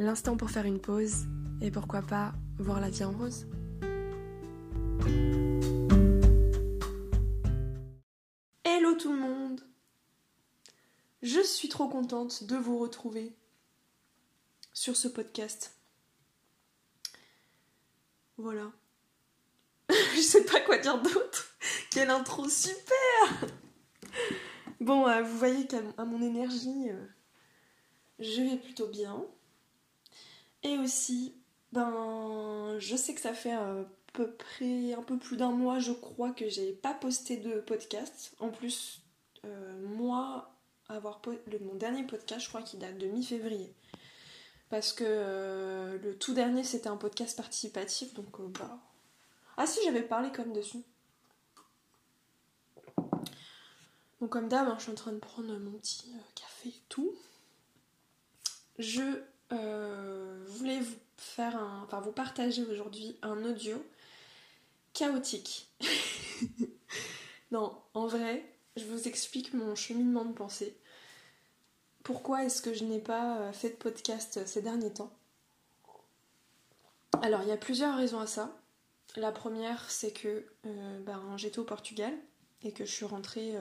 L'instant 0.00 0.36
pour 0.36 0.48
faire 0.48 0.64
une 0.64 0.80
pause 0.80 1.26
et 1.60 1.72
pourquoi 1.72 2.02
pas 2.02 2.32
voir 2.58 2.78
la 2.78 2.88
vie 2.88 3.02
en 3.02 3.10
rose. 3.10 3.48
Hello 8.62 8.94
tout 8.94 9.12
le 9.12 9.18
monde 9.18 9.60
Je 11.22 11.40
suis 11.40 11.68
trop 11.68 11.88
contente 11.88 12.44
de 12.44 12.54
vous 12.54 12.78
retrouver 12.78 13.34
sur 14.72 14.96
ce 14.96 15.08
podcast. 15.08 15.76
Voilà. 18.36 18.70
Je 20.14 20.20
sais 20.20 20.44
pas 20.44 20.60
quoi 20.60 20.78
dire 20.78 21.02
d'autre. 21.02 21.56
Quelle 21.90 22.10
intro 22.10 22.48
super 22.48 23.50
Bon, 24.80 25.08
euh, 25.08 25.22
vous 25.22 25.38
voyez 25.38 25.66
qu'à 25.66 25.82
mon 26.04 26.22
énergie, 26.22 26.88
euh, 26.88 27.04
je 28.20 28.42
vais 28.42 28.58
plutôt 28.58 28.86
bien. 28.86 29.26
Et 30.62 30.76
aussi, 30.78 31.34
ben, 31.72 32.76
je 32.78 32.96
sais 32.96 33.14
que 33.14 33.20
ça 33.20 33.34
fait 33.34 33.52
à 33.52 33.84
peu 34.12 34.32
près 34.32 34.92
un 34.94 35.02
peu 35.02 35.18
plus 35.18 35.36
d'un 35.36 35.50
mois, 35.50 35.78
je 35.78 35.92
crois, 35.92 36.32
que 36.32 36.48
j'ai 36.48 36.72
pas 36.72 36.94
posté 36.94 37.36
de 37.36 37.60
podcast. 37.60 38.34
En 38.40 38.50
plus, 38.50 39.02
euh, 39.44 39.86
moi, 39.86 40.54
avoir 40.88 41.20
le, 41.26 41.58
mon 41.60 41.74
dernier 41.74 42.04
podcast, 42.04 42.40
je 42.42 42.48
crois 42.48 42.62
qu'il 42.62 42.80
date 42.80 42.98
de 42.98 43.06
mi-février. 43.06 43.72
Parce 44.70 44.92
que 44.92 45.98
le 46.02 46.18
tout 46.18 46.34
dernier, 46.34 46.64
c'était 46.64 46.88
un 46.88 46.96
podcast 46.96 47.36
participatif, 47.36 48.12
donc 48.14 48.40
bah. 48.58 48.78
Ah 49.56 49.66
si, 49.66 49.80
j'avais 49.84 50.02
parlé 50.02 50.30
comme 50.30 50.52
dessus. 50.52 50.82
Donc 54.20 54.30
comme 54.30 54.48
d'hab, 54.48 54.68
hein, 54.68 54.74
je 54.78 54.84
suis 54.84 54.92
en 54.92 54.96
train 54.96 55.12
de 55.12 55.18
prendre 55.18 55.56
mon 55.58 55.72
petit 55.78 56.12
euh, 56.14 56.20
café 56.34 56.70
et 56.70 56.82
tout. 56.88 57.14
Je 58.78 59.22
euh, 59.52 60.44
voulais 60.46 60.80
vous 60.80 60.96
faire 61.16 61.56
un, 61.56 61.82
enfin 61.84 62.00
vous 62.00 62.12
partager 62.12 62.64
aujourd'hui 62.64 63.16
un 63.22 63.44
audio 63.44 63.82
chaotique. 64.92 65.68
non, 67.50 67.76
en 67.94 68.06
vrai, 68.06 68.44
je 68.76 68.84
vous 68.84 69.08
explique 69.08 69.54
mon 69.54 69.74
cheminement 69.74 70.24
de 70.24 70.32
pensée. 70.32 70.76
Pourquoi 72.02 72.44
est-ce 72.44 72.62
que 72.62 72.72
je 72.72 72.84
n'ai 72.84 73.00
pas 73.00 73.38
euh, 73.40 73.52
fait 73.52 73.70
de 73.70 73.76
podcast 73.76 74.46
ces 74.46 74.62
derniers 74.62 74.92
temps? 74.92 75.12
Alors, 77.22 77.42
il 77.42 77.48
y 77.48 77.52
a 77.52 77.56
plusieurs 77.56 77.96
raisons 77.96 78.20
à 78.20 78.26
ça. 78.26 78.56
La 79.16 79.32
première, 79.32 79.90
c'est 79.90 80.12
que 80.12 80.46
ben, 80.64 81.36
j'étais 81.36 81.58
au 81.58 81.64
Portugal 81.64 82.12
et 82.62 82.72
que 82.72 82.84
je 82.84 82.92
suis 82.92 83.06
rentrée 83.06 83.56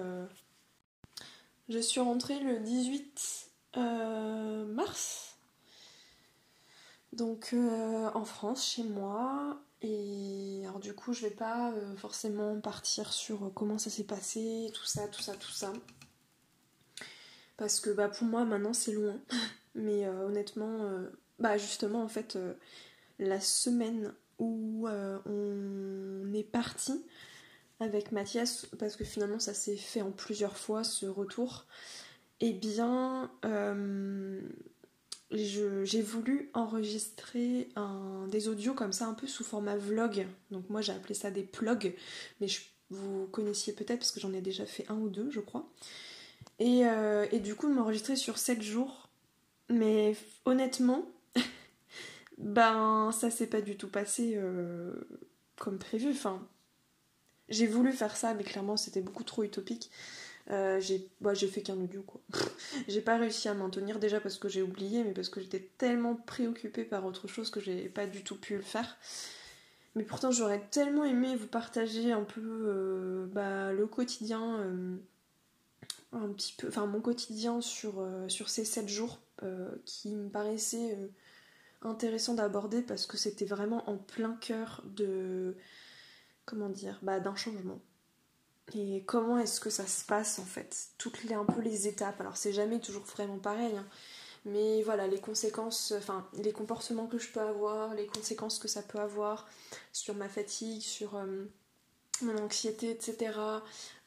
je 1.69 1.79
suis 1.79 1.99
rentrée 1.99 2.39
le 2.39 2.59
18 2.59 3.51
euh, 3.77 4.65
mars. 4.67 5.36
Donc 7.17 7.49
euh, 7.53 8.09
en 8.13 8.23
France, 8.23 8.65
chez 8.65 8.83
moi. 8.83 9.59
Et 9.81 10.61
alors 10.63 10.79
du 10.79 10.93
coup, 10.93 11.13
je 11.13 11.21
vais 11.23 11.33
pas 11.33 11.71
euh, 11.71 11.95
forcément 11.97 12.59
partir 12.61 13.11
sur 13.13 13.51
comment 13.53 13.77
ça 13.77 13.89
s'est 13.89 14.05
passé, 14.05 14.71
tout 14.73 14.85
ça, 14.85 15.07
tout 15.07 15.21
ça, 15.21 15.33
tout 15.35 15.51
ça. 15.51 15.73
Parce 17.57 17.79
que 17.79 17.89
bah, 17.89 18.07
pour 18.07 18.27
moi, 18.27 18.45
maintenant, 18.45 18.73
c'est 18.73 18.93
loin. 18.93 19.19
Mais 19.75 20.07
honnêtement, 20.07 20.89
bah 21.37 21.57
justement, 21.59 22.01
en 22.01 22.07
fait, 22.07 22.35
la 23.19 23.39
semaine 23.39 24.11
où 24.39 24.87
on 24.87 26.33
est 26.33 26.43
parti, 26.43 27.03
avec 27.79 28.11
Mathias, 28.11 28.67
parce 28.79 28.95
que 28.95 29.03
finalement 29.03 29.39
ça 29.39 29.53
s'est 29.53 29.77
fait 29.77 30.01
en 30.01 30.11
plusieurs 30.11 30.57
fois 30.57 30.83
ce 30.83 31.05
retour, 31.05 31.65
eh 32.39 32.53
bien 32.53 33.31
euh, 33.45 34.41
j'ai 35.31 36.01
voulu 36.01 36.49
enregistrer 36.53 37.69
un, 37.75 38.27
des 38.29 38.47
audios 38.47 38.73
comme 38.73 38.93
ça 38.93 39.07
un 39.07 39.13
peu 39.13 39.27
sous 39.27 39.43
format 39.43 39.75
vlog. 39.75 40.25
Donc 40.51 40.69
moi 40.69 40.81
j'ai 40.81 40.93
appelé 40.93 41.13
ça 41.13 41.31
des 41.31 41.43
plugs, 41.43 41.93
mais 42.39 42.47
vous 42.89 43.27
connaissiez 43.27 43.73
peut-être 43.73 43.99
parce 43.99 44.11
que 44.11 44.19
j'en 44.19 44.33
ai 44.33 44.41
déjà 44.41 44.65
fait 44.65 44.85
un 44.89 44.95
ou 44.95 45.09
deux 45.09 45.29
je 45.29 45.41
crois. 45.41 45.69
Et, 46.59 46.85
euh, 46.85 47.25
et 47.31 47.39
du 47.39 47.55
coup 47.55 47.67
m'enregistrer 47.67 48.15
sur 48.15 48.37
7 48.37 48.61
jours. 48.61 49.09
Mais 49.69 50.15
honnêtement, 50.45 51.05
ben 52.37 53.11
ça 53.11 53.29
s'est 53.29 53.47
pas 53.47 53.61
du 53.61 53.75
tout 53.75 53.89
passé 53.89 54.33
euh, 54.35 54.93
comme 55.57 55.77
prévu. 55.77 56.11
Enfin, 56.11 56.47
j'ai 57.49 57.67
voulu 57.67 57.91
faire 57.91 58.15
ça, 58.15 58.33
mais 58.33 58.43
clairement 58.43 58.77
c'était 58.77 59.01
beaucoup 59.01 59.23
trop 59.23 59.43
utopique. 59.43 59.91
Euh, 60.49 60.79
j'ai 60.79 61.09
bah, 61.19 61.35
fait 61.35 61.61
qu'un 61.61 61.75
audio 61.75 62.01
quoi. 62.03 62.21
j'ai 62.87 63.01
pas 63.01 63.17
réussi 63.17 63.49
à 63.49 63.53
m'en 63.53 63.69
tenir 63.69 63.99
déjà 63.99 64.19
parce 64.19 64.37
que 64.37 64.47
j'ai 64.47 64.61
oublié, 64.61 65.03
mais 65.03 65.11
parce 65.11 65.29
que 65.29 65.41
j'étais 65.41 65.69
tellement 65.77 66.15
préoccupée 66.15 66.85
par 66.85 67.05
autre 67.05 67.27
chose 67.27 67.49
que 67.49 67.59
j'ai 67.59 67.89
pas 67.89 68.07
du 68.07 68.23
tout 68.23 68.37
pu 68.37 68.55
le 68.55 68.61
faire. 68.61 68.97
Mais 69.95 70.03
pourtant 70.03 70.31
j'aurais 70.31 70.61
tellement 70.71 71.03
aimé 71.03 71.35
vous 71.35 71.47
partager 71.47 72.11
un 72.13 72.23
peu 72.23 72.41
euh, 72.41 73.25
bah, 73.27 73.73
le 73.73 73.87
quotidien, 73.87 74.59
euh, 74.59 74.95
un 76.13 76.29
petit 76.29 76.53
peu, 76.57 76.69
enfin 76.69 76.85
mon 76.85 77.01
quotidien 77.01 77.59
sur, 77.59 78.07
sur 78.29 78.49
ces 78.49 78.63
7 78.63 78.87
jours 78.87 79.19
qui 79.85 80.15
me 80.15 80.29
paraissait 80.29 80.97
intéressant 81.81 82.33
d'aborder 82.33 82.81
parce 82.81 83.05
que 83.05 83.17
c'était 83.17 83.45
vraiment 83.45 83.87
en 83.89 83.97
plein 83.97 84.33
cœur 84.33 84.83
de 84.85 85.55
comment 86.45 86.69
dire, 86.69 86.99
bah, 87.03 87.19
d'un 87.19 87.35
changement. 87.35 87.79
Et 88.75 89.03
comment 89.05 89.39
est-ce 89.39 89.59
que 89.59 89.69
ça 89.69 89.87
se 89.87 90.03
passe 90.03 90.39
en 90.39 90.45
fait? 90.45 90.89
Toutes 90.97 91.23
les, 91.23 91.33
un 91.33 91.45
peu 91.45 91.61
les 91.61 91.87
étapes. 91.87 92.19
Alors 92.19 92.37
c'est 92.37 92.51
jamais 92.51 92.79
toujours 92.79 93.03
vraiment 93.03 93.39
pareil, 93.39 93.75
hein. 93.77 93.85
mais 94.45 94.81
voilà, 94.83 95.07
les 95.07 95.21
conséquences, 95.21 95.93
enfin 95.97 96.27
les 96.33 96.51
comportements 96.51 97.07
que 97.07 97.17
je 97.17 97.29
peux 97.29 97.39
avoir, 97.39 97.93
les 97.93 98.07
conséquences 98.07 98.59
que 98.59 98.67
ça 98.67 98.81
peut 98.81 98.99
avoir 98.99 99.47
sur 99.93 100.15
ma 100.15 100.27
fatigue, 100.27 100.81
sur 100.81 101.15
euh, 101.15 101.45
mon 102.21 102.37
anxiété, 102.37 102.89
etc. 102.91 103.39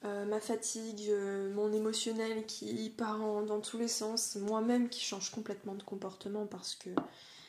Euh, 0.04 0.26
ma 0.26 0.40
fatigue, 0.40 1.06
euh, 1.08 1.52
mon 1.54 1.72
émotionnel 1.72 2.44
qui 2.44 2.90
part 2.90 3.18
dans 3.44 3.60
tous 3.60 3.78
les 3.78 3.88
sens, 3.88 4.36
moi-même 4.36 4.90
qui 4.90 5.00
change 5.00 5.30
complètement 5.30 5.74
de 5.74 5.82
comportement 5.82 6.46
parce 6.46 6.74
que 6.74 6.90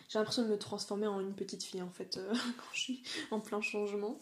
j'ai 0.08 0.18
l'impression 0.20 0.44
de 0.44 0.50
me 0.50 0.58
transformer 0.58 1.08
en 1.08 1.20
une 1.20 1.34
petite 1.34 1.64
fille 1.64 1.82
en 1.82 1.92
fait 1.92 2.20
quand 2.32 2.74
je 2.74 2.80
suis 2.80 3.04
en 3.32 3.42
plein 3.42 3.62
changement. 3.62 4.18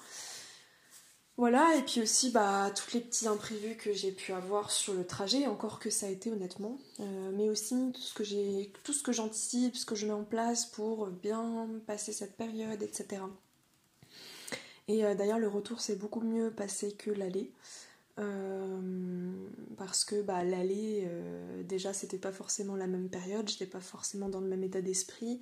Voilà, 1.39 1.73
et 1.77 1.83
puis 1.83 2.01
aussi 2.01 2.31
bah, 2.31 2.69
tous 2.75 2.95
les 2.95 2.99
petits 2.99 3.25
imprévus 3.25 3.77
que 3.77 3.93
j'ai 3.93 4.11
pu 4.11 4.33
avoir 4.33 4.71
sur 4.71 4.93
le 4.93 5.05
trajet, 5.05 5.47
encore 5.47 5.79
que 5.79 5.89
ça 5.89 6.07
a 6.07 6.09
été 6.09 6.29
honnêtement, 6.29 6.77
euh, 6.99 7.31
mais 7.33 7.47
aussi 7.47 7.75
tout 7.93 8.01
ce 8.01 8.13
que 8.13 8.25
ce 8.25 9.11
j'anticipe, 9.13 9.77
ce 9.77 9.85
que 9.85 9.95
je 9.95 10.05
mets 10.05 10.11
en 10.11 10.25
place 10.25 10.65
pour 10.65 11.07
bien 11.07 11.69
passer 11.87 12.11
cette 12.11 12.35
période, 12.35 12.83
etc. 12.83 13.21
Et 14.89 15.05
euh, 15.05 15.15
d'ailleurs 15.15 15.39
le 15.39 15.47
retour 15.47 15.79
s'est 15.79 15.95
beaucoup 15.95 16.19
mieux 16.19 16.51
passé 16.51 16.91
que 16.91 17.09
l'aller. 17.09 17.53
Euh, 18.19 19.31
parce 19.77 20.03
que 20.03 20.21
bah, 20.21 20.43
l'aller, 20.43 21.07
déjà 21.63 21.93
c'était 21.93 22.17
pas 22.17 22.33
forcément 22.33 22.75
la 22.75 22.87
même 22.87 23.07
période, 23.07 23.47
j'étais 23.47 23.65
pas 23.65 23.79
forcément 23.79 24.27
dans 24.27 24.41
le 24.41 24.47
même 24.47 24.65
état 24.65 24.81
d'esprit 24.81 25.39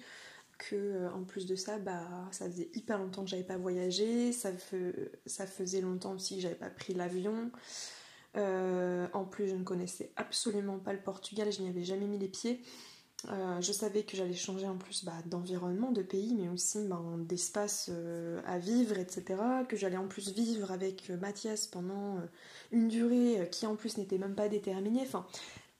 que 0.57 0.75
euh, 0.75 1.11
en 1.11 1.23
plus 1.23 1.45
de 1.45 1.55
ça, 1.55 1.77
bah, 1.79 2.07
ça 2.31 2.49
faisait 2.49 2.69
hyper 2.73 2.97
longtemps 2.97 3.23
que 3.23 3.29
j'avais 3.29 3.43
pas 3.43 3.57
voyagé, 3.57 4.31
ça, 4.31 4.51
faisait 5.47 5.81
longtemps 5.81 6.13
aussi 6.13 6.35
que 6.35 6.41
j'avais 6.41 6.55
pas 6.55 6.69
pris 6.69 6.93
l'avion. 6.93 7.51
Euh, 8.35 9.07
en 9.13 9.25
plus, 9.25 9.47
je 9.47 9.55
ne 9.55 9.63
connaissais 9.63 10.11
absolument 10.15 10.79
pas 10.79 10.93
le 10.93 10.99
Portugal, 10.99 11.51
je 11.51 11.61
n'y 11.61 11.69
avais 11.69 11.83
jamais 11.83 12.07
mis 12.07 12.17
les 12.17 12.27
pieds. 12.27 12.61
Euh, 13.29 13.59
je 13.61 13.71
savais 13.71 14.03
que 14.03 14.15
j'allais 14.15 14.35
changer 14.35 14.67
en 14.67 14.77
plus 14.77 15.03
bah, 15.03 15.13
d'environnement, 15.25 15.91
de 15.91 16.03
pays, 16.03 16.35
mais 16.35 16.49
aussi 16.49 16.85
bah, 16.87 17.01
d'espace 17.19 17.89
à 18.45 18.59
vivre, 18.59 18.97
etc. 18.97 19.41
Que 19.67 19.75
j'allais 19.75 19.97
en 19.97 20.07
plus 20.07 20.31
vivre 20.33 20.71
avec 20.71 21.09
Mathias 21.09 21.67
pendant 21.67 22.19
une 22.71 22.87
durée 22.87 23.47
qui 23.51 23.65
en 23.65 23.75
plus 23.75 23.97
n'était 23.97 24.19
même 24.19 24.35
pas 24.35 24.49
déterminée. 24.49 25.01
Enfin, 25.01 25.25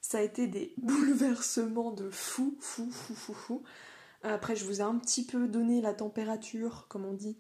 ça 0.02 0.20
a 0.20 0.22
été 0.22 0.48
des 0.48 0.74
bouleversements 0.78 1.92
de 1.92 2.10
fou, 2.10 2.56
fou, 2.60 2.90
fou, 2.90 3.14
fou, 3.14 3.34
fou. 3.34 3.64
Après, 4.34 4.56
je 4.56 4.66
vous 4.66 4.80
ai 4.80 4.84
un 4.84 4.96
petit 4.96 5.24
peu 5.26 5.48
donné 5.48 5.82
la 5.82 5.94
température, 5.94 6.86
comme 6.90 7.06
on 7.06 7.14
dit, 7.14 7.38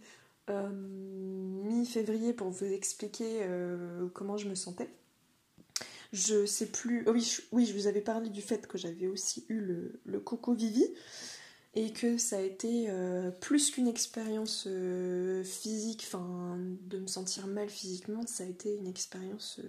euh, 0.49 0.69
mi-février 0.69 2.33
pour 2.33 2.49
vous 2.49 2.65
expliquer 2.65 3.41
euh, 3.41 4.07
comment 4.13 4.37
je 4.37 4.47
me 4.47 4.55
sentais. 4.55 4.89
Je 6.13 6.45
sais 6.45 6.67
plus. 6.67 7.03
Oh 7.07 7.11
oui, 7.11 7.21
je, 7.21 7.41
oui, 7.51 7.65
je 7.65 7.73
vous 7.73 7.87
avais 7.87 8.01
parlé 8.01 8.29
du 8.29 8.41
fait 8.41 8.65
que 8.67 8.77
j'avais 8.77 9.07
aussi 9.07 9.45
eu 9.49 9.59
le, 9.59 10.19
Coco 10.19 10.53
Vivi. 10.53 10.85
et 11.75 11.91
que 11.91 12.17
ça 12.17 12.37
a 12.37 12.41
été 12.41 12.85
euh, 12.89 13.29
plus 13.29 13.71
qu'une 13.71 13.87
expérience 13.87 14.67
physique, 15.43 16.05
enfin 16.07 16.57
de 16.83 16.99
me 16.99 17.07
sentir 17.07 17.47
mal 17.47 17.69
physiquement, 17.69 18.25
ça 18.25 18.43
a 18.43 18.47
été 18.47 18.75
une 18.75 18.87
expérience 18.87 19.59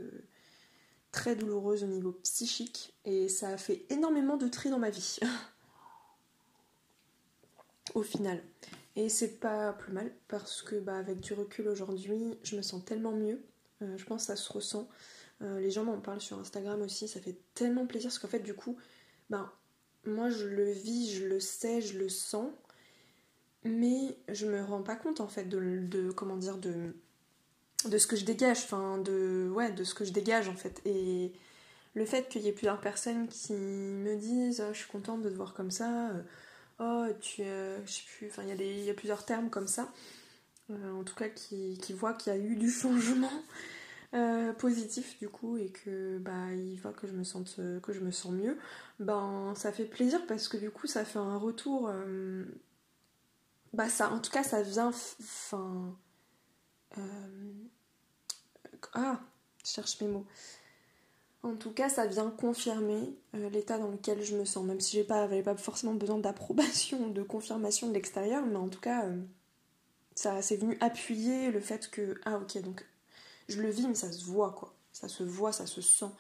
très 1.11 1.35
douloureuse 1.35 1.83
au 1.83 1.89
niveau 1.89 2.13
psychique 2.13 2.95
et 3.05 3.29
ça 3.29 3.49
a 3.49 3.57
fait 3.57 3.85
énormément 3.91 4.37
de 4.37 4.47
tri 4.47 4.71
dans 4.71 4.79
ma 4.79 4.91
vie. 4.91 5.19
au 7.95 8.03
final. 8.03 8.43
Et 8.97 9.09
c'est 9.09 9.39
pas 9.39 9.73
plus 9.73 9.93
mal 9.93 10.11
parce 10.27 10.63
que 10.63 10.77
bah, 10.77 10.97
avec 10.97 11.21
du 11.21 11.33
recul 11.33 11.69
aujourd'hui, 11.69 12.37
je 12.43 12.57
me 12.57 12.63
sens 12.63 12.85
tellement 12.85 13.13
mieux. 13.13 13.41
je 13.81 14.05
pense 14.05 14.23
que 14.23 14.27
ça 14.27 14.37
se 14.37 14.53
ressent. 14.53 14.89
les 15.41 15.71
gens 15.71 15.85
m'en 15.85 16.01
parlent 16.01 16.21
sur 16.21 16.39
Instagram 16.39 16.83
aussi, 16.83 17.07
ça 17.07 17.21
fait 17.21 17.37
tellement 17.55 17.87
plaisir 17.87 18.09
parce 18.09 18.19
qu'en 18.19 18.29
fait 18.29 18.41
du 18.41 18.55
coup, 18.55 18.77
ben, 19.31 19.51
moi 20.05 20.31
je 20.31 20.47
le 20.47 20.71
vis, 20.71 21.15
je 21.15 21.27
le 21.27 21.39
sais, 21.39 21.81
je 21.81 21.99
le 21.99 22.09
sens, 22.09 22.51
mais 23.65 24.17
je 24.29 24.47
me 24.47 24.63
rends 24.65 24.83
pas 24.83 24.97
compte 24.97 25.21
en 25.21 25.29
fait 25.29 25.45
de, 25.45 26.11
comment 26.11 26.37
dire 26.37 26.59
de 26.59 26.93
ce 27.99 28.07
que 28.07 28.17
je 28.17 28.25
dégage, 28.25 28.59
enfin 28.65 28.99
de 28.99 29.49
ouais 29.55 29.71
de 29.71 29.85
ce 29.85 29.95
que 29.95 30.05
je 30.05 30.13
dégage 30.13 30.49
en 30.49 30.57
fait 30.57 30.81
et 30.85 31.33
le 31.95 32.05
fait 32.05 32.29
qu'il 32.29 32.43
y 32.43 32.49
ait 32.49 32.53
plusieurs 32.53 32.81
personnes 32.81 33.29
qui 33.29 33.53
me 33.53 34.17
disent 34.17 34.63
oh, 34.67 34.73
je 34.73 34.79
suis 34.79 34.91
contente 34.91 35.23
de 35.23 35.31
te 35.31 35.35
voir 35.35 35.53
comme 35.55 35.71
ça, 35.71 36.11
euh, 36.11 36.23
oh 36.79 37.07
tu 37.21 37.43
euh, 37.43 37.85
je 37.87 37.93
sais 37.93 38.03
plus, 38.07 38.29
enfin 38.29 38.43
il 38.45 38.61
y, 38.61 38.85
y, 38.85 38.91
a 38.91 38.95
plusieurs 38.95 39.25
termes 39.25 39.51
comme 39.51 39.69
ça, 39.69 39.89
euh, 40.71 40.93
en 40.93 41.05
tout 41.05 41.15
cas 41.15 41.29
qui, 41.29 41.79
qui 41.79 41.93
voient 41.93 42.15
qu'il 42.15 42.33
y 42.33 42.37
a 42.37 42.39
eu 42.39 42.57
du 42.57 42.71
changement. 42.71 43.31
Euh, 44.15 44.55
positif 44.55 45.19
du 45.19 45.29
coup 45.29 45.59
et 45.59 45.69
que 45.69 46.17
bah 46.17 46.55
il 46.55 46.81
voit 46.81 46.95
que 46.95 47.07
je 47.07 47.13
me 47.13 47.81
que 47.81 47.93
je 47.93 48.01
me 48.01 48.11
sens 48.11 48.33
mieux 48.33 48.57
ben 49.01 49.53
ça 49.55 49.71
fait 49.71 49.85
plaisir 49.85 50.27
parce 50.27 50.49
que 50.49 50.57
du 50.57 50.71
coup 50.71 50.87
ça 50.87 51.05
fait 51.05 51.19
un 51.19 51.37
retour 51.37 51.91
euh, 51.91 52.47
bah 53.75 53.91
ça 53.91 54.11
en 54.11 54.19
tout 54.19 54.31
cas 54.31 54.43
ça 54.43 54.63
vient 54.63 54.89
enfin 54.89 55.95
ah 58.95 59.21
je 59.63 59.71
cherche 59.73 60.01
mes 60.01 60.09
mots 60.09 60.27
en 61.43 61.55
tout 61.55 61.73
cas 61.73 61.89
ça 61.89 62.07
vient 62.07 62.31
confirmer 62.31 63.17
l'état 63.33 63.79
dans 63.79 63.91
lequel 63.91 64.23
je 64.23 64.37
me 64.37 64.45
sens 64.45 64.65
même 64.65 64.81
si 64.81 64.97
j'ai 64.97 65.05
pas 65.05 65.29
j'avais 65.29 65.43
pas 65.43 65.57
forcément 65.57 65.95
besoin 65.95 66.19
d'approbation 66.19 67.09
de 67.09 67.23
confirmation 67.23 67.89
de 67.89 67.95
l'extérieur 67.95 68.45
mais 68.45 68.57
en 68.57 68.69
tout 68.69 68.81
cas 68.81 69.05
ça 70.15 70.43
c'est 70.43 70.57
venu 70.57 70.77
appuyer 70.81 71.51
le 71.51 71.61
fait 71.61 71.91
que 71.91 72.21
ah 72.25 72.39
ok 72.39 72.61
donc 72.63 72.85
je 73.49 73.63
le 73.63 73.71
vis, 73.71 73.87
mais 73.87 73.95
ça 73.95 74.13
se 74.13 74.25
voit, 74.25 74.53
quoi. 74.53 74.75
Ça 74.93 75.09
se 75.09 75.23
voit, 75.23 75.53
ça 75.53 75.67
se 75.67 75.81
sent. 75.81 76.11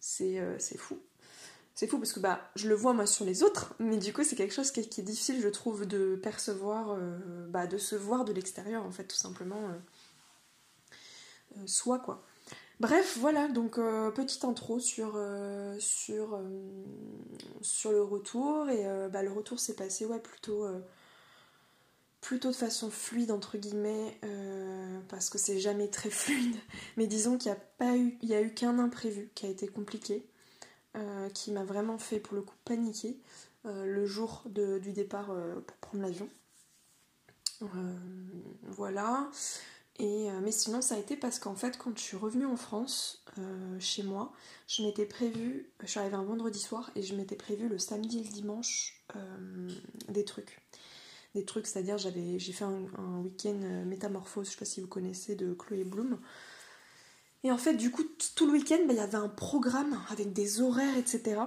C'est 0.00 0.40
euh, 0.40 0.58
fou. 0.76 0.98
C'est 1.74 1.86
fou 1.86 1.98
parce 1.98 2.12
que 2.12 2.20
bah, 2.20 2.50
je 2.56 2.68
le 2.68 2.74
vois 2.74 2.92
moi 2.92 3.06
sur 3.06 3.24
les 3.24 3.42
autres, 3.42 3.74
mais 3.80 3.96
du 3.96 4.12
coup 4.12 4.22
c'est 4.22 4.36
quelque 4.36 4.54
chose 4.54 4.70
qui 4.70 4.80
est, 4.80 5.00
difficile 5.00 5.40
je 5.40 5.48
trouve 5.48 5.86
de 5.86 6.14
percevoir, 6.22 6.90
euh, 6.92 7.48
bah, 7.48 7.66
de 7.66 7.78
se 7.78 7.96
voir 7.96 8.24
de 8.24 8.32
l'extérieur 8.32 8.84
en 8.84 8.92
fait 8.92 9.04
tout 9.04 9.16
simplement 9.16 9.68
euh, 11.56 11.66
soi 11.66 11.98
quoi. 11.98 12.24
Bref 12.80 13.18
voilà 13.20 13.48
donc 13.48 13.76
petite 13.76 14.44
intro 14.44 14.80
sur, 14.80 15.18
sur, 15.78 16.40
sur 17.60 17.92
le 17.92 18.02
retour. 18.02 18.68
Et 18.68 18.84
bah, 19.10 19.22
le 19.22 19.30
retour 19.30 19.60
s'est 19.60 19.76
passé 19.76 20.04
ouais 20.06 20.20
plutôt 20.20 20.66
de 22.48 22.54
façon 22.54 22.90
fluide 22.90 23.30
entre 23.30 23.58
guillemets 23.58 24.18
euh, 24.24 24.98
parce 25.08 25.28
que 25.28 25.36
c'est 25.36 25.60
jamais 25.60 25.88
très 25.88 26.10
fluide. 26.10 26.56
Mais 26.96 27.06
disons 27.06 27.36
qu'il 27.36 27.54
n'y 27.82 27.86
a 27.86 27.96
eu 27.96 28.16
a 28.32 28.40
eu 28.40 28.54
qu'un 28.54 28.78
imprévu 28.78 29.30
qui 29.34 29.44
a 29.44 29.50
été 29.50 29.68
compliqué 29.68 30.26
euh, 30.96 31.28
qui 31.30 31.52
m'a 31.52 31.64
vraiment 31.64 31.98
fait 31.98 32.20
pour 32.20 32.34
le 32.34 32.42
coup 32.42 32.54
paniquer 32.64 33.18
euh, 33.66 33.84
le 33.84 34.06
jour 34.06 34.44
du 34.46 34.92
départ 34.92 35.32
pour 35.66 35.76
prendre 35.76 36.02
l'avion. 36.02 36.28
Voilà 38.62 39.30
et 40.00 40.28
mais 40.42 40.50
sinon 40.50 40.82
ça 40.82 40.96
a 40.96 40.98
été 40.98 41.16
parce 41.16 41.38
qu'en 41.38 41.54
fait 41.54 41.78
quand 41.78 41.96
je 41.96 42.02
suis 42.02 42.16
revenue 42.16 42.46
en 42.46 42.56
France 42.56 43.24
chez 43.78 44.02
moi 44.02 44.32
je 44.66 44.82
m'étais 44.82 45.06
prévu 45.06 45.70
je 45.80 45.86
suis 45.86 46.00
arrivée 46.00 46.16
un 46.16 46.24
vendredi 46.24 46.58
soir 46.58 46.90
et 46.96 47.02
je 47.02 47.14
m'étais 47.14 47.36
prévu 47.36 47.68
le 47.68 47.78
samedi 47.78 48.18
et 48.18 48.24
le 48.24 48.28
dimanche 48.28 49.04
des 50.08 50.24
trucs 50.24 50.60
des 51.34 51.44
trucs, 51.44 51.66
c'est-à-dire 51.66 51.98
j'avais 51.98 52.38
j'ai 52.38 52.52
fait 52.52 52.64
un, 52.64 53.20
week-end 53.22 53.58
euh, 53.62 53.84
métamorphose, 53.84 54.46
je 54.46 54.52
sais 54.52 54.58
pas 54.58 54.64
si 54.64 54.80
vous 54.80 54.86
connaissez, 54.86 55.34
de 55.34 55.52
Chloé 55.52 55.84
Bloom. 55.84 56.18
Et 57.42 57.52
en 57.52 57.58
fait, 57.58 57.74
du 57.74 57.90
coup, 57.90 58.04
tout 58.36 58.46
le 58.46 58.52
week-end, 58.52 58.78
bah, 58.86 58.94
il 58.94 58.96
y 58.96 59.00
avait 59.00 59.16
un 59.16 59.28
programme 59.28 60.00
avec 60.10 60.32
des 60.32 60.60
horaires, 60.62 60.96
etc. 60.96 61.42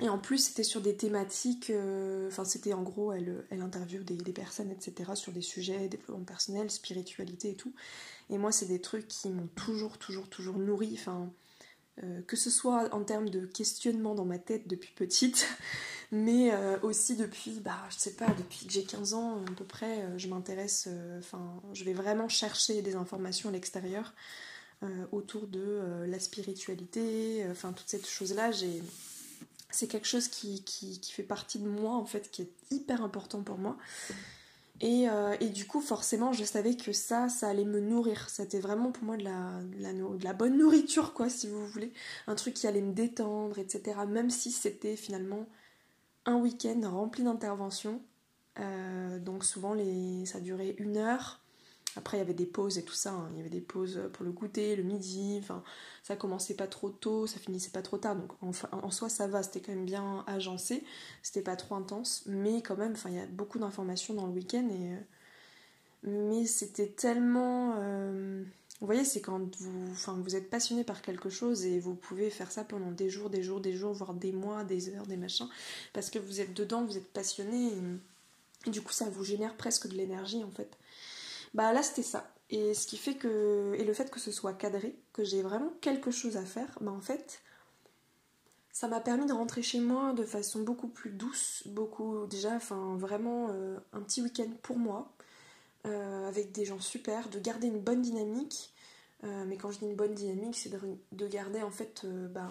Et 0.00 0.08
en 0.08 0.18
plus, 0.18 0.38
c'était 0.38 0.62
sur 0.62 0.80
des 0.80 0.96
thématiques, 0.96 1.70
euh, 1.70 2.28
enfin, 2.28 2.44
c'était 2.44 2.72
en 2.72 2.82
gros, 2.82 3.12
elle, 3.12 3.44
elle 3.50 3.62
interviewe 3.62 4.04
des, 4.04 4.32
personnes, 4.32 4.70
etc., 4.70 5.12
sur 5.14 5.32
des 5.32 5.42
sujets, 5.42 5.88
développement 5.88 6.24
personnel, 6.24 6.70
spiritualité 6.70 7.50
et 7.50 7.56
tout. 7.56 7.72
Et 8.30 8.38
moi, 8.38 8.52
c'est 8.52 8.66
des 8.66 8.80
trucs 8.80 9.08
qui 9.08 9.28
m'ont 9.28 9.48
toujours, 9.56 9.98
toujours, 9.98 10.28
toujours 10.28 10.58
nourri, 10.58 10.90
enfin, 10.94 11.32
euh, 12.04 12.20
que 12.26 12.36
ce 12.36 12.48
soit 12.50 12.94
en 12.94 13.02
termes 13.02 13.28
de 13.28 13.44
questionnement 13.44 14.14
dans 14.14 14.24
ma 14.24 14.38
tête 14.38 14.68
depuis 14.68 14.92
petite, 14.94 15.48
mais 16.12 16.52
euh, 16.52 16.78
aussi 16.82 17.16
depuis, 17.16 17.58
bah, 17.60 17.82
je 17.90 17.96
sais 17.96 18.14
pas, 18.14 18.28
depuis 18.38 18.66
que 18.66 18.72
j'ai 18.72 18.84
15 18.84 19.14
ans 19.14 19.42
à 19.44 19.52
peu 19.56 19.64
près, 19.64 20.02
euh, 20.02 20.18
je 20.18 20.28
m'intéresse, 20.28 20.88
enfin, 21.18 21.60
je 21.72 21.82
vais 21.84 21.94
vraiment 21.94 22.28
chercher 22.28 22.82
des 22.82 22.94
informations 22.94 23.48
à 23.48 23.52
l'extérieur 23.52 24.14
autour 25.10 25.48
de 25.48 26.04
la 26.06 26.20
spiritualité, 26.20 27.44
enfin, 27.50 27.72
toutes 27.72 27.88
ces 27.88 28.00
choses-là, 28.00 28.52
c'est 29.70 29.86
quelque 29.86 30.06
chose 30.06 30.28
qui, 30.28 30.62
fait 31.12 31.22
partie 31.22 31.58
de 31.58 31.68
moi, 31.68 31.92
en 31.92 32.04
fait, 32.04 32.30
qui 32.30 32.42
est 32.42 32.52
hyper 32.70 33.02
important 33.02 33.42
pour 33.42 33.58
moi. 33.58 33.76
Euh, 34.82 35.36
et, 35.40 35.48
du 35.48 35.66
coup, 35.66 35.80
forcément, 35.80 36.32
je 36.32 36.44
savais 36.44 36.76
que 36.76 36.92
ça, 36.92 37.28
ça 37.28 37.48
allait 37.48 37.64
me 37.64 37.80
nourrir. 37.80 38.30
C'était 38.30 38.60
vraiment 38.60 38.92
pour 38.92 39.04
moi 39.04 39.16
de 39.16 39.24
la, 39.24 40.32
bonne 40.32 40.56
nourriture, 40.56 41.12
quoi, 41.12 41.28
si 41.28 41.48
vous 41.48 41.66
voulez. 41.66 41.92
Un 42.26 42.34
truc 42.34 42.54
qui 42.54 42.66
allait 42.66 42.80
me 42.80 42.92
détendre, 42.92 43.58
etc. 43.58 43.98
Même 44.08 44.30
si 44.30 44.50
c'était 44.52 44.96
finalement 44.96 45.46
un 46.24 46.36
week-end 46.36 46.80
rempli 46.84 47.24
d'interventions. 47.24 48.00
Euh, 48.60 49.18
donc 49.18 49.44
souvent, 49.44 49.74
ça 50.24 50.40
durait 50.40 50.76
une 50.78 50.96
heure. 50.96 51.40
Après, 51.98 52.16
il 52.16 52.20
y 52.20 52.22
avait 52.22 52.32
des 52.32 52.46
pauses 52.46 52.78
et 52.78 52.84
tout 52.84 52.94
ça. 52.94 53.10
Hein. 53.10 53.28
Il 53.32 53.38
y 53.38 53.40
avait 53.40 53.50
des 53.50 53.60
pauses 53.60 54.00
pour 54.12 54.24
le 54.24 54.30
goûter, 54.30 54.76
le 54.76 54.84
midi. 54.84 55.36
Enfin, 55.42 55.64
ça 56.04 56.14
commençait 56.14 56.54
pas 56.54 56.68
trop 56.68 56.90
tôt, 56.90 57.26
ça 57.26 57.40
finissait 57.40 57.72
pas 57.72 57.82
trop 57.82 57.98
tard. 57.98 58.14
Donc, 58.14 58.32
en, 58.40 58.90
soi, 58.92 59.08
ça 59.08 59.26
va. 59.26 59.42
C'était 59.42 59.60
quand 59.60 59.72
même 59.72 59.84
bien 59.84 60.22
agencé. 60.28 60.84
C'était 61.24 61.42
pas 61.42 61.56
trop 61.56 61.74
intense. 61.74 62.22
Mais 62.26 62.62
quand 62.62 62.76
même, 62.76 62.94
il 63.06 63.14
y 63.14 63.18
a 63.18 63.26
beaucoup 63.26 63.58
d'informations 63.58 64.14
dans 64.14 64.26
le 64.26 64.32
week-end. 64.32 64.68
Et, 64.70 64.94
euh, 64.94 65.00
mais 66.04 66.46
c'était 66.46 66.86
tellement. 66.86 67.74
Euh, 67.78 68.44
vous 68.80 68.86
voyez, 68.86 69.04
c'est 69.04 69.20
quand 69.20 69.56
vous, 69.58 70.22
vous 70.22 70.36
êtes 70.36 70.50
passionné 70.50 70.84
par 70.84 71.02
quelque 71.02 71.30
chose 71.30 71.64
et 71.64 71.80
vous 71.80 71.96
pouvez 71.96 72.30
faire 72.30 72.52
ça 72.52 72.62
pendant 72.62 72.92
des 72.92 73.10
jours, 73.10 73.28
des 73.28 73.42
jours, 73.42 73.60
des 73.60 73.72
jours, 73.72 73.92
voire 73.92 74.14
des 74.14 74.30
mois, 74.30 74.62
des 74.62 74.94
heures, 74.94 75.08
des 75.08 75.16
machins. 75.16 75.48
Parce 75.92 76.10
que 76.10 76.20
vous 76.20 76.40
êtes 76.40 76.54
dedans, 76.54 76.84
vous 76.84 76.96
êtes 76.96 77.12
passionné. 77.12 77.72
et 78.66 78.70
du 78.70 78.82
coup, 78.82 78.92
ça 78.92 79.10
vous 79.10 79.24
génère 79.24 79.56
presque 79.56 79.88
de 79.88 79.94
l'énergie 79.94 80.44
en 80.44 80.52
fait. 80.52 80.78
Bah 81.54 81.72
là 81.72 81.82
c'était 81.82 82.02
ça. 82.02 82.32
Et 82.50 82.74
ce 82.74 82.86
qui 82.86 82.96
fait 82.96 83.14
que. 83.14 83.74
Et 83.78 83.84
le 83.84 83.92
fait 83.92 84.10
que 84.10 84.20
ce 84.20 84.32
soit 84.32 84.54
cadré, 84.54 84.96
que 85.12 85.24
j'ai 85.24 85.42
vraiment 85.42 85.70
quelque 85.80 86.10
chose 86.10 86.36
à 86.36 86.44
faire, 86.44 86.78
bah 86.80 86.92
en 86.92 87.00
fait, 87.00 87.42
ça 88.72 88.88
m'a 88.88 89.00
permis 89.00 89.26
de 89.26 89.32
rentrer 89.32 89.62
chez 89.62 89.80
moi 89.80 90.12
de 90.12 90.24
façon 90.24 90.62
beaucoup 90.62 90.88
plus 90.88 91.10
douce, 91.10 91.64
beaucoup 91.66 92.26
déjà, 92.26 92.54
enfin 92.54 92.96
vraiment 92.96 93.48
euh, 93.50 93.76
un 93.92 94.00
petit 94.00 94.22
week-end 94.22 94.50
pour 94.62 94.78
moi, 94.78 95.12
euh, 95.86 96.28
avec 96.28 96.52
des 96.52 96.64
gens 96.64 96.80
super, 96.80 97.28
de 97.28 97.38
garder 97.38 97.66
une 97.66 97.80
bonne 97.80 98.02
dynamique. 98.02 98.72
Euh, 99.24 99.44
mais 99.46 99.56
quand 99.56 99.72
je 99.72 99.80
dis 99.80 99.86
une 99.86 99.96
bonne 99.96 100.14
dynamique, 100.14 100.56
c'est 100.56 100.70
de, 100.70 101.26
garder 101.26 101.62
en 101.62 101.72
fait 101.72 102.06
bah, 102.06 102.50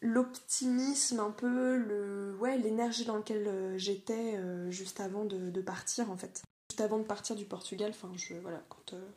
l'optimisme 0.00 1.20
un 1.20 1.30
peu, 1.30 1.76
le, 1.76 2.34
ouais, 2.40 2.58
l'énergie 2.58 3.04
dans 3.04 3.16
laquelle 3.16 3.74
j'étais 3.76 4.40
juste 4.70 4.98
avant 5.00 5.24
de 5.24 5.60
partir 5.60 6.10
en 6.10 6.16
fait 6.16 6.42
juste 6.72 6.80
avant 6.80 6.98
de 6.98 7.04
partir 7.04 7.36
du 7.36 7.44
Portugal, 7.44 7.90
enfin 7.90 8.10
je 8.16 8.32
voilà, 8.36 8.62
quand 8.70 8.94
euh, 8.94 9.08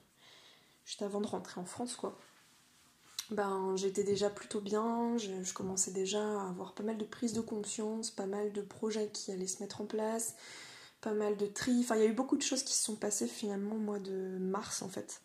juste 0.83 1.01
avant 1.01 1.21
de 1.21 1.27
rentrer 1.27 1.61
en 1.61 1.63
France 1.63 1.95
quoi. 1.95 2.19
Ben 3.31 3.77
j'étais 3.77 4.03
déjà 4.03 4.29
plutôt 4.29 4.59
bien, 4.59 5.17
je, 5.17 5.53
commençais 5.53 5.91
déjà 5.91 6.19
à 6.19 6.49
avoir 6.49 6.73
pas 6.73 6.83
mal 6.83 6.97
de 6.97 7.05
prises 7.05 7.31
de 7.31 7.39
conscience, 7.39 8.11
pas 8.11 8.25
mal 8.25 8.51
de 8.51 8.61
projets 8.61 9.07
qui 9.07 9.31
allaient 9.31 9.47
se 9.47 9.63
mettre 9.63 9.79
en 9.79 9.85
place, 9.85 10.35
pas 10.99 11.13
mal 11.13 11.37
de 11.37 11.45
tri, 11.45 11.79
enfin 11.79 11.95
il 11.95 12.01
y 12.01 12.05
a 12.05 12.09
eu 12.09 12.13
beaucoup 12.13 12.35
de 12.35 12.41
choses 12.41 12.61
qui 12.63 12.73
se 12.73 12.83
sont 12.83 12.97
passées 12.97 13.27
finalement 13.27 13.75
au 13.75 13.79
mois 13.79 13.99
de 13.99 14.37
mars 14.37 14.81
en 14.81 14.89
fait. 14.89 15.21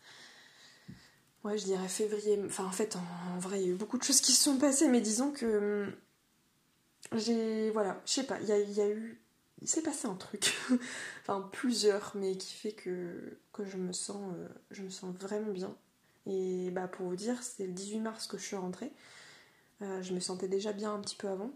Ouais, 1.43 1.59
je 1.59 1.65
dirais 1.65 1.89
février. 1.89 2.41
Enfin, 2.45 2.67
en 2.67 2.71
fait, 2.71 2.97
en, 2.97 3.39
vrai, 3.39 3.61
il 3.61 3.67
y 3.67 3.71
a 3.71 3.73
eu 3.73 3.75
beaucoup 3.75 3.97
de 3.99 4.03
choses 4.05 4.21
qui 4.21 4.33
se 4.33 4.45
sont 4.45 4.59
passées, 4.59 4.89
mais 4.89 5.01
disons 5.01 5.31
que 5.33 5.91
j'ai. 7.15 7.71
Voilà, 7.71 8.01
je 8.05 8.13
sais 8.13 8.25
pas, 8.25 8.39
il 8.41 8.47
y 8.47 8.73
y 8.75 8.81
a 8.83 8.89
eu 8.89 9.21
il 9.63 9.69
s'est 9.69 9.83
passé 9.83 10.09
un 10.09 10.15
truc, 10.15 10.55
plusieurs, 11.39 12.13
mais 12.17 12.37
qui 12.37 12.55
fait 12.55 12.73
que, 12.73 13.39
que 13.53 13.65
je, 13.65 13.77
me 13.77 13.93
sens, 13.93 14.35
euh, 14.37 14.49
je 14.71 14.83
me 14.83 14.91
sens 14.91 15.15
vraiment 15.15 15.53
bien. 15.53 15.77
Et 16.27 16.71
bah 16.71 16.89
pour 16.89 17.07
vous 17.07 17.17
dire, 17.17 17.43
c'est 17.43 17.67
le 17.67 17.73
18 17.73 18.01
mars 18.01 18.27
que 18.27 18.37
je 18.39 18.45
suis 18.45 18.57
rentrée. 18.57 18.93
Euh, 19.83 20.03
je 20.03 20.13
me 20.13 20.21
sentais 20.21 20.49
déjà 20.49 20.73
bien 20.73 20.93
un 20.93 21.01
petit 21.01 21.17
peu 21.17 21.29
avant. 21.29 21.53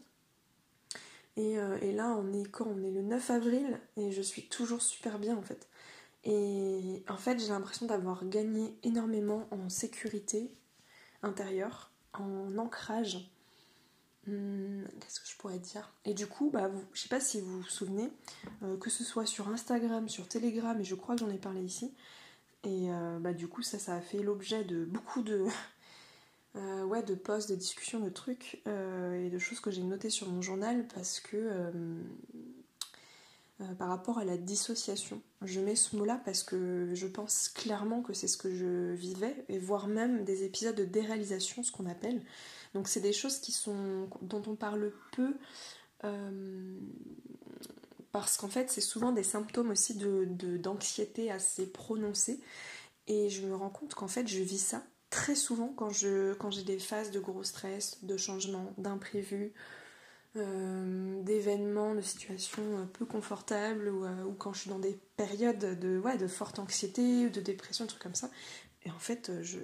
Et, 1.36 1.54
et, 1.82 1.92
là, 1.92 2.14
on 2.16 2.32
est 2.32 2.48
quand 2.48 2.66
On 2.66 2.80
est 2.84 2.92
le 2.92 3.02
9 3.02 3.30
avril 3.30 3.80
et 3.96 4.12
je 4.12 4.22
suis 4.22 4.46
toujours 4.46 4.80
super 4.80 5.18
bien 5.18 5.36
en 5.36 5.42
fait. 5.42 5.68
Et 6.22 7.02
en 7.08 7.16
fait, 7.16 7.40
j'ai 7.40 7.48
l'impression 7.48 7.86
d'avoir 7.86 8.24
gagné 8.26 8.72
énormément 8.84 9.48
en 9.50 9.68
sécurité 9.68 10.50
intérieure, 11.22 11.90
en 12.12 12.56
ancrage. 12.56 13.33
Hmm, 14.26 14.84
qu'est-ce 15.00 15.20
que 15.20 15.28
je 15.28 15.36
pourrais 15.36 15.58
dire? 15.58 15.92
Et 16.04 16.14
du 16.14 16.26
coup, 16.26 16.50
bah, 16.50 16.68
vous, 16.68 16.82
je 16.94 17.02
sais 17.02 17.08
pas 17.08 17.20
si 17.20 17.40
vous 17.40 17.60
vous 17.60 17.68
souvenez, 17.68 18.10
euh, 18.62 18.76
que 18.78 18.88
ce 18.88 19.04
soit 19.04 19.26
sur 19.26 19.48
Instagram, 19.48 20.08
sur 20.08 20.28
Telegram, 20.28 20.78
et 20.80 20.84
je 20.84 20.94
crois 20.94 21.14
que 21.14 21.20
j'en 21.20 21.30
ai 21.30 21.38
parlé 21.38 21.62
ici. 21.62 21.92
Et 22.64 22.90
euh, 22.90 23.18
bah, 23.18 23.34
du 23.34 23.48
coup, 23.48 23.62
ça, 23.62 23.78
ça 23.78 23.94
a 23.94 24.00
fait 24.00 24.22
l'objet 24.22 24.64
de 24.64 24.86
beaucoup 24.86 25.22
de, 25.22 25.46
euh, 26.56 26.84
ouais, 26.84 27.02
de 27.02 27.14
posts, 27.14 27.50
de 27.50 27.56
discussions, 27.56 28.00
de 28.00 28.08
trucs 28.08 28.62
et 28.66 29.28
de 29.30 29.38
choses 29.38 29.60
que 29.60 29.70
j'ai 29.70 29.82
notées 29.82 30.10
sur 30.10 30.28
mon 30.28 30.40
journal 30.40 30.86
parce 30.94 31.20
que 31.20 31.50
par 33.78 33.88
rapport 33.88 34.18
à 34.18 34.24
la 34.24 34.36
dissociation, 34.36 35.22
je 35.42 35.60
mets 35.60 35.76
ce 35.76 35.96
mot-là 35.96 36.20
parce 36.24 36.42
que 36.42 36.90
je 36.92 37.06
pense 37.06 37.48
clairement 37.48 38.02
que 38.02 38.12
c'est 38.12 38.26
ce 38.26 38.36
que 38.36 38.52
je 38.54 38.92
vivais, 38.94 39.44
et 39.48 39.58
voire 39.58 39.86
même 39.86 40.24
des 40.24 40.42
épisodes 40.42 40.74
de 40.74 40.84
déréalisation, 40.84 41.62
ce 41.62 41.70
qu'on 41.70 41.86
appelle. 41.86 42.20
Donc 42.74 42.88
c'est 42.88 43.00
des 43.00 43.12
choses 43.12 43.38
qui 43.38 43.52
sont 43.52 44.08
dont 44.20 44.42
on 44.46 44.56
parle 44.56 44.92
peu 45.12 45.34
euh, 46.02 46.78
parce 48.12 48.36
qu'en 48.36 48.48
fait 48.48 48.70
c'est 48.70 48.80
souvent 48.80 49.12
des 49.12 49.22
symptômes 49.22 49.70
aussi 49.70 49.94
de, 49.94 50.26
d'anxiété 50.56 51.30
assez 51.30 51.66
prononcés 51.66 52.40
et 53.06 53.30
je 53.30 53.46
me 53.46 53.54
rends 53.54 53.70
compte 53.70 53.94
qu'en 53.94 54.08
fait 54.08 54.26
je 54.26 54.40
vis 54.40 54.58
ça 54.58 54.82
très 55.08 55.36
souvent 55.36 55.72
quand, 55.76 55.90
quand 56.38 56.50
j'ai 56.50 56.64
des 56.64 56.78
phases 56.78 57.12
de 57.12 57.20
gros 57.20 57.44
stress, 57.44 58.02
de 58.02 58.16
changement, 58.16 58.74
d'imprévus, 58.78 59.52
euh, 60.34 61.22
d'événements, 61.22 61.94
de 61.94 62.00
situations 62.00 62.88
peu 62.92 63.04
confortables 63.04 63.88
ou, 63.88 64.04
euh, 64.04 64.24
ou, 64.24 64.32
quand 64.32 64.52
je 64.52 64.62
suis 64.62 64.70
dans 64.70 64.80
des 64.80 64.98
périodes 65.16 65.78
de, 65.78 66.00
ouais, 66.00 66.18
de 66.18 66.26
forte 66.26 66.58
anxiété, 66.58 67.30
de 67.30 67.40
dépression, 67.40 67.84
des 67.84 67.90
trucs 67.90 68.02
comme 68.02 68.16
ça. 68.16 68.30
Et 68.84 68.90
en 68.90 68.98
fait, 68.98 69.30
je, 69.42 69.58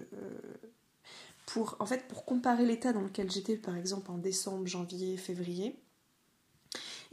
en 1.56 1.86
fait, 1.86 2.06
pour 2.08 2.24
comparer 2.24 2.64
l'état 2.64 2.92
dans 2.92 3.02
lequel 3.02 3.30
j'étais, 3.30 3.56
par 3.56 3.76
exemple, 3.76 4.10
en 4.10 4.18
décembre, 4.18 4.66
janvier, 4.66 5.16
février, 5.16 5.82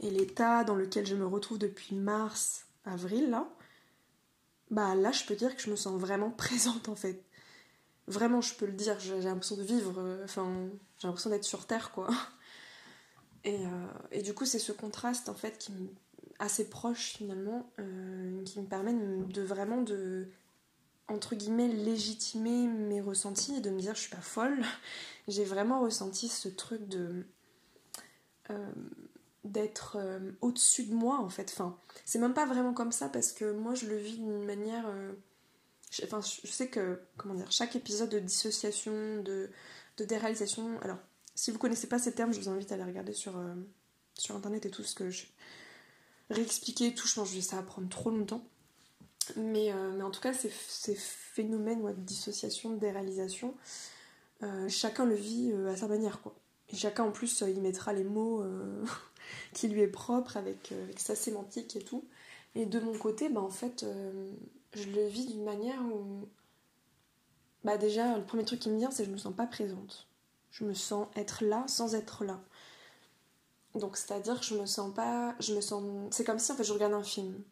et 0.00 0.10
l'état 0.10 0.64
dans 0.64 0.74
lequel 0.74 1.06
je 1.06 1.16
me 1.16 1.26
retrouve 1.26 1.58
depuis 1.58 1.94
mars, 1.94 2.66
avril, 2.84 3.30
là, 3.30 3.48
bah 4.70 4.94
là, 4.94 5.12
je 5.12 5.24
peux 5.24 5.34
dire 5.34 5.56
que 5.56 5.62
je 5.62 5.70
me 5.70 5.76
sens 5.76 6.00
vraiment 6.00 6.30
présente, 6.36 6.88
en 6.88 6.96
fait. 6.96 7.24
Vraiment, 8.06 8.40
je 8.40 8.54
peux 8.54 8.66
le 8.66 8.72
dire, 8.72 8.98
j'ai 9.00 9.20
l'impression 9.20 9.56
de 9.56 9.62
vivre, 9.62 9.94
euh, 9.98 10.24
enfin, 10.24 10.68
j'ai 10.98 11.08
l'impression 11.08 11.30
d'être 11.30 11.44
sur 11.44 11.66
Terre, 11.66 11.90
quoi. 11.92 12.08
Et, 13.44 13.66
euh, 13.66 13.86
et 14.10 14.22
du 14.22 14.34
coup, 14.34 14.46
c'est 14.46 14.58
ce 14.58 14.72
contraste, 14.72 15.28
en 15.28 15.34
fait, 15.34 15.58
qui 15.58 15.72
assez 16.38 16.68
proche, 16.68 17.14
finalement, 17.16 17.70
euh, 17.78 18.42
qui 18.44 18.60
me 18.60 18.66
permet 18.66 18.94
de 18.94 19.42
vraiment 19.42 19.82
de 19.82 20.28
entre 21.08 21.34
guillemets 21.34 21.68
légitimer 21.68 22.66
mes 22.66 23.00
ressentis 23.00 23.56
et 23.56 23.60
de 23.60 23.70
me 23.70 23.80
dire 23.80 23.94
je 23.94 24.00
suis 24.00 24.10
pas 24.10 24.20
folle. 24.20 24.62
J'ai 25.28 25.44
vraiment 25.44 25.80
ressenti 25.80 26.28
ce 26.28 26.48
truc 26.48 26.88
de 26.88 27.26
euh, 28.50 28.72
d'être 29.44 29.96
euh, 29.98 30.32
au-dessus 30.40 30.84
de 30.84 30.94
moi 30.94 31.18
en 31.18 31.28
fait. 31.28 31.50
Enfin, 31.52 31.78
c'est 32.04 32.18
même 32.18 32.34
pas 32.34 32.46
vraiment 32.46 32.74
comme 32.74 32.92
ça 32.92 33.08
parce 33.08 33.32
que 33.32 33.52
moi 33.52 33.74
je 33.74 33.86
le 33.86 33.96
vis 33.96 34.16
d'une 34.16 34.44
manière. 34.44 34.86
Euh, 34.88 35.12
enfin, 36.04 36.20
je 36.20 36.50
sais 36.50 36.68
que 36.68 37.00
comment 37.16 37.34
dire, 37.34 37.50
chaque 37.50 37.76
épisode 37.76 38.10
de 38.10 38.18
dissociation, 38.18 39.22
de, 39.22 39.50
déréalisation. 39.98 40.78
Alors, 40.82 40.98
si 41.34 41.50
vous 41.50 41.58
connaissez 41.58 41.88
pas 41.88 41.98
ces 41.98 42.14
termes, 42.14 42.32
je 42.32 42.40
vous 42.40 42.48
invite 42.48 42.70
à 42.72 42.74
aller 42.74 42.84
regarder 42.84 43.12
sur 43.12 43.36
internet 44.30 44.66
et 44.66 44.70
tout 44.70 44.84
ce 44.84 44.94
que 44.94 45.10
je 45.10 45.26
réexpliquer 46.30 46.94
tout. 46.94 47.06
Je 47.06 47.14
pense 47.14 47.32
que 47.32 47.40
ça 47.40 47.56
va 47.56 47.62
prendre 47.62 47.88
trop 47.88 48.10
longtemps. 48.10 48.44
Mais, 49.36 49.72
euh, 49.72 49.92
mais 49.96 50.02
en 50.02 50.10
tout 50.10 50.20
cas, 50.20 50.32
ces, 50.32 50.48
phénomènes 50.94 51.84
de 51.84 52.00
dissociation, 52.00 52.70
de 52.70 52.78
déréalisation, 52.78 53.54
euh, 54.42 54.68
chacun 54.68 55.04
le 55.04 55.14
vit 55.14 55.50
euh, 55.52 55.72
à 55.72 55.76
sa 55.76 55.88
manière. 55.88 56.20
quoi. 56.22 56.34
Et 56.70 56.76
chacun 56.76 57.04
en 57.04 57.12
plus, 57.12 57.42
il 57.46 57.60
mettra 57.60 57.92
les 57.92 58.04
mots 58.04 58.44
qui 59.54 59.68
lui 59.68 59.80
est 59.80 59.88
propre 59.88 60.36
avec, 60.36 60.72
avec, 60.72 61.00
sa 61.00 61.14
sémantique 61.14 61.76
et 61.76 61.82
tout. 61.82 62.04
Et 62.54 62.66
de 62.66 62.80
mon 62.80 62.96
côté, 62.96 63.28
bah, 63.28 63.40
en 63.40 63.50
fait, 63.50 63.86
je 64.74 64.88
le 64.90 65.06
vis 65.06 65.26
d'une 65.26 65.44
manière 65.44 65.80
où. 65.82 66.28
Bah, 67.64 67.76
déjà, 67.78 68.16
le 68.16 68.24
premier 68.24 68.44
truc 68.44 68.60
qui 68.60 68.70
me 68.70 68.78
vient, 68.78 68.90
c'est 68.90 69.02
que 69.04 69.08
je 69.08 69.12
me 69.12 69.18
sens 69.18 69.34
pas 69.34 69.46
présente. 69.46 70.06
Je 70.50 70.64
me 70.64 70.74
sens 70.74 71.08
être 71.16 71.44
là 71.44 71.64
sans 71.68 71.94
être 71.94 72.24
là. 72.24 72.40
Donc, 73.74 73.96
c'est-à-dire 73.96 74.40
que 74.40 74.46
je 74.46 74.54
me 74.56 74.66
sens 74.66 74.94
pas. 74.94 75.34
Je 75.40 75.54
me 75.54 75.60
sens. 75.60 75.82
C'est 76.10 76.24
comme 76.24 76.38
si 76.38 76.52
en 76.52 76.56
fait 76.56 76.64
je 76.64 76.72
regarde 76.72 76.92
un 76.92 77.02
film. 77.02 77.42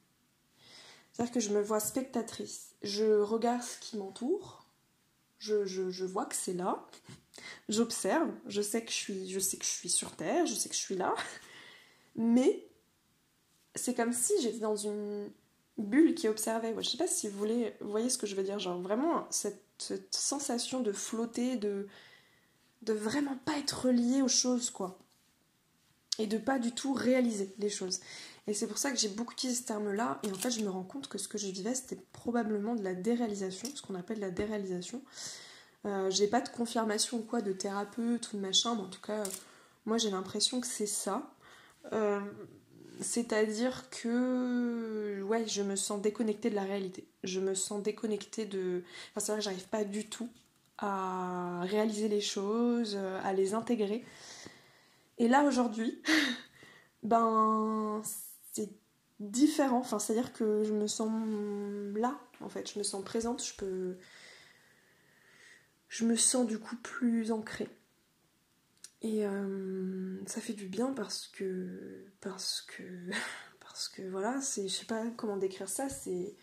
C'est-à-dire 1.16 1.32
que 1.32 1.40
je 1.40 1.48
me 1.48 1.62
vois 1.62 1.80
spectatrice. 1.80 2.74
Je 2.82 3.20
regarde 3.20 3.62
ce 3.62 3.78
qui 3.78 3.96
m'entoure. 3.96 4.66
Je, 5.38 6.04
vois 6.04 6.26
que 6.26 6.34
c'est 6.34 6.52
là. 6.52 6.86
J'observe. 7.70 8.30
Je 8.46 8.60
sais 8.60 8.84
que 8.84 8.90
je 8.90 9.38
suis, 9.38 9.88
sur 9.88 10.14
Terre. 10.14 10.44
Je 10.44 10.52
sais 10.52 10.68
que 10.68 10.74
je 10.74 10.80
suis 10.80 10.94
là. 10.94 11.14
Mais 12.16 12.68
c'est 13.74 13.94
comme 13.94 14.12
si 14.12 14.34
j'étais 14.42 14.58
dans 14.58 14.76
une 14.76 15.30
bulle 15.78 16.14
qui 16.14 16.28
observait. 16.28 16.74
Je 16.78 16.86
sais 16.90 16.98
pas 16.98 17.06
si 17.06 17.28
vous 17.28 17.38
voulez, 17.38 17.74
voyez 17.80 18.10
ce 18.10 18.18
que 18.18 18.26
je 18.26 18.36
veux 18.36 18.42
dire. 18.42 18.58
Genre 18.58 18.78
vraiment 18.78 19.26
cette, 19.30 19.64
cette 19.78 20.14
sensation 20.14 20.80
de 20.80 20.92
flotter, 20.92 21.56
de 21.56 21.88
de 22.82 22.92
vraiment 22.92 23.38
pas 23.46 23.56
être 23.58 23.86
relié 23.86 24.20
aux 24.20 24.28
choses, 24.28 24.68
quoi. 24.68 24.98
Et 26.18 26.26
de 26.26 26.36
pas 26.36 26.58
du 26.58 26.72
tout 26.72 26.92
réaliser 26.92 27.54
les 27.58 27.70
choses. 27.70 28.00
Et 28.48 28.54
c'est 28.54 28.66
pour 28.66 28.78
ça 28.78 28.92
que 28.92 28.96
j'ai 28.96 29.08
beaucoup 29.08 29.32
utilisé 29.32 29.60
ce 29.60 29.66
terme-là. 29.66 30.20
Et 30.22 30.30
en 30.30 30.34
fait, 30.34 30.50
je 30.50 30.60
me 30.60 30.70
rends 30.70 30.84
compte 30.84 31.08
que 31.08 31.18
ce 31.18 31.26
que 31.26 31.36
je 31.36 31.48
vivais, 31.48 31.74
c'était 31.74 31.98
probablement 32.12 32.74
de 32.74 32.82
la 32.82 32.94
déréalisation, 32.94 33.68
ce 33.74 33.82
qu'on 33.82 33.96
appelle 33.96 34.20
la 34.20 34.30
déréalisation. 34.30 35.02
Euh, 35.84 36.10
j'ai 36.10 36.28
pas 36.28 36.40
de 36.40 36.48
confirmation 36.48 37.18
ou 37.18 37.22
quoi 37.22 37.42
de 37.42 37.52
thérapeute 37.52 38.32
ou 38.32 38.36
de 38.36 38.42
machin, 38.42 38.74
mais 38.74 38.82
en 38.82 38.88
tout 38.88 39.00
cas, 39.00 39.22
moi 39.84 39.98
j'ai 39.98 40.10
l'impression 40.10 40.60
que 40.60 40.66
c'est 40.66 40.86
ça. 40.86 41.30
Euh, 41.92 42.20
c'est-à-dire 43.00 43.88
que 43.90 45.22
ouais, 45.22 45.46
je 45.46 45.62
me 45.62 45.76
sens 45.76 46.00
déconnectée 46.00 46.50
de 46.50 46.54
la 46.54 46.64
réalité. 46.64 47.06
Je 47.24 47.40
me 47.40 47.54
sens 47.54 47.82
déconnectée 47.82 48.46
de. 48.46 48.82
Enfin, 49.10 49.20
c'est 49.20 49.32
vrai 49.32 49.38
que 49.38 49.44
j'arrive 49.44 49.68
pas 49.68 49.84
du 49.84 50.06
tout 50.08 50.28
à 50.78 51.62
réaliser 51.62 52.08
les 52.08 52.20
choses, 52.20 52.96
à 53.24 53.32
les 53.32 53.54
intégrer. 53.54 54.04
Et 55.18 55.28
là 55.28 55.44
aujourd'hui, 55.44 56.00
ben 57.02 58.02
c'est 58.56 58.70
différent. 59.20 59.78
Enfin, 59.78 59.98
c'est-à-dire 59.98 60.32
que 60.32 60.64
je 60.64 60.72
me 60.72 60.86
sens 60.86 61.10
là, 61.94 62.18
en 62.40 62.48
fait. 62.48 62.70
Je 62.72 62.78
me 62.78 62.84
sens 62.84 63.04
présente. 63.04 63.44
Je 63.44 63.54
peux. 63.56 63.96
Je 65.88 66.04
me 66.04 66.16
sens 66.16 66.46
du 66.46 66.58
coup 66.58 66.76
plus 66.76 67.32
ancrée. 67.32 67.68
Et 69.02 69.26
euh, 69.26 70.18
ça 70.26 70.40
fait 70.40 70.54
du 70.54 70.66
bien 70.66 70.92
parce 70.92 71.26
que. 71.28 72.06
Parce 72.20 72.62
que. 72.62 72.82
Parce 73.60 73.88
que 73.90 74.08
voilà, 74.08 74.40
c'est. 74.40 74.68
Je 74.68 74.74
sais 74.74 74.86
pas 74.86 75.04
comment 75.18 75.36
décrire 75.36 75.68
ça. 75.68 75.90
C'est. 75.90 76.34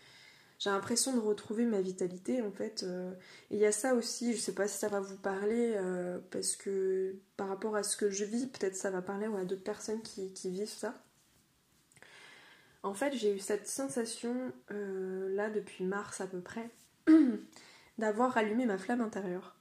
J'ai 0.60 0.70
l'impression 0.70 1.12
de 1.12 1.18
retrouver 1.18 1.66
ma 1.66 1.80
vitalité 1.80 2.40
en 2.42 2.52
fait. 2.52 2.84
Euh. 2.84 3.12
et 3.50 3.56
il 3.56 3.60
y 3.60 3.66
a 3.66 3.72
ça 3.72 3.94
aussi, 3.94 4.34
je 4.34 4.40
sais 4.40 4.54
pas 4.54 4.68
si 4.68 4.78
ça 4.78 4.88
va 4.88 5.00
vous 5.00 5.16
parler, 5.16 5.72
euh, 5.74 6.20
parce 6.30 6.54
que 6.54 7.16
par 7.36 7.48
rapport 7.48 7.74
à 7.74 7.82
ce 7.82 7.96
que 7.96 8.08
je 8.08 8.24
vis, 8.24 8.46
peut-être 8.46 8.76
ça 8.76 8.90
va 8.90 9.02
parler 9.02 9.26
à 9.26 9.44
d'autres 9.44 9.64
personnes 9.64 10.00
qui, 10.02 10.32
qui 10.32 10.50
vivent 10.50 10.68
ça. 10.68 10.94
En 12.84 12.92
fait, 12.92 13.14
j'ai 13.16 13.34
eu 13.34 13.38
cette 13.38 13.66
sensation, 13.66 14.52
euh, 14.70 15.34
là, 15.34 15.48
depuis 15.48 15.84
mars 15.84 16.20
à 16.20 16.26
peu 16.26 16.42
près, 16.42 16.68
d'avoir 17.98 18.36
allumé 18.36 18.66
ma 18.66 18.76
flamme 18.76 19.00
intérieure. 19.00 19.56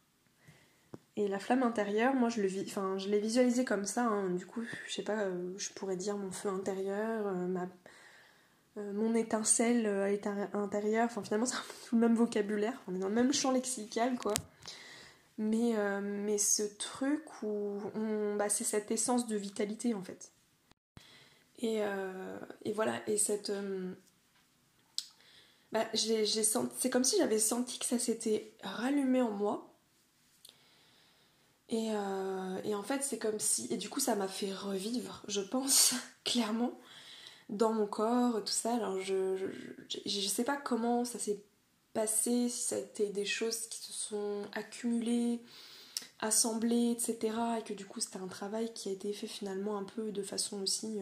Et 1.15 1.29
la 1.29 1.39
flamme 1.39 1.63
intérieure, 1.63 2.15
moi, 2.15 2.27
je 2.27 2.41
l'ai 2.41 3.19
visualisée 3.19 3.63
comme 3.63 3.85
ça. 3.85 4.03
Hein. 4.03 4.31
du 4.31 4.45
coup, 4.45 4.61
je 4.87 4.93
sais 4.93 5.03
pas, 5.03 5.21
euh, 5.21 5.53
je 5.57 5.71
pourrais 5.71 5.95
dire 5.95 6.17
mon 6.17 6.31
feu 6.31 6.49
intérieur, 6.49 7.27
euh, 8.75 8.91
mon 8.91 9.15
étincelle 9.15 9.87
intérieure. 10.53 11.05
Enfin, 11.05 11.23
finalement, 11.23 11.45
c'est 11.45 11.55
tout 11.87 11.95
le 11.95 12.01
même 12.01 12.15
vocabulaire. 12.15 12.81
On 12.89 12.95
est 12.95 12.99
dans 12.99 13.07
le 13.07 13.15
même 13.15 13.31
champ 13.31 13.51
lexical, 13.51 14.17
quoi. 14.17 14.33
Mais, 15.37 15.73
mais 16.01 16.37
ce 16.37 16.63
truc 16.77 17.23
où 17.41 17.79
bah, 18.37 18.49
c'est 18.49 18.65
cette 18.65 18.91
essence 18.91 19.27
de 19.27 19.37
vitalité, 19.37 19.93
en 19.93 20.03
fait. 20.03 20.33
Euh, 21.63 22.39
et, 22.63 22.71
voilà, 22.73 23.01
et 23.07 23.17
cette. 23.17 23.49
Euh, 23.49 23.93
bah, 25.71 25.85
j'ai, 25.93 26.25
c'est 26.25 26.89
comme 26.89 27.03
si 27.03 27.17
j'avais 27.17 27.39
senti 27.39 27.79
que 27.79 27.85
ça 27.85 27.99
s'était 27.99 28.53
rallumé 28.63 29.21
en 29.21 29.31
moi. 29.31 29.69
Et, 31.69 31.89
euh, 31.91 32.61
et 32.63 32.75
en 32.75 32.83
fait, 32.83 33.03
c'est 33.03 33.17
comme 33.17 33.39
si. 33.39 33.67
Et 33.71 33.77
du 33.77 33.89
coup, 33.89 33.99
ça 33.99 34.15
m'a 34.15 34.27
fait 34.27 34.53
revivre, 34.53 35.23
je 35.27 35.41
pense, 35.41 35.95
clairement, 36.23 36.77
dans 37.49 37.73
mon 37.73 37.87
corps, 37.87 38.43
tout 38.43 38.53
ça. 38.53 38.75
Alors, 38.75 38.99
je, 39.01 39.37
je, 39.37 39.99
je, 40.05 40.27
sais 40.27 40.43
pas 40.43 40.57
comment 40.57 41.05
ça 41.05 41.17
s'est 41.17 41.41
passé, 41.93 42.49
si 42.49 42.61
ça 42.61 42.75
a 42.75 42.79
été 42.79 43.09
des 43.09 43.25
choses 43.25 43.67
qui 43.67 43.79
se 43.79 43.93
sont 43.93 44.43
accumulées, 44.53 45.41
assemblée, 46.19 46.91
etc. 46.91 47.35
Et 47.59 47.63
que 47.63 47.73
du 47.73 47.85
coup 47.85 47.99
c'était 47.99 48.17
un 48.17 48.27
travail 48.27 48.73
qui 48.73 48.89
a 48.89 48.91
été 48.91 49.13
fait 49.13 49.27
finalement 49.27 49.77
un 49.77 49.83
peu 49.83 50.11
de 50.11 50.23
façon 50.23 50.61
aussi 50.61 50.99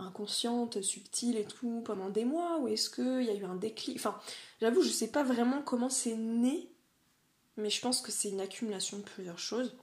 inconsciente, 0.00 0.80
subtile 0.82 1.36
et 1.36 1.44
tout 1.44 1.82
pendant 1.84 2.08
des 2.08 2.24
mois 2.24 2.58
Ou 2.58 2.68
est-ce 2.68 2.90
qu'il 2.90 3.24
y 3.24 3.30
a 3.30 3.34
eu 3.34 3.44
un 3.44 3.54
déclic? 3.54 3.96
Enfin, 3.96 4.18
j'avoue, 4.60 4.82
je 4.82 4.88
sais 4.88 5.08
pas 5.08 5.22
vraiment 5.22 5.62
comment 5.62 5.90
c'est 5.90 6.16
né, 6.16 6.68
mais 7.56 7.70
je 7.70 7.80
pense 7.80 8.00
que 8.00 8.12
c'est 8.12 8.30
une 8.30 8.40
accumulation 8.40 8.98
de 8.98 9.02
plusieurs 9.02 9.38
choses. 9.38 9.76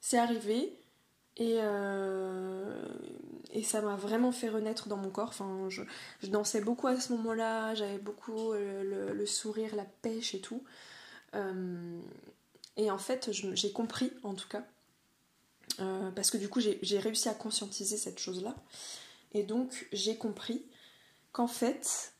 C'est 0.00 0.18
arrivé 0.18 0.78
et, 1.36 1.58
euh, 1.60 2.74
ça 3.62 3.80
m'a 3.80 3.96
vraiment 3.96 4.32
fait 4.32 4.48
renaître 4.48 4.88
dans 4.88 4.96
mon 4.96 5.10
corps. 5.10 5.28
Enfin, 5.28 5.68
je, 5.68 5.82
dansais 6.28 6.60
beaucoup 6.60 6.86
à 6.86 7.00
ce 7.00 7.12
moment-là, 7.14 7.74
j'avais 7.74 7.98
beaucoup 7.98 8.52
le, 8.52 9.26
sourire, 9.26 9.74
la 9.74 9.84
pêche 9.84 10.34
et 10.34 10.40
tout. 10.40 10.62
Euh, 11.34 12.00
et 12.76 12.90
en 12.90 12.98
fait, 12.98 13.30
j'ai 13.32 13.72
compris 13.72 14.12
en 14.22 14.34
tout 14.34 14.48
cas 14.48 14.64
euh, 15.80 16.10
parce 16.12 16.30
que 16.30 16.38
du 16.38 16.48
coup 16.48 16.60
j'ai 16.60 16.98
réussi 16.98 17.28
à 17.28 17.34
conscientiser 17.34 17.96
cette 17.96 18.18
chose-là. 18.18 18.54
Et 19.32 19.42
donc 19.42 19.88
j'ai 19.92 20.16
compris 20.16 20.64
qu'en 21.32 21.46
fait, 21.46 22.14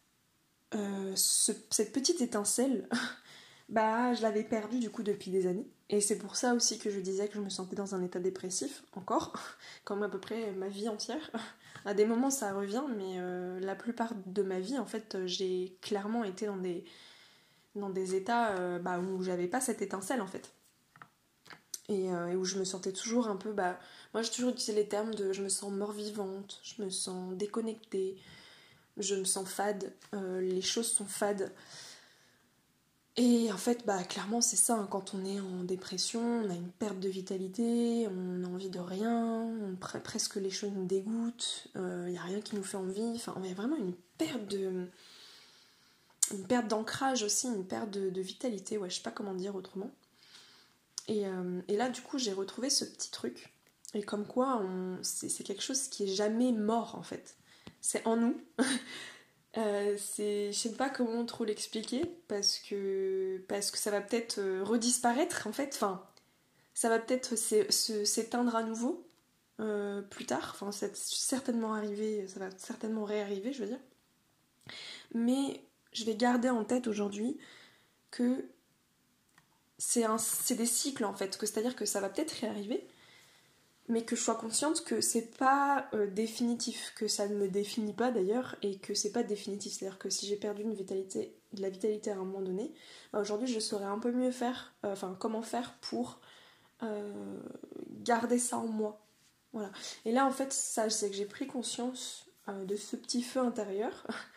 euh, 0.74 1.14
cette 1.16 1.92
petite 1.92 2.20
étincelle, 2.20 2.88
bah 3.68 4.14
je 4.14 4.22
l'avais 4.22 4.44
perdue 4.44 4.78
du 4.78 4.90
coup 4.90 5.02
depuis 5.02 5.30
des 5.30 5.46
années. 5.46 5.66
Et 5.88 6.00
c'est 6.00 6.18
pour 6.18 6.34
ça 6.36 6.54
aussi 6.54 6.78
que 6.78 6.90
je 6.90 6.98
disais 6.98 7.28
que 7.28 7.34
je 7.34 7.40
me 7.40 7.48
sentais 7.48 7.76
dans 7.76 7.94
un 7.94 8.02
état 8.02 8.18
dépressif, 8.18 8.82
encore, 8.94 9.32
comme 9.84 10.02
à 10.02 10.08
peu 10.08 10.18
près 10.18 10.52
ma 10.52 10.68
vie 10.68 10.88
entière. 10.88 11.30
À 11.84 11.94
des 11.94 12.04
moments 12.04 12.30
ça 12.30 12.52
revient, 12.52 12.84
mais 12.96 13.18
euh, 13.18 13.60
la 13.60 13.76
plupart 13.76 14.12
de 14.26 14.42
ma 14.42 14.58
vie, 14.58 14.78
en 14.78 14.86
fait, 14.86 15.16
j'ai 15.26 15.78
clairement 15.80 16.24
été 16.24 16.46
dans 16.46 16.56
des, 16.56 16.84
dans 17.76 17.90
des 17.90 18.16
états 18.16 18.78
bah, 18.80 18.98
où 18.98 19.22
j'avais 19.22 19.46
pas 19.46 19.60
cette 19.60 19.82
étincelle 19.82 20.20
en 20.20 20.26
fait. 20.26 20.55
Euh, 21.90 22.28
et, 22.28 22.36
où 22.36 22.44
je 22.44 22.58
me 22.58 22.64
sentais 22.64 22.92
toujours 22.92 23.28
un 23.28 23.36
peu. 23.36 23.52
Bah, 23.52 23.78
moi, 24.12 24.22
j'ai 24.22 24.30
toujours 24.30 24.50
utilisé 24.50 24.74
les 24.74 24.88
termes 24.88 25.14
de 25.14 25.32
je 25.32 25.42
me 25.42 25.48
sens 25.48 25.70
mort-vivante, 25.70 26.60
je 26.62 26.82
me 26.82 26.90
sens 26.90 27.34
déconnectée, 27.34 28.16
je 28.96 29.14
me 29.14 29.24
sens 29.24 29.48
fade, 29.48 29.92
euh, 30.14 30.40
les 30.40 30.62
choses 30.62 30.90
sont 30.90 31.06
fades. 31.06 31.52
Et 33.18 33.50
en 33.50 33.56
fait, 33.56 33.86
bah, 33.86 34.02
clairement, 34.04 34.40
c'est 34.40 34.56
ça. 34.56 34.74
Hein. 34.76 34.88
quand 34.90 35.14
on 35.14 35.24
est 35.24 35.40
en 35.40 35.64
dépression, 35.64 36.20
on 36.44 36.50
a 36.50 36.54
une 36.54 36.70
perte 36.70 37.00
de 37.00 37.08
vitalité, 37.08 38.08
on 38.08 38.44
a 38.44 38.48
envie 38.48 38.68
de 38.68 38.78
rien, 38.80 39.48
presque 40.04 40.36
les 40.36 40.50
choses 40.50 40.72
nous 40.74 40.84
dégoûtent, 40.84 41.68
il 41.74 41.80
euh, 41.80 42.10
n'y 42.10 42.18
a 42.18 42.22
rien 42.22 42.40
qui 42.40 42.56
nous 42.56 42.64
fait 42.64 42.76
envie. 42.76 43.12
Enfin, 43.14 43.34
on 43.36 43.48
a 43.48 43.54
vraiment 43.54 43.76
une 43.76 43.94
perte 44.18 44.46
de. 44.48 44.88
Une 46.32 46.44
perte 46.44 46.66
d'ancrage 46.66 47.22
aussi, 47.22 47.46
une 47.46 47.64
perte 47.64 47.90
de, 47.90 48.10
de 48.10 48.20
vitalité, 48.20 48.78
ouais, 48.78 48.90
je 48.90 48.96
sais 48.96 49.02
pas 49.02 49.12
comment 49.12 49.34
dire 49.34 49.54
autrement. 49.54 49.92
Euh, 51.10 51.60
et, 51.68 51.76
là, 51.76 51.88
du 51.88 52.02
coup, 52.02 52.18
j'ai 52.18 52.32
retrouvé 52.32 52.70
ce 52.70 52.84
petit 52.84 53.10
truc. 53.10 53.52
Et 53.94 54.02
comme 54.02 54.26
quoi, 54.26 54.62
c'est 55.02 55.44
quelque 55.44 55.62
chose 55.62 55.88
qui 55.88 56.04
est 56.04 56.14
jamais 56.14 56.52
mort, 56.52 56.96
en 56.96 57.02
fait. 57.02 57.36
C'est 57.80 58.06
en 58.06 58.16
nous. 58.16 58.40
euh, 59.58 59.96
je 59.96 60.50
sais 60.52 60.72
pas 60.72 60.90
comment 60.90 61.24
trop 61.24 61.44
l'expliquer, 61.44 62.04
parce 62.28 62.58
que, 62.58 63.42
parce 63.48 63.70
que 63.70 63.78
ça 63.78 63.90
va 63.90 64.00
peut-être 64.00 64.38
euh, 64.38 64.62
redisparaître, 64.64 65.46
en 65.46 65.52
fait. 65.52 65.72
Enfin, 65.74 66.04
ça 66.74 66.88
va 66.88 66.98
peut-être 66.98 67.36
s'éteindre 67.36 68.54
à 68.54 68.62
nouveau 68.62 69.06
euh, 69.60 70.02
plus 70.02 70.26
tard. 70.26 70.50
Enfin, 70.54 70.72
c'est 70.72 70.94
certainement 70.94 71.74
arrivé, 71.74 72.28
ça 72.28 72.40
va 72.40 72.50
certainement 72.58 73.04
réarriver, 73.04 73.52
je 73.52 73.62
veux 73.62 73.68
dire. 73.68 73.80
Mais 75.14 75.62
je 75.92 76.04
vais 76.04 76.14
garder 76.14 76.50
en 76.50 76.64
tête 76.64 76.86
aujourd'hui 76.86 77.38
que 78.10 78.44
c'est 79.78 80.54
des 80.54 80.66
cycles 80.66 81.04
en 81.04 81.14
fait, 81.14 81.36
c'est-à-dire 81.38 81.76
que 81.76 81.84
ça 81.84 82.00
va 82.00 82.08
peut-être 82.08 82.32
réarriver, 82.32 82.86
mais 83.88 84.04
que 84.04 84.16
je 84.16 84.22
sois 84.22 84.34
consciente 84.34 84.84
que 84.84 85.00
c'est 85.00 85.36
pas 85.36 85.88
euh, 85.94 86.06
définitif, 86.08 86.92
que 86.96 87.06
ça 87.06 87.28
ne 87.28 87.36
me 87.36 87.48
définit 87.48 87.92
pas 87.92 88.10
d'ailleurs, 88.10 88.56
et 88.62 88.78
que 88.78 88.94
c'est 88.94 89.12
pas 89.12 89.22
définitif. 89.22 89.74
C'est-à-dire 89.74 89.98
que 89.98 90.10
si 90.10 90.26
j'ai 90.26 90.36
perdu 90.36 90.62
une 90.62 90.74
vitalité, 90.74 91.36
de 91.52 91.62
la 91.62 91.70
vitalité 91.70 92.10
à 92.10 92.14
un 92.14 92.18
moment 92.18 92.42
donné, 92.42 92.72
bah, 93.12 93.20
aujourd'hui 93.20 93.46
je 93.46 93.60
saurais 93.60 93.84
un 93.84 93.98
peu 93.98 94.12
mieux 94.12 94.32
faire, 94.32 94.74
euh, 94.84 94.92
enfin 94.92 95.16
comment 95.18 95.42
faire 95.42 95.74
pour 95.80 96.20
euh, 96.82 97.38
garder 98.02 98.38
ça 98.38 98.58
en 98.58 98.66
moi. 98.66 99.06
Voilà. 99.52 99.70
Et 100.04 100.12
là 100.12 100.26
en 100.26 100.32
fait, 100.32 100.52
ça 100.52 100.90
c'est 100.90 101.10
que 101.10 101.16
j'ai 101.16 101.26
pris 101.26 101.46
conscience 101.46 102.24
de 102.48 102.76
ce 102.76 102.94
petit 102.94 103.22
feu 103.22 103.40
intérieur 103.40 104.06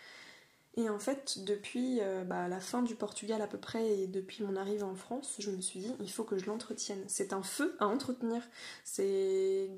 Et 0.79 0.89
en 0.89 0.99
fait, 0.99 1.43
depuis 1.43 1.99
euh, 1.99 2.23
bah, 2.23 2.47
la 2.47 2.61
fin 2.61 2.81
du 2.81 2.95
Portugal 2.95 3.41
à 3.41 3.47
peu 3.47 3.57
près 3.57 3.99
et 3.99 4.07
depuis 4.07 4.43
mon 4.43 4.55
arrivée 4.55 4.83
en 4.83 4.95
France, 4.95 5.35
je 5.39 5.51
me 5.51 5.59
suis 5.59 5.81
dit, 5.81 5.93
il 5.99 6.09
faut 6.09 6.23
que 6.23 6.37
je 6.37 6.45
l'entretienne. 6.45 7.03
C'est 7.07 7.33
un 7.33 7.43
feu 7.43 7.75
à 7.79 7.87
entretenir. 7.87 8.41
C'est. 8.85 9.69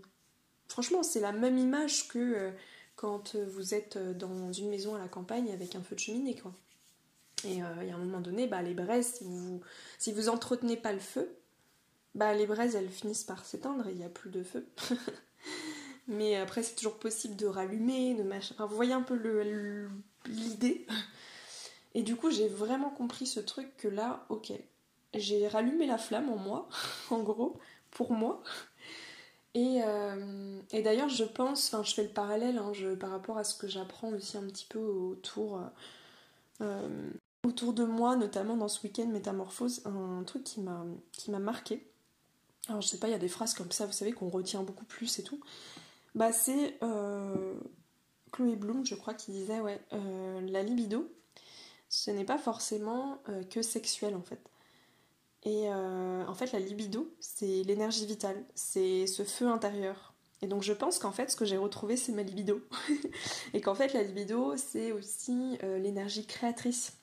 Franchement, 0.67 1.01
c'est 1.03 1.19
la 1.19 1.31
même 1.31 1.57
image 1.57 2.07
que 2.07 2.19
euh, 2.19 2.51
quand 2.95 3.35
vous 3.35 3.73
êtes 3.73 3.97
dans 3.97 4.53
une 4.53 4.69
maison 4.69 4.95
à 4.95 4.99
la 4.99 5.07
campagne 5.07 5.51
avec 5.51 5.75
un 5.75 5.81
feu 5.81 5.95
de 5.95 5.99
cheminée, 5.99 6.35
quoi. 6.35 6.53
Et 7.43 7.63
euh, 7.63 7.83
y 7.83 7.89
a 7.89 7.95
un 7.95 7.97
moment 7.97 8.21
donné, 8.21 8.45
bah, 8.45 8.61
les 8.61 8.75
braises, 8.75 9.15
si 9.15 9.23
vous, 9.23 9.61
si 9.97 10.13
entretenez 10.29 10.77
pas 10.77 10.93
le 10.93 10.99
feu, 10.99 11.35
bah, 12.13 12.35
les 12.35 12.45
braises, 12.45 12.75
elles 12.75 12.89
finissent 12.89 13.23
par 13.23 13.43
s'éteindre 13.45 13.87
et 13.87 13.91
il 13.91 13.97
n'y 13.97 14.05
a 14.05 14.09
plus 14.09 14.29
de 14.29 14.43
feu. 14.43 14.67
Mais 16.07 16.35
après, 16.35 16.61
c'est 16.61 16.75
toujours 16.75 16.99
possible 16.99 17.35
de 17.35 17.47
rallumer, 17.47 18.13
de 18.13 18.23
machin. 18.23 18.53
Enfin, 18.55 18.65
vous 18.65 18.75
voyez 18.75 18.93
un 18.93 19.01
peu 19.01 19.15
l'idée. 20.25 20.85
Et 21.93 22.03
du 22.03 22.15
coup, 22.15 22.29
j'ai 22.29 22.47
vraiment 22.47 22.89
compris 22.89 23.27
ce 23.27 23.39
truc 23.39 23.75
que 23.77 23.87
là, 23.87 24.25
ok, 24.29 24.53
j'ai 25.13 25.47
rallumé 25.47 25.85
la 25.85 25.97
flamme 25.97 26.29
en 26.29 26.37
moi, 26.37 26.69
en 27.09 27.19
gros, 27.19 27.57
pour 27.91 28.13
moi. 28.13 28.41
Et, 29.53 29.81
euh, 29.83 30.61
et 30.71 30.81
d'ailleurs, 30.81 31.09
je 31.09 31.25
pense, 31.25 31.73
enfin, 31.73 31.83
je 31.83 31.93
fais 31.93 32.03
le 32.03 32.09
parallèle 32.09 32.57
hein, 32.57 32.71
par 32.99 33.11
rapport 33.11 33.37
à 33.37 33.43
ce 33.43 33.55
que 33.55 33.67
j'apprends 33.67 34.09
aussi 34.13 34.37
un 34.37 34.43
petit 34.43 34.65
peu 34.69 34.79
autour, 34.79 35.59
euh, 36.61 37.09
autour 37.45 37.73
de 37.73 37.83
moi, 37.83 38.15
notamment 38.15 38.55
dans 38.55 38.69
ce 38.69 38.81
week-end 38.87 39.07
métamorphose, 39.07 39.81
un 39.85 40.23
truc 40.23 40.45
qui 40.45 40.61
m'a 40.61 41.39
marqué. 41.39 41.85
Alors, 42.69 42.81
je 42.81 42.87
sais 42.87 42.99
pas, 42.99 43.07
il 43.09 43.11
y 43.11 43.15
a 43.15 43.19
des 43.19 43.27
phrases 43.27 43.53
comme 43.53 43.71
ça, 43.71 43.85
vous 43.85 43.91
savez, 43.91 44.13
qu'on 44.13 44.29
retient 44.29 44.63
beaucoup 44.63 44.85
plus 44.85 45.19
et 45.19 45.23
tout 45.23 45.41
bah, 46.15 46.31
c'est 46.31 46.77
euh, 46.83 47.53
Chloé 48.31 48.55
Bloom, 48.55 48.85
je 48.85 48.95
crois, 48.95 49.13
qui 49.13 49.31
disait 49.31 49.59
ouais, 49.59 49.79
euh, 49.93 50.41
la 50.41 50.63
libido, 50.63 51.11
ce 51.89 52.11
n'est 52.11 52.25
pas 52.25 52.37
forcément 52.37 53.19
euh, 53.29 53.43
que 53.43 53.61
sexuel 53.61 54.15
en 54.15 54.21
fait. 54.21 54.41
Et 55.43 55.71
en 55.73 56.35
fait, 56.35 56.51
la 56.51 56.59
libido, 56.59 57.11
c'est 57.19 57.63
l'énergie 57.63 58.05
vitale, 58.05 58.45
c'est 58.53 59.07
ce 59.07 59.23
feu 59.23 59.47
intérieur. 59.47 60.13
Et 60.43 60.47
donc, 60.47 60.61
je 60.61 60.71
pense 60.71 60.99
qu'en 60.99 61.11
fait, 61.11 61.31
ce 61.31 61.35
que 61.35 61.45
j'ai 61.45 61.57
retrouvé, 61.57 61.97
c'est 61.97 62.11
ma 62.11 62.21
libido. 62.21 62.61
et 63.55 63.59
qu'en 63.59 63.73
fait, 63.73 63.93
la 63.93 64.03
libido, 64.03 64.55
c'est 64.55 64.91
aussi 64.91 65.57
l'énergie 65.63 66.27
créatrice. 66.27 66.93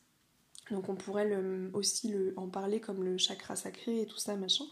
Donc, 0.71 0.89
on 0.89 0.95
pourrait 0.95 1.37
aussi 1.73 2.11
le, 2.11 2.33
en 2.37 2.47
parler 2.47 2.79
comme 2.81 3.03
le 3.03 3.19
chakra 3.19 3.57
sacré 3.57 4.03
et 4.03 4.07
tout 4.07 4.19
ça, 4.19 4.37
machin. 4.37 4.67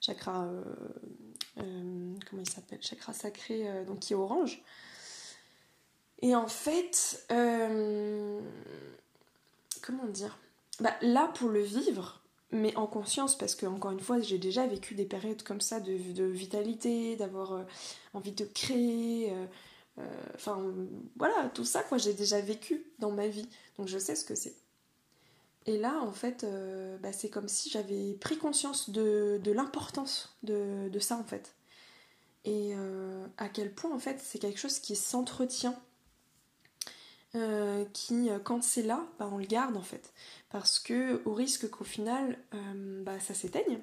Chakra 0.00 0.48
euh, 1.58 2.14
comment 2.28 2.42
il 2.42 2.48
s'appelle? 2.48 2.82
Chakra 2.82 3.12
sacré, 3.12 3.68
euh, 3.68 3.84
donc 3.84 4.00
qui 4.00 4.12
est 4.12 4.16
orange. 4.16 4.62
Et 6.22 6.34
en 6.34 6.48
fait, 6.48 7.24
euh, 7.30 8.40
comment 9.82 10.06
dire? 10.06 10.38
Bah, 10.80 10.94
Là, 11.02 11.30
pour 11.34 11.50
le 11.50 11.60
vivre, 11.60 12.20
mais 12.50 12.74
en 12.76 12.86
conscience, 12.86 13.36
parce 13.36 13.54
que 13.54 13.66
encore 13.66 13.90
une 13.92 14.00
fois, 14.00 14.20
j'ai 14.20 14.38
déjà 14.38 14.66
vécu 14.66 14.94
des 14.94 15.04
périodes 15.04 15.42
comme 15.42 15.60
ça 15.60 15.80
de, 15.80 15.92
vitalité, 16.24 17.16
d'avoir 17.16 17.64
envie 18.14 18.32
de 18.32 18.44
créer. 18.44 19.32
Enfin, 20.34 20.62
voilà, 21.16 21.50
tout 21.54 21.64
ça, 21.64 21.82
quoi, 21.82 21.98
j'ai 21.98 22.14
déjà 22.14 22.40
vécu 22.40 22.84
dans 22.98 23.10
ma 23.10 23.28
vie. 23.28 23.48
Donc 23.78 23.88
je 23.88 23.98
sais 23.98 24.14
ce 24.14 24.24
que 24.24 24.34
c'est. 24.34 24.56
Et 25.66 25.78
là, 25.78 26.00
en 26.00 26.12
fait, 26.12 26.44
euh, 26.44 26.96
bah, 26.98 27.12
c'est 27.12 27.28
comme 27.28 27.48
si 27.48 27.70
j'avais 27.70 28.14
pris 28.14 28.38
conscience 28.38 28.90
de, 28.90 29.40
l'importance 29.46 30.36
de, 30.44 30.98
ça, 31.00 31.16
en 31.16 31.24
fait. 31.24 31.54
Et 32.44 32.72
euh, 32.76 33.26
à 33.36 33.48
quel 33.48 33.74
point, 33.74 33.92
en 33.92 33.98
fait, 33.98 34.20
c'est 34.20 34.38
quelque 34.38 34.60
chose 34.60 34.78
qui 34.78 34.94
s'entretient. 34.94 35.76
Euh, 37.34 37.84
qui, 37.92 38.30
quand 38.44 38.62
c'est 38.62 38.82
là, 38.82 39.04
bah, 39.18 39.28
on 39.30 39.36
le 39.36 39.44
garde, 39.44 39.76
en 39.76 39.82
fait. 39.82 40.12
Parce 40.50 40.78
que, 40.78 41.20
au 41.26 41.34
risque 41.34 41.68
qu'au 41.68 41.84
final, 41.84 42.38
bah, 43.02 43.20
ça 43.20 43.34
s'éteigne. 43.34 43.80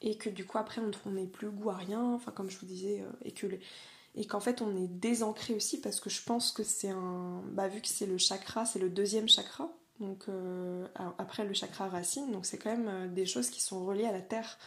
Et 0.00 0.16
que 0.16 0.30
du 0.30 0.46
coup, 0.46 0.58
après, 0.58 0.80
on 1.06 1.10
n'ait 1.10 1.26
plus 1.26 1.50
goût 1.50 1.70
à 1.70 1.76
rien. 1.76 2.14
Enfin, 2.14 2.30
comme 2.30 2.50
je 2.50 2.58
vous 2.58 2.66
disais, 2.66 3.02
et 3.24 3.32
que 3.32 3.46
et 4.14 4.26
qu'en 4.26 4.40
fait 4.40 4.62
on 4.62 4.74
est 4.76 4.88
désancré 4.88 5.54
aussi 5.54 5.80
parce 5.80 6.00
que 6.00 6.08
je 6.08 6.22
pense 6.22 6.50
que 6.50 6.64
c'est 6.64 6.88
un 6.88 7.42
bah 7.52 7.68
vu 7.68 7.80
que 7.82 7.88
c'est 7.88 8.06
le 8.06 8.16
chakra 8.16 8.64
c'est 8.64 8.78
le 8.78 8.88
deuxième 8.88 9.28
chakra 9.28 9.70
donc 10.00 10.24
euh, 10.28 10.86
après 11.18 11.44
le 11.44 11.52
chakra 11.54 11.88
racine, 11.88 12.30
donc 12.30 12.46
c'est 12.46 12.58
quand 12.58 12.70
même 12.70 12.88
euh, 12.88 13.08
des 13.08 13.26
choses 13.26 13.50
qui 13.50 13.60
sont 13.60 13.84
reliées 13.84 14.06
à 14.06 14.12
la 14.12 14.20
terre 14.20 14.58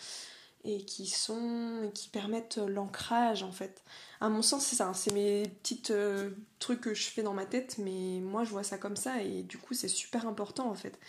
et 0.64 0.86
qui 0.86 2.10
permettent 2.12 2.58
l'ancrage 2.58 3.44
en 3.44 3.52
fait. 3.52 3.84
À 4.20 4.30
mon 4.30 4.42
sens, 4.42 4.66
c'est 4.66 4.76
ça, 4.76 4.92
c'est 4.94 5.14
mes 5.14 5.48
petits 5.48 5.84
euh, 5.90 6.32
trucs 6.60 6.82
que 6.82 6.94
je 6.94 7.10
fais 7.10 7.24
dans 7.24 7.34
ma 7.34 7.46
tête, 7.46 7.78
mais 7.78 8.20
moi 8.22 8.44
je 8.44 8.52
vois 8.52 8.64
ça 8.64 8.78
comme 8.78 8.96
ça 8.96 9.22
et 9.24 9.44
du 9.44 9.58
coup 9.58 9.74
c'est 9.74 9.88
super 9.88 10.28
important 10.28 10.70
en 10.70 10.76
fait 10.76 11.00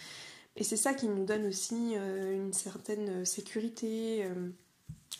Et 0.57 0.65
c'est 0.65 0.77
ça 0.77 0.95
qui 0.95 1.09
nous 1.09 1.25
donne 1.25 1.47
aussi 1.47 1.95
une 1.95 2.53
certaine 2.53 3.25
sécurité. 3.25 4.27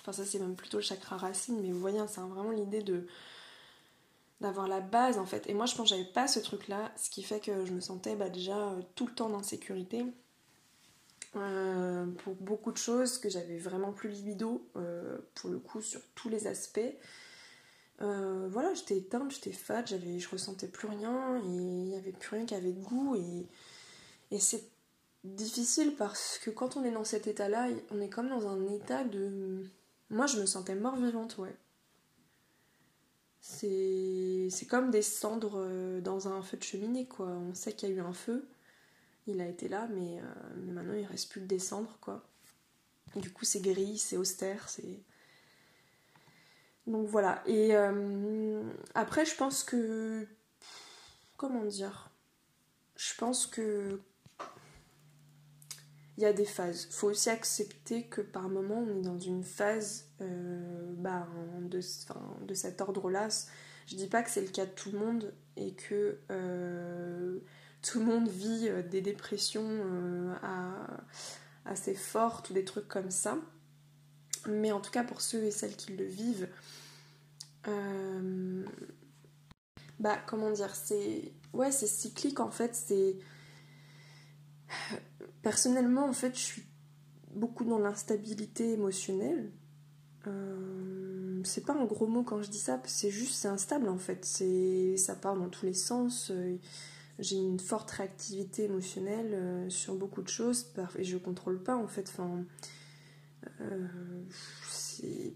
Enfin, 0.01 0.13
ça, 0.13 0.25
c'est 0.25 0.39
même 0.39 0.57
plutôt 0.57 0.79
le 0.79 0.83
chakra 0.83 1.17
racine, 1.17 1.61
mais 1.61 1.71
vous 1.71 1.79
voyez, 1.79 1.99
hein, 1.99 2.07
c'est 2.09 2.21
vraiment 2.21 2.51
l'idée 2.51 2.83
de 2.83 3.07
d'avoir 4.41 4.67
la 4.67 4.81
base 4.81 5.19
en 5.19 5.27
fait. 5.27 5.49
Et 5.49 5.55
moi, 5.55 5.67
je 5.67 5.77
pense 5.77 5.89
que 5.89 5.95
j'avais 5.95 6.11
pas 6.11 6.27
ce 6.27 6.41
truc-là, 6.41 6.93
ce 6.97 7.11
qui 7.11 7.23
fait 7.23 7.39
que 7.39 7.65
je 7.65 7.73
me 7.73 7.81
sentais 7.81 8.17
bah, 8.17 8.29
déjà 8.29 8.75
tout 8.97 9.07
le 9.07 9.15
temps 9.15 9.31
d'insécurité. 9.31 10.05
Euh, 11.35 12.05
pour 12.25 12.35
beaucoup 12.35 12.73
de 12.73 12.77
choses, 12.77 13.17
que 13.17 13.31
j'avais 13.31 13.57
vraiment 13.57 13.93
plus 13.93 14.11
libido, 14.11 14.69
euh, 14.77 15.17
pour 15.35 15.49
le 15.49 15.59
coup, 15.59 15.81
sur 15.81 16.01
tous 16.15 16.29
les 16.29 16.47
aspects. 16.47 16.81
Euh, 18.03 18.49
voilà, 18.51 18.75
j'étais 18.75 18.99
éteinte, 18.99 19.31
j'étais 19.31 19.53
fat, 19.53 19.85
j'avais, 19.87 20.19
je 20.19 20.29
ressentais 20.29 20.69
plus 20.69 20.89
rien, 20.89 21.39
et 21.39 21.47
il 21.47 21.85
n'y 21.85 21.97
avait 21.97 22.13
plus 22.13 22.37
rien 22.37 22.45
qui 22.45 22.55
avait 22.55 22.73
de 22.73 22.83
goût, 22.83 23.17
et, 23.17 23.47
et 24.31 24.39
c'est 24.41 24.65
difficile 25.25 25.95
parce 25.97 26.39
que 26.39 26.51
quand 26.51 26.77
on 26.77 26.85
est 26.85 26.91
dans 26.91 27.05
cet 27.05 27.27
état-là, 27.27 27.69
on 27.91 28.01
est 28.01 28.11
comme 28.11 28.29
dans 28.29 28.49
un 28.49 28.67
état 28.69 29.05
de... 29.05 29.65
Moi, 30.11 30.27
je 30.27 30.39
me 30.39 30.47
sentais 30.47 30.75
mort 30.75 30.97
vivante, 30.97 31.39
ouais. 31.39 31.57
C'est, 33.41 34.49
c'est 34.51 34.67
comme 34.67 34.91
des 34.91 35.03
cendres 35.03 36.01
dans 36.01 36.29
un 36.29 36.43
feu 36.43 36.59
de 36.59 36.63
cheminée, 36.63 37.07
quoi. 37.07 37.27
On 37.27 37.55
sait 37.55 37.73
qu'il 37.73 37.89
y 37.89 37.93
a 37.93 37.95
eu 37.95 38.01
un 38.01 38.13
feu, 38.13 38.47
il 39.27 39.41
a 39.41 39.47
été 39.47 39.69
là, 39.69 39.89
mais, 39.93 40.19
euh, 40.19 40.25
mais 40.57 40.73
maintenant 40.73 40.95
il 40.95 41.07
reste 41.07 41.31
plus 41.31 41.41
que 41.41 41.47
descendre, 41.47 41.97
quoi. 42.01 42.25
du 43.17 43.31
coup, 43.31 43.45
c'est 43.45 43.61
gris, 43.61 43.99
c'est 43.99 44.17
austère, 44.17 44.69
c'est. 44.69 45.01
Donc 46.87 47.07
voilà. 47.07 47.43
Et 47.47 47.77
euh, 47.77 48.63
après, 48.95 49.25
je 49.25 49.37
pense 49.37 49.63
que. 49.63 50.27
Comment 51.37 51.65
dire? 51.65 52.11
Je 52.97 53.15
pense 53.17 53.47
que. 53.47 54.01
Il 56.19 56.23
y 56.23 56.27
a 56.27 56.33
des 56.33 56.45
phases. 56.45 56.89
Il 56.91 56.93
faut 56.93 57.09
aussi 57.09 57.31
accepter 57.31 58.05
que 58.07 58.21
par 58.21 58.49
moment, 58.49 58.85
on 58.87 58.99
est 58.99 59.03
dans 59.03 59.19
une 59.19 59.43
phase 59.43 60.11
euh, 60.21 60.93
bah, 60.97 61.27
de, 61.61 61.81
de 62.47 62.55
cet 62.55 62.81
ordre-là. 62.81 63.29
Je 63.87 63.97
dis 63.97 64.09
pas 64.09 64.23
que 64.23 64.31
c'est 64.31 64.43
le 64.43 64.49
cas 64.49 64.67
de 64.67 64.71
tout 64.73 64.91
le 64.93 64.99
monde 64.99 65.33
et 65.57 65.73
que 65.75 66.19
tout 67.83 67.99
le 67.99 68.07
monde 68.07 68.29
vit 68.29 68.69
euh, 68.69 68.83
des 68.83 69.01
dépressions 69.01 69.67
euh, 69.67 70.35
assez 71.65 71.95
fortes 71.95 72.51
ou 72.51 72.55
des 72.55 72.65
trucs 72.65 72.89
comme 72.89 73.11
ça. 73.11 73.37
Mais 74.49 74.73
en 74.73 74.81
tout 74.81 74.91
cas, 74.91 75.05
pour 75.05 75.21
ceux 75.21 75.45
et 75.45 75.51
celles 75.51 75.77
qui 75.77 75.93
le 75.93 76.05
vivent, 76.05 76.49
euh, 77.69 78.65
bah 80.01 80.19
comment 80.27 80.51
dire, 80.51 80.75
c'est 80.75 81.33
ouais, 81.53 81.71
c'est 81.71 81.87
cyclique 81.87 82.41
en 82.41 82.51
fait. 82.51 82.75
C'est 82.75 83.19
personnellement 85.43 86.07
en 86.09 86.13
fait, 86.13 86.35
je 86.35 86.43
suis 86.43 86.63
beaucoup 87.35 87.65
dans 87.65 87.79
l'instabilité 87.79 88.73
émotionnelle. 88.73 89.53
c'est 91.45 91.65
pas 91.65 91.75
un 91.75 91.85
gros 91.85 92.07
mot 92.07 92.23
quand 92.23 92.43
je 92.43 92.51
dis 92.51 92.59
ça, 92.59 92.81
c'est 92.85 93.11
juste 93.11 93.35
c'est 93.35 93.49
instable 93.49 93.89
en 93.89 93.99
fait. 93.99 94.25
C'est 94.25 94.97
ça 94.97 95.15
part 95.15 95.37
dans 95.37 95.49
tous 95.49 95.67
les 95.67 95.75
sens 95.75 96.33
j'ai 97.19 97.37
une 97.37 97.61
forte 97.61 97.91
réactivité 97.91 98.65
émotionnelle 98.65 99.31
euh, 99.33 99.71
sur 99.71 99.95
beaucoup 99.95 100.23
de 100.23 100.29
choses 100.29 100.73
et 100.97 101.05
je 101.05 101.17
contrôle 101.19 101.63
pas 101.63 101.77
en 101.77 101.87
fait. 101.87 102.09
Enfin, 102.09 102.45
euh, 103.61 103.89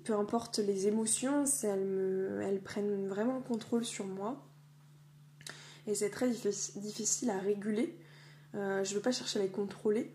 peu 0.05 0.15
importe 0.15 0.59
les 0.59 0.87
émotions, 0.87 1.45
elles, 1.63 1.85
me, 1.85 2.41
elles 2.43 2.63
prennent 2.63 3.07
vraiment 3.09 3.37
le 3.37 3.43
contrôle 3.43 3.85
sur 3.85 4.07
moi. 4.07 4.43
Et 5.87 5.95
c'est 5.95 6.11
très 6.11 6.29
difficile 6.31 7.31
à 7.31 7.39
réguler. 7.39 7.97
Euh, 8.55 8.83
je 8.83 8.95
veux 8.95 9.01
pas 9.01 9.13
chercher 9.13 9.39
à 9.39 9.43
les 9.43 9.49
contrôler 9.49 10.13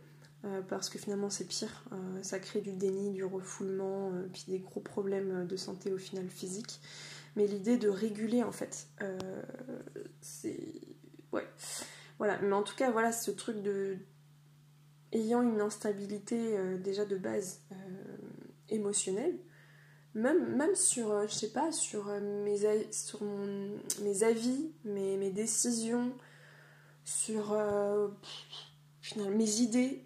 parce 0.70 0.90
que 0.90 0.98
finalement 0.98 1.30
c'est 1.30 1.46
pire. 1.46 1.86
ça 2.24 2.40
crée 2.40 2.62
du 2.62 2.72
déni, 2.72 3.12
du 3.12 3.24
refoulement, 3.24 4.12
puis 4.34 4.46
des 4.48 4.58
gros 4.58 4.80
problèmes 4.80 5.46
de 5.46 5.56
santé 5.56 5.94
au 5.94 6.00
final 6.00 6.28
physique. 6.30 6.82
Mais 7.36 7.46
l'idée 7.46 7.78
de 7.78 7.88
réguler 7.88 8.42
en 8.42 8.52
fait, 8.52 8.88
c'est 10.20 10.82
ouais. 11.32 11.48
Voilà, 12.18 12.40
mais 12.42 12.54
en 12.54 12.64
tout 12.64 12.76
cas, 12.76 12.92
voilà, 12.92 13.12
ce 13.12 13.32
truc 13.32 13.62
de. 13.62 13.98
ayant 15.12 15.42
une 15.42 15.60
instabilité 15.60 16.58
euh, 16.58 16.78
déjà 16.78 17.04
de 17.06 17.18
base 17.18 17.62
euh, 17.72 17.76
émotionnelle, 18.70 19.40
même, 20.14 20.56
même 20.56 20.76
sur, 20.76 21.12
euh, 21.12 21.26
je 21.28 21.34
sais 21.34 21.52
pas, 21.52 21.72
sur, 21.72 22.06
mes, 22.22 22.92
sur 22.92 23.24
mes 24.04 24.24
avis, 24.24 24.72
mes, 24.86 25.18
mes 25.18 25.32
décisions, 25.32 26.14
sur 27.06 27.58
finalement, 29.02 29.38
mes 29.38 29.62
idées, 29.62 30.04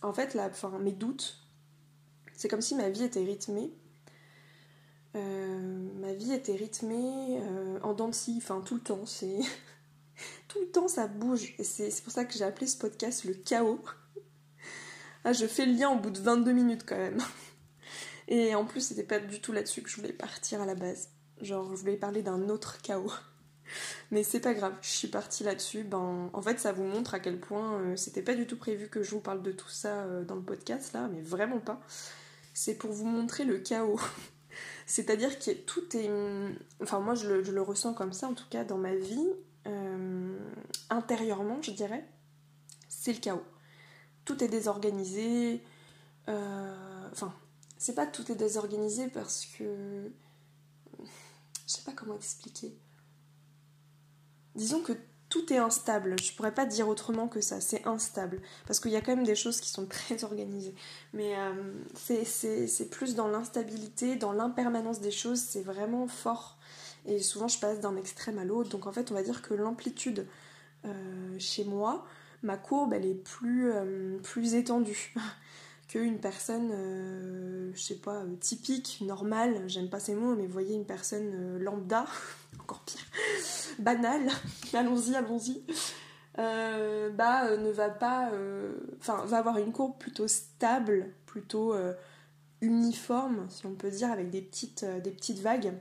en 0.00 0.12
fait, 0.12 0.34
là, 0.34 0.48
enfin, 0.48 0.78
mes 0.78 0.92
doutes, 0.92 1.44
c'est 2.34 2.48
comme 2.48 2.60
si 2.60 2.76
ma 2.76 2.88
vie 2.88 3.02
était 3.02 3.24
rythmée 3.24 3.72
euh, 5.16 5.88
ma 6.00 6.12
vie 6.12 6.32
était 6.32 6.56
rythmée 6.56 7.40
euh, 7.40 7.78
en 7.82 7.94
dents 7.94 8.10
enfin 8.36 8.60
tout 8.62 8.74
le 8.74 8.80
temps, 8.80 9.06
c'est 9.06 9.38
tout 10.48 10.60
le 10.60 10.70
temps 10.70 10.88
ça 10.88 11.06
bouge 11.06 11.54
et 11.58 11.64
c'est 11.64 12.02
pour 12.02 12.12
ça 12.12 12.24
que 12.24 12.34
j'ai 12.34 12.44
appelé 12.44 12.66
ce 12.66 12.76
podcast 12.76 13.24
le 13.24 13.34
chaos. 13.34 13.80
ah, 15.24 15.32
je 15.32 15.46
fais 15.46 15.66
le 15.66 15.74
lien 15.74 15.90
au 15.90 15.98
bout 15.98 16.10
de 16.10 16.20
22 16.20 16.52
minutes 16.52 16.84
quand 16.86 16.96
même. 16.96 17.18
Et 18.26 18.54
en 18.54 18.64
plus, 18.64 18.80
c'était 18.80 19.04
pas 19.04 19.18
du 19.18 19.40
tout 19.40 19.52
là-dessus 19.52 19.82
que 19.82 19.90
je 19.90 19.96
voulais 19.96 20.12
partir 20.12 20.62
à 20.62 20.66
la 20.66 20.74
base. 20.74 21.10
Genre, 21.42 21.76
je 21.76 21.80
voulais 21.80 21.96
parler 21.96 22.22
d'un 22.22 22.48
autre 22.48 22.80
chaos. 22.80 23.12
Mais 24.10 24.22
c'est 24.22 24.40
pas 24.40 24.54
grave, 24.54 24.74
je 24.82 24.88
suis 24.88 25.08
partie 25.08 25.44
là-dessus. 25.44 25.84
Ben, 25.84 26.30
en 26.32 26.42
fait, 26.42 26.58
ça 26.58 26.72
vous 26.72 26.84
montre 26.84 27.14
à 27.14 27.20
quel 27.20 27.38
point 27.38 27.80
euh, 27.80 27.96
c'était 27.96 28.22
pas 28.22 28.34
du 28.34 28.46
tout 28.46 28.56
prévu 28.56 28.88
que 28.88 29.02
je 29.02 29.10
vous 29.10 29.20
parle 29.20 29.42
de 29.42 29.52
tout 29.52 29.68
ça 29.68 30.06
dans 30.22 30.36
le 30.36 30.42
podcast 30.42 30.92
là, 30.92 31.08
mais 31.12 31.20
vraiment 31.20 31.60
pas. 31.60 31.80
C'est 32.52 32.74
pour 32.74 32.92
vous 32.92 33.06
montrer 33.06 33.44
le 33.44 33.58
chaos 33.58 34.00
c'est-à-dire 34.86 35.38
que 35.38 35.50
tout 35.52 35.96
est. 35.96 36.10
Enfin, 36.82 37.00
moi, 37.00 37.14
je 37.14 37.28
le, 37.28 37.62
ressens 37.62 37.94
comme 37.94 38.12
ça, 38.12 38.28
en 38.28 38.34
tout 38.34 38.48
cas, 38.50 38.64
dans 38.64 38.78
ma 38.78 38.94
vie, 38.94 39.28
euh, 39.66 40.38
intérieurement, 40.90 41.60
je 41.62 41.70
dirais, 41.70 42.06
c'est 42.88 43.12
le 43.12 43.20
chaos. 43.20 43.44
Tout 44.24 44.42
est 44.42 44.48
désorganisé. 44.48 45.62
Euh, 46.28 47.08
enfin, 47.12 47.34
c'est 47.78 47.94
pas 47.94 48.06
tout 48.06 48.30
est 48.30 48.36
désorganisé 48.36 49.08
parce 49.08 49.46
que. 49.46 50.10
Je 51.66 51.72
sais 51.72 51.82
pas 51.82 51.92
comment 51.92 52.16
expliquer. 52.16 52.76
Disons 54.54 54.82
que 54.82 54.92
tout 55.34 55.52
est 55.52 55.58
instable. 55.58 56.14
Je 56.22 56.32
pourrais 56.32 56.54
pas 56.54 56.64
dire 56.64 56.88
autrement 56.88 57.26
que 57.26 57.40
ça. 57.40 57.60
C'est 57.60 57.84
instable. 57.88 58.40
Parce 58.68 58.78
qu'il 58.78 58.92
y 58.92 58.96
a 58.96 59.00
quand 59.00 59.16
même 59.16 59.26
des 59.26 59.34
choses 59.34 59.60
qui 59.60 59.68
sont 59.68 59.84
très 59.88 60.22
organisées. 60.22 60.76
Mais 61.12 61.34
euh, 61.36 61.72
c'est 62.24 62.88
plus 62.88 63.16
dans 63.16 63.26
l'instabilité, 63.26 64.14
dans 64.14 64.32
l'impermanence 64.32 65.00
des 65.00 65.10
choses. 65.10 65.40
C'est 65.40 65.62
vraiment 65.62 66.06
fort. 66.06 66.56
Et 67.04 67.18
souvent, 67.18 67.48
je 67.48 67.58
passe 67.58 67.80
d'un 67.80 67.96
extrême 67.96 68.38
à 68.38 68.44
l'autre. 68.44 68.70
Donc 68.70 68.86
en 68.86 68.92
fait, 68.92 69.10
on 69.10 69.14
va 69.14 69.24
dire 69.24 69.42
que 69.42 69.54
l'amplitude 69.54 70.24
euh, 70.84 71.36
chez 71.40 71.64
moi, 71.64 72.06
ma 72.44 72.56
courbe, 72.56 72.92
elle 72.92 73.04
est 73.04 73.14
plus, 73.14 73.72
euh, 73.72 74.18
plus 74.22 74.54
étendue. 74.54 75.14
qu'une 75.88 76.18
personne, 76.18 76.70
je 77.74 77.80
sais 77.80 77.96
pas, 77.96 78.22
typique, 78.40 79.02
normale, 79.04 79.62
j'aime 79.68 79.88
pas 79.88 80.00
ces 80.00 80.14
mots, 80.14 80.34
mais 80.34 80.46
voyez 80.46 80.74
une 80.74 80.86
personne 80.86 81.58
lambda, 81.58 82.06
encore 82.60 82.82
pire, 82.84 83.04
banal, 83.78 84.28
allons-y, 84.74 85.14
allons-y, 85.14 85.62
euh, 86.38 87.10
bah, 87.10 87.46
euh, 87.46 87.56
ne 87.56 87.70
va 87.70 87.90
pas. 87.90 88.30
Euh, 88.32 88.72
va 89.06 89.36
avoir 89.36 89.58
une 89.58 89.72
courbe 89.72 89.96
plutôt 89.98 90.26
stable, 90.26 91.12
plutôt 91.26 91.74
uniforme, 92.60 93.46
si 93.50 93.66
on 93.66 93.74
peut 93.74 93.90
dire, 93.90 94.10
avec 94.10 94.30
des 94.30 94.42
petites, 94.42 94.84
des 94.84 95.10
petites 95.10 95.40
vagues 95.40 95.74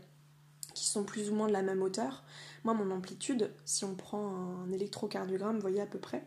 qui 0.74 0.86
sont 0.86 1.04
plus 1.04 1.30
ou 1.30 1.36
moins 1.36 1.48
de 1.48 1.54
la 1.54 1.62
même 1.62 1.82
hauteur. 1.82 2.24
Moi, 2.64 2.74
mon 2.74 2.92
amplitude, 2.92 3.52
si 3.64 3.86
on 3.86 3.96
prend 3.96 4.60
un 4.66 4.72
électrocardiogramme, 4.72 5.56
vous 5.56 5.62
voyez 5.62 5.82
à 5.82 5.86
peu 5.86 6.00
près, 6.00 6.24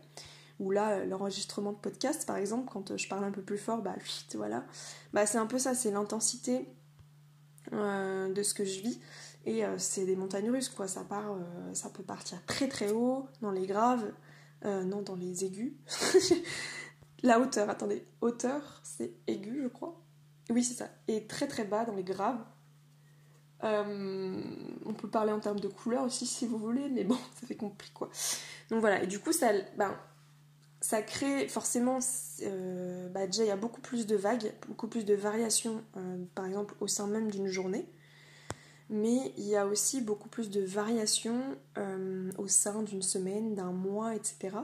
ou 0.59 0.71
là, 0.71 1.05
l'enregistrement 1.05 1.73
de 1.73 1.79
podcast, 1.79 2.27
par 2.27 2.37
exemple, 2.37 2.71
quand 2.73 2.97
je 2.97 3.09
parle 3.09 3.25
un 3.25 3.31
peu 3.31 3.42
plus 3.42 3.59
fort, 3.59 3.83
bah, 3.83 3.95
voilà. 4.35 4.64
Bah, 5.12 5.27
c'est 5.27 5.38
un 5.38 5.47
peu 5.47 5.59
ça, 5.59 5.75
c'est 5.75 5.90
l'intensité 5.90 6.69
de 7.73 8.42
ce 8.42 8.55
que 8.55 8.64
je 8.64 8.81
vis. 8.81 9.01
Et 9.47 9.64
euh, 9.64 9.79
c'est 9.79 10.05
des 10.05 10.16
montagnes 10.16 10.51
russes, 10.51 10.69
quoi. 10.69 10.88
Ça, 10.88 11.05
part, 11.05 11.33
euh, 11.33 11.73
ça 11.73 11.88
peut 11.88 12.03
partir 12.03 12.45
très 12.47 12.69
très 12.69 12.90
haut, 12.90 13.29
dans 13.40 13.53
les 13.53 13.66
graves, 13.66 14.12
euh, 14.64 14.83
non, 14.83 15.03
dans 15.03 15.14
les 15.14 15.45
aigus. 15.45 15.73
La 17.23 17.40
hauteur, 17.40 17.71
attendez, 17.71 18.05
hauteur, 18.21 18.81
c'est 18.83 19.14
aigu, 19.27 19.61
je 19.62 19.69
crois. 19.69 20.03
Oui, 20.51 20.64
c'est 20.64 20.75
ça. 20.75 20.88
Et 21.09 21.27
très 21.27 21.47
très 21.47 21.64
bas 21.64 21.85
dans 21.85 21.95
les 21.95 22.05
graves. 22.05 22.45
on 23.62 24.95
peut 24.95 25.09
parler 25.09 25.33
en 25.33 25.40
termes 25.40 25.61
de 25.61 25.69
couleur 25.69 26.05
aussi 26.05 26.27
si 26.27 26.47
vous 26.47 26.59
voulez, 26.59 26.88
mais 26.88 27.05
bon, 27.05 27.16
ça 27.40 27.47
fait 27.47 27.57
compliqué 27.57 27.92
quoi. 27.95 28.11
Donc 28.71 28.81
voilà, 28.81 29.03
et 29.03 29.07
du 29.07 29.21
coup, 29.21 29.33
ça, 29.33 29.53
ben, 29.79 29.97
ça 30.87 31.03
crée 31.03 31.49
forcément. 31.49 31.99
bah 33.12 33.27
déjà, 33.27 33.42
il 33.42 33.49
y 33.49 33.51
a 33.51 33.57
beaucoup 33.57 33.81
plus 33.81 34.07
de 34.07 34.14
vagues, 34.14 34.53
beaucoup 34.68 34.87
plus 34.87 35.05
de 35.05 35.14
variations, 35.14 35.83
par 36.37 36.46
exemple, 36.46 36.77
au 36.79 36.87
sein 36.87 37.09
même 37.09 37.29
d'une 37.29 37.49
journée. 37.49 37.88
mais 38.88 39.33
il 39.37 39.49
y 39.49 39.57
a 39.57 39.66
aussi 39.66 40.01
beaucoup 40.01 40.29
plus 40.29 40.49
de 40.49 40.61
variations 40.61 41.42
euh, 41.77 42.31
au 42.38 42.46
sein 42.46 42.85
d'une 42.85 43.03
semaine, 43.03 43.57
d'un 43.57 43.72
mois, 43.72 44.14
etc. 44.14 44.59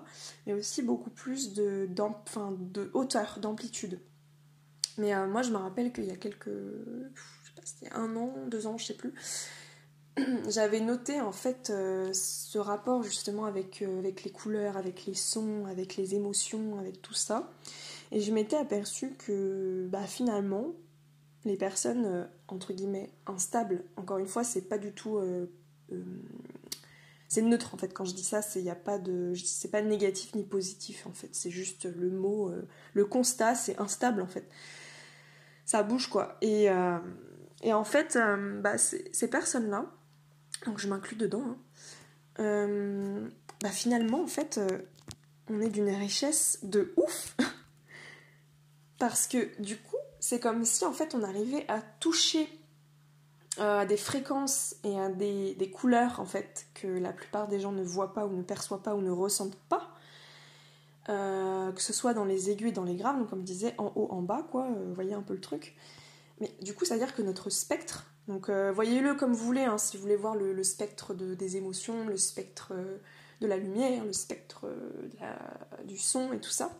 Mais 0.46 0.52
aussi 0.52 0.82
beaucoup 0.82 1.10
plus 1.10 1.54
de, 1.54 1.88
de 1.90 2.90
hauteur, 2.94 3.40
d'amplitude. 3.40 3.98
Mais 4.98 5.12
euh, 5.12 5.26
moi, 5.26 5.42
je 5.42 5.50
me 5.50 5.56
rappelle 5.56 5.92
qu'il 5.92 6.04
y 6.04 6.12
a 6.12 6.16
quelques. 6.16 6.46
Je 6.46 7.48
sais 7.48 7.54
pas, 7.56 7.62
c'était 7.64 7.92
un 7.94 8.14
an, 8.14 8.32
deux 8.46 8.68
ans, 8.68 8.78
je 8.78 8.86
sais 8.86 8.96
plus. 8.96 9.12
J'avais 10.48 10.80
noté 10.80 11.20
en 11.20 11.32
fait 11.32 11.70
euh, 11.70 12.12
ce 12.12 12.58
rapport 12.58 13.02
justement 13.02 13.46
avec, 13.46 13.82
avec 13.82 14.24
les 14.24 14.30
couleurs, 14.30 14.76
avec 14.76 15.06
les 15.06 15.14
sons, 15.14 15.66
avec 15.66 15.96
les 15.96 16.14
émotions, 16.14 16.78
avec 16.78 17.00
tout 17.00 17.14
ça. 17.14 17.50
Et 18.12 18.20
je 18.20 18.30
m'étais 18.30 18.56
aperçue 18.56 19.14
que 19.14 19.88
bah, 19.90 20.06
finalement, 20.06 20.74
les 21.44 21.56
personnes 21.56 22.04
euh, 22.04 22.24
entre 22.48 22.72
guillemets 22.72 23.10
instables, 23.26 23.84
encore 23.96 24.18
une 24.18 24.26
fois, 24.26 24.44
c'est 24.44 24.68
pas 24.68 24.78
du 24.78 24.92
tout. 24.92 25.16
Euh, 25.16 25.46
euh, 25.92 26.02
c'est 27.28 27.40
neutre 27.40 27.74
en 27.74 27.78
fait 27.78 27.94
quand 27.94 28.04
je 28.04 28.14
dis 28.14 28.24
ça, 28.24 28.42
c'est 28.42 28.62
pas 28.84 28.98
pas 28.98 29.82
négatif 29.82 30.34
ni 30.34 30.44
positif 30.44 31.06
en 31.06 31.12
fait, 31.12 31.30
c'est 31.32 31.50
juste 31.50 31.86
le 31.86 32.10
mot, 32.10 32.52
le 32.92 33.04
constat, 33.06 33.54
c'est 33.54 33.80
instable 33.80 34.20
en 34.20 34.26
fait. 34.26 34.46
Ça 35.64 35.82
bouge 35.82 36.08
quoi. 36.10 36.36
Et, 36.42 36.66
et 37.62 37.72
en 37.72 37.84
fait, 37.84 38.18
bah, 38.60 38.76
ces 38.76 39.30
personnes-là, 39.30 39.90
donc 40.64 40.78
je 40.78 40.88
m'inclus 40.88 41.16
dedans, 41.16 41.56
hein, 42.38 43.28
bah, 43.62 43.70
finalement 43.70 44.22
en 44.22 44.26
fait, 44.26 44.60
on 45.48 45.60
est 45.60 45.68
d'une 45.68 45.90
richesse 45.90 46.58
de 46.62 46.92
ouf 46.96 47.36
parce 48.98 49.26
que 49.26 49.60
du 49.60 49.76
coup, 49.76 49.96
c'est 50.20 50.40
comme 50.40 50.64
si 50.64 50.84
en 50.84 50.92
fait 50.92 51.14
on 51.14 51.22
arrivait 51.22 51.64
à 51.68 51.80
toucher 51.80 52.48
euh, 53.58 53.80
à 53.80 53.86
des 53.86 53.98
fréquences 53.98 54.76
et 54.82 54.98
à 54.98 55.10
des, 55.10 55.70
couleurs 55.74 56.20
en 56.20 56.24
fait 56.24 56.66
que 56.72 56.86
la 56.86 57.12
plupart 57.12 57.48
des 57.48 57.60
gens 57.60 57.72
ne 57.72 57.82
voient 57.82 58.14
pas 58.14 58.24
ou 58.24 58.34
ne 58.34 58.42
perçoivent 58.42 58.80
pas 58.80 58.94
ou 58.94 59.02
ne 59.02 59.10
ressentent 59.10 59.58
pas. 59.68 59.90
Euh, 61.08 61.72
que 61.72 61.82
ce 61.82 61.92
soit 61.92 62.14
dans 62.14 62.24
les 62.24 62.48
aigus 62.48 62.68
et 62.68 62.72
dans 62.72 62.84
les 62.84 62.94
graves, 62.94 63.18
donc 63.18 63.28
comme 63.28 63.40
je 63.40 63.46
disais, 63.46 63.74
en 63.76 63.92
haut, 63.96 64.06
en 64.12 64.22
bas, 64.22 64.46
quoi, 64.50 64.66
euh, 64.66 64.84
vous 64.86 64.94
voyez 64.94 65.14
un 65.14 65.20
peu 65.20 65.34
le 65.34 65.40
truc. 65.40 65.74
Mais 66.40 66.54
du 66.62 66.74
coup, 66.74 66.84
ça 66.84 66.94
veut 66.94 67.00
dire 67.00 67.14
que 67.14 67.22
notre 67.22 67.50
spectre, 67.50 68.06
donc 68.28 68.50
voyez-le 68.50 69.14
comme 69.14 69.32
vous 69.32 69.44
voulez, 69.44 69.64
hein, 69.64 69.78
si 69.78 69.96
vous 69.96 70.02
voulez 70.02 70.16
voir 70.16 70.36
le, 70.36 70.62
spectre 70.62 71.14
des 71.14 71.56
émotions, 71.56 72.06
le 72.06 72.16
spectre 72.16 72.72
de 73.40 73.46
la 73.46 73.56
lumière, 73.56 74.04
le 74.04 74.12
spectre 74.12 74.66
du 75.84 75.98
son 75.98 76.32
et 76.32 76.38
tout 76.38 76.50
ça, 76.50 76.70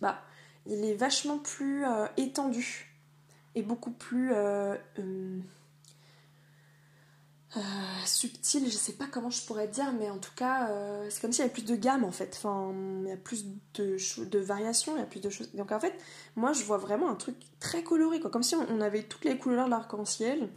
bah, 0.00 0.22
il 0.66 0.84
est 0.84 0.94
vachement 0.94 1.38
plus 1.38 1.84
euh, 1.84 2.06
étendu 2.16 2.88
et 3.54 3.62
beaucoup 3.62 3.90
plus 3.90 4.30
euh, 4.32 4.76
euh, 7.56 7.60
subtil. 8.04 8.64
Je 8.66 8.76
sais 8.76 8.94
pas 8.94 9.06
comment 9.10 9.30
je 9.30 9.44
pourrais 9.44 9.68
dire, 9.68 9.92
mais 9.92 10.10
en 10.10 10.18
tout 10.18 10.34
cas, 10.36 10.70
c'est 11.08 11.20
comme 11.20 11.32
s'il 11.32 11.42
y 11.42 11.44
avait 11.44 11.52
plus 11.52 11.64
de 11.64 11.76
gamme 11.76 12.04
en 12.04 12.12
fait. 12.12 12.34
Enfin, 12.36 12.72
il 13.02 13.08
y 13.08 13.12
a 13.12 13.16
plus 13.16 13.46
de, 13.74 14.38
variations, 14.38 14.96
il 14.96 15.00
y 15.00 15.02
a 15.02 15.06
plus 15.06 15.20
de 15.20 15.30
choses. 15.30 15.52
Donc 15.54 15.72
en 15.72 15.80
fait, 15.80 15.94
moi 16.36 16.52
je 16.52 16.64
vois 16.64 16.78
vraiment 16.78 17.10
un 17.10 17.14
truc 17.14 17.36
très 17.60 17.82
coloré, 17.82 18.20
quoi. 18.20 18.30
Comme 18.30 18.42
si 18.42 18.54
on 18.54 18.80
avait 18.80 19.02
toutes 19.02 19.24
les 19.24 19.36
couleurs 19.36 19.66
de 19.66 19.70
l'arc-en-ciel 19.70 20.48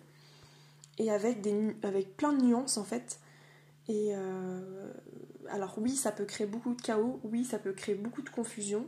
et 0.97 1.11
avec, 1.11 1.41
des, 1.41 1.75
avec 1.83 2.15
plein 2.15 2.33
de 2.33 2.41
nuances 2.41 2.77
en 2.77 2.83
fait. 2.83 3.19
Et 3.87 4.13
alors 5.49 5.75
oui, 5.77 5.95
ça 5.95 6.11
peut 6.11 6.25
créer 6.25 6.47
beaucoup 6.47 6.73
de 6.73 6.81
chaos, 6.81 7.19
oui, 7.23 7.45
ça 7.45 7.59
peut 7.59 7.73
créer 7.73 7.95
beaucoup 7.95 8.21
de 8.21 8.29
confusion, 8.29 8.87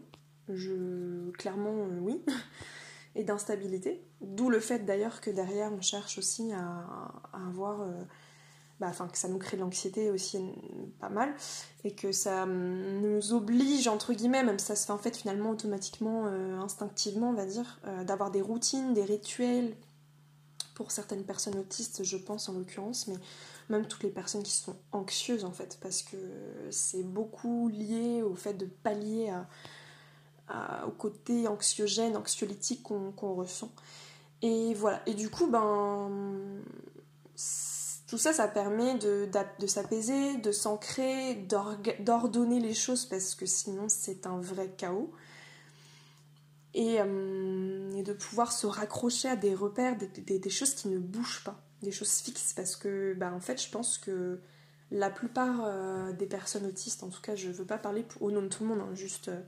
je, 0.50 1.30
clairement, 1.32 1.76
euh, 1.76 2.00
oui. 2.02 2.22
et 3.18 3.24
d'instabilité. 3.24 4.02
D'où 4.22 4.50
le 4.50 4.60
fait 4.60 4.80
d'ailleurs 4.80 5.22
que 5.22 5.30
derrière, 5.30 5.72
on 5.74 5.82
cherche 5.82 6.18
aussi 6.18 6.54
à, 6.54 7.12
avoir. 7.34 7.82
Euh, 7.82 7.92
bah, 8.80 8.88
enfin, 8.90 9.08
que 9.08 9.18
ça 9.18 9.28
nous 9.28 9.40
crée 9.40 9.58
de 9.58 9.64
l'anxiété 9.64 10.12
aussi 10.12 10.40
pas 11.00 11.10
mal. 11.10 11.36
Et 11.84 11.96
que 11.96 12.12
ça 12.12 12.44
hum, 12.44 13.02
nous 13.02 13.34
oblige, 13.34 13.88
entre 13.88 14.14
guillemets, 14.14 14.44
même 14.44 14.60
ça 14.60 14.76
se 14.76 14.86
fait 14.86 14.94
en 14.94 15.00
fait 15.00 15.18
finalement 15.18 15.50
automatiquement, 15.50 16.28
euh, 16.28 16.60
instinctivement, 16.60 17.32
on 17.32 17.34
va 17.34 17.46
dire, 17.46 17.80
d'avoir 18.06 18.32
des 18.32 18.42
routines, 18.42 18.94
des 18.94 19.04
rituels. 19.04 19.76
Pour 20.76 20.92
certaines 20.92 21.24
personnes 21.24 21.58
autistes, 21.58 22.04
je 22.04 22.18
pense 22.18 22.50
en 22.50 22.54
l'occurrence, 22.54 23.08
mais 23.08 23.16
même 23.70 23.88
toutes 23.88 24.04
les 24.04 24.12
personnes 24.12 24.44
qui 24.44 24.52
sont 24.52 24.76
anxieuses 24.92 25.44
en 25.44 25.52
fait, 25.52 25.80
parce 25.82 26.04
que 26.04 26.18
c'est 26.70 27.02
beaucoup 27.02 27.68
lié 27.68 28.22
au 28.22 28.36
fait 28.36 28.54
de 28.54 28.66
pallier 28.66 29.30
à 29.30 29.48
au 30.86 30.92
côté 30.92 31.48
anxiogène, 31.48 32.16
anxiolytique 32.16 32.84
qu'on 32.84 33.34
ressent. 33.34 33.72
Et 34.42 34.74
voilà. 34.74 35.02
Et 35.06 35.14
du 35.14 35.30
coup, 35.30 35.48
ben, 35.48 36.10
tout 38.08 38.18
ça, 38.18 38.34
ça 38.34 38.48
permet 38.48 38.96
de, 38.96 39.30
s'apaiser, 39.68 40.38
de 40.38 40.52
s'ancrer, 40.52 41.36
d'ordonner 42.00 42.60
les 42.60 42.74
choses 42.74 43.06
parce 43.06 43.36
que 43.36 43.46
sinon 43.46 43.90
c'est 43.90 44.26
un 44.26 44.40
vrai 44.40 44.74
chaos. 44.78 45.12
Et, 46.74 46.98
euh, 47.00 48.04
de 48.04 48.14
pouvoir 48.14 48.52
se 48.52 48.68
raccrocher 48.68 49.30
à 49.30 49.36
des 49.36 49.56
repères, 49.56 49.98
des, 49.98 50.50
choses 50.50 50.76
qui 50.76 50.90
ne 50.90 51.00
bougent 51.00 51.44
pas, 51.44 51.60
des 51.82 51.92
choses 51.92 52.20
fixes. 52.20 52.54
Parce 52.54 52.76
que, 52.76 53.16
ben, 53.18 53.34
en 53.34 53.40
fait, 53.40 53.62
je 53.62 53.70
pense 53.72 53.98
que 53.98 54.40
la 54.92 55.10
plupart 55.10 55.66
euh, 55.66 56.14
des 56.14 56.28
personnes 56.28 56.68
autistes, 56.68 57.04
en 57.04 57.10
tout 57.10 57.22
cas, 57.22 57.36
je 57.36 57.50
veux 57.50 57.66
pas 57.66 57.80
parler 57.80 58.06
au 58.22 58.30
nom 58.30 58.44
de 58.44 58.48
tout 58.48 58.64
le 58.64 58.70
monde, 58.70 58.82
hein, 58.82 58.94
juste. 58.94 59.30
Euh, 59.30 59.42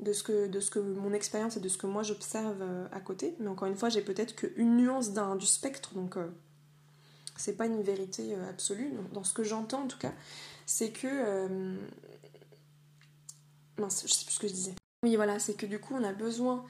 de 0.00 0.12
ce 0.12 0.22
que, 0.22 0.46
de 0.46 0.60
ce 0.60 0.70
que 0.70 0.78
mon 0.78 1.12
expérience 1.12 1.56
et 1.56 1.60
de 1.60 1.68
ce 1.68 1.76
que 1.76 1.86
moi 1.86 2.02
j'observe 2.02 2.62
euh, 2.62 2.86
à 2.92 3.00
côté. 3.00 3.34
Mais 3.40 3.48
encore 3.48 3.68
une 3.68 3.76
fois, 3.76 3.88
j'ai 3.88 4.02
peut-être 4.02 4.34
qu'une 4.36 4.76
nuance 4.76 5.12
d'un, 5.12 5.36
du 5.36 5.46
spectre, 5.46 5.94
donc 5.94 6.16
euh, 6.16 6.28
c'est 7.36 7.56
pas 7.56 7.66
une 7.66 7.82
vérité 7.82 8.34
euh, 8.34 8.48
absolue. 8.48 8.92
dans 9.12 9.24
ce 9.24 9.32
que 9.32 9.42
j'entends 9.42 9.84
en 9.84 9.88
tout 9.88 9.98
cas, 9.98 10.12
c'est 10.66 10.90
que. 10.90 11.76
mince, 13.78 14.04
je 14.06 14.12
sais 14.12 14.24
plus 14.24 14.34
ce 14.34 14.40
que 14.40 14.48
je 14.48 14.52
disais. 14.52 14.74
Oui, 15.02 15.16
voilà, 15.16 15.38
c'est 15.38 15.54
que 15.54 15.66
du 15.66 15.78
coup, 15.78 15.94
on 15.94 16.04
a 16.04 16.12
besoin 16.12 16.64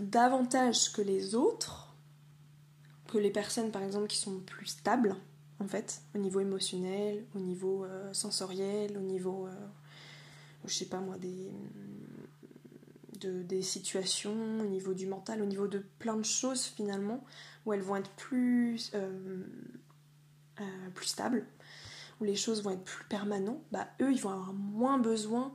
davantage 0.00 0.92
que 0.92 1.00
les 1.00 1.34
autres, 1.34 1.94
que 3.06 3.16
les 3.16 3.30
personnes 3.30 3.70
par 3.70 3.82
exemple 3.82 4.06
qui 4.06 4.18
sont 4.18 4.40
plus 4.40 4.66
stables, 4.66 5.16
en 5.60 5.66
fait, 5.66 6.02
au 6.14 6.18
niveau 6.18 6.40
émotionnel, 6.40 7.24
au 7.34 7.38
niveau 7.38 7.86
sensoriel, 8.12 8.98
au 8.98 9.00
niveau 9.00 9.48
je 10.64 10.74
sais 10.74 10.86
pas 10.86 11.00
moi, 11.00 11.16
des, 11.18 11.52
situations 13.62 14.60
au 14.60 14.66
niveau 14.66 14.94
du 14.94 15.06
mental, 15.06 15.42
au 15.42 15.46
niveau 15.46 15.66
de 15.66 15.84
plein 15.98 16.16
de 16.16 16.24
choses 16.24 16.64
finalement, 16.64 17.24
où 17.66 17.72
elles 17.72 17.82
vont 17.82 17.96
être 17.96 18.10
plus, 18.10 18.90
euh, 18.94 19.42
euh, 20.60 20.90
plus 20.94 21.06
stables, 21.06 21.46
où 22.20 22.24
les 22.24 22.36
choses 22.36 22.62
vont 22.62 22.70
être 22.70 22.84
plus 22.84 23.04
permanentes, 23.04 23.62
bah 23.72 23.88
eux 24.00 24.12
ils 24.12 24.20
vont 24.20 24.30
avoir 24.30 24.52
moins 24.52 24.98
besoin 24.98 25.52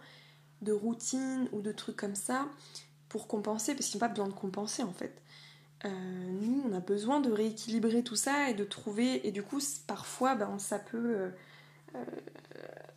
de 0.61 0.71
routine 0.71 1.47
ou 1.51 1.61
de 1.61 1.71
trucs 1.71 1.95
comme 1.95 2.15
ça 2.15 2.47
pour 3.09 3.27
compenser, 3.27 3.73
parce 3.73 3.87
qu'ils 3.87 3.97
n'ont 3.97 4.07
pas 4.07 4.09
besoin 4.09 4.27
de 4.27 4.33
compenser 4.33 4.83
en 4.83 4.93
fait. 4.93 5.21
Euh, 5.85 5.89
nous, 5.89 6.63
on 6.65 6.73
a 6.73 6.79
besoin 6.79 7.19
de 7.19 7.31
rééquilibrer 7.31 8.03
tout 8.03 8.15
ça 8.15 8.49
et 8.49 8.53
de 8.53 8.63
trouver, 8.63 9.27
et 9.27 9.31
du 9.31 9.43
coup, 9.43 9.59
parfois, 9.87 10.35
bah, 10.35 10.49
ça 10.57 10.79
peut, 10.79 11.31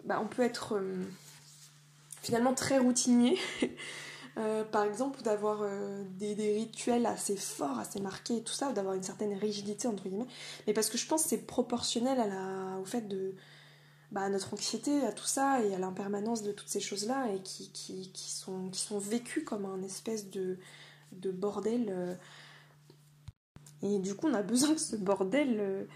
bah, 0.05 0.21
on 0.23 0.29
peut 0.29 0.42
être 0.42 0.81
finalement 2.27 2.55
très 2.55 2.79
routinier. 2.79 3.39
Euh, 4.39 4.65
par 4.65 4.85
exemple, 4.85 5.23
d'avoir 5.23 5.61
euh, 5.62 6.05
des, 6.19 6.35
rituels 6.35 7.07
assez 7.07 7.37
forts, 7.37 7.79
assez 7.79 8.01
marqués 8.01 8.37
et 8.37 8.43
tout 8.43 8.53
ça, 8.53 8.69
ou 8.69 8.75
d'avoir 8.75 8.93
une 8.93 9.03
certaine 9.03 9.33
rigidité, 9.33 9.89
entre 9.89 10.11
guillemets. 10.11 10.27
Mais 10.67 10.75
parce 10.75 10.91
que 10.91 10.99
je 10.99 11.07
pense 11.07 11.23
que 11.23 11.31
c'est 11.31 11.47
proportionnel 11.47 12.19
au 12.79 12.85
fait 12.85 13.09
de. 13.09 13.35
Bah, 14.12 14.29
notre 14.29 14.53
anxiété, 14.53 15.01
à 15.07 15.12
tout 15.12 15.25
ça, 15.25 15.62
et 15.62 15.75
à 15.75 15.79
l'impermanence 15.79 16.43
de 16.43 16.53
toutes 16.53 16.69
ces 16.69 16.81
choses-là, 16.81 17.33
et 17.33 17.41
qui, 17.41 18.12
sont, 18.15 18.99
vécues 18.99 19.43
comme 19.43 19.65
un 19.65 19.83
espèce 19.83 20.29
de, 20.29 20.59
de 21.12 21.31
bordel. 21.31 21.87
Euh. 21.89 22.15
Et 23.81 23.99
du 24.01 24.15
coup, 24.15 24.29
on 24.29 24.35
a 24.35 24.43
besoin 24.43 24.75
que 24.75 24.83
ce 24.83 24.97
bordel, 24.97 25.89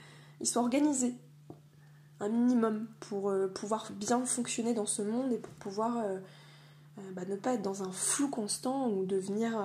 soit 0.43 0.63
organisé 0.63 1.15
un 2.21 2.29
minimum 2.29 2.87
pour 3.01 3.31
euh, 3.31 3.49
pouvoir 3.49 3.91
bien 3.93 4.25
fonctionner 4.25 4.75
dans 4.75 4.87
ce 4.87 5.03
monde 5.03 5.33
et 5.33 5.39
pour 5.39 5.53
pouvoir 5.55 5.99
euh, 5.99 6.19
euh, 6.99 7.13
bah, 7.13 7.23
ne 7.27 7.37
pas 7.37 7.55
être 7.55 7.63
dans 7.63 7.83
un 7.83 7.91
flou 7.91 8.29
constant 8.29 8.89
ou 8.89 9.05
devenir... 9.07 9.59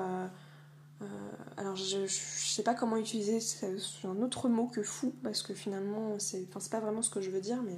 alors 1.58 1.76
je, 1.76 1.98
ne 2.00 2.08
sais 2.08 2.64
pas 2.64 2.74
comment 2.74 2.98
utiliser 2.98 3.40
un 4.06 4.22
autre 4.22 4.48
mot 4.50 4.68
que 4.68 4.82
fou 4.82 5.14
parce 5.24 5.44
que 5.44 5.54
finalement 5.54 6.18
c'est 6.20 6.48
enfin, 6.56 6.66
pas 6.72 6.80
vraiment 6.80 7.02
ce 7.02 7.10
que 7.10 7.22
je 7.22 7.30
veux 7.30 7.42
dire 7.42 7.62
mais 7.62 7.78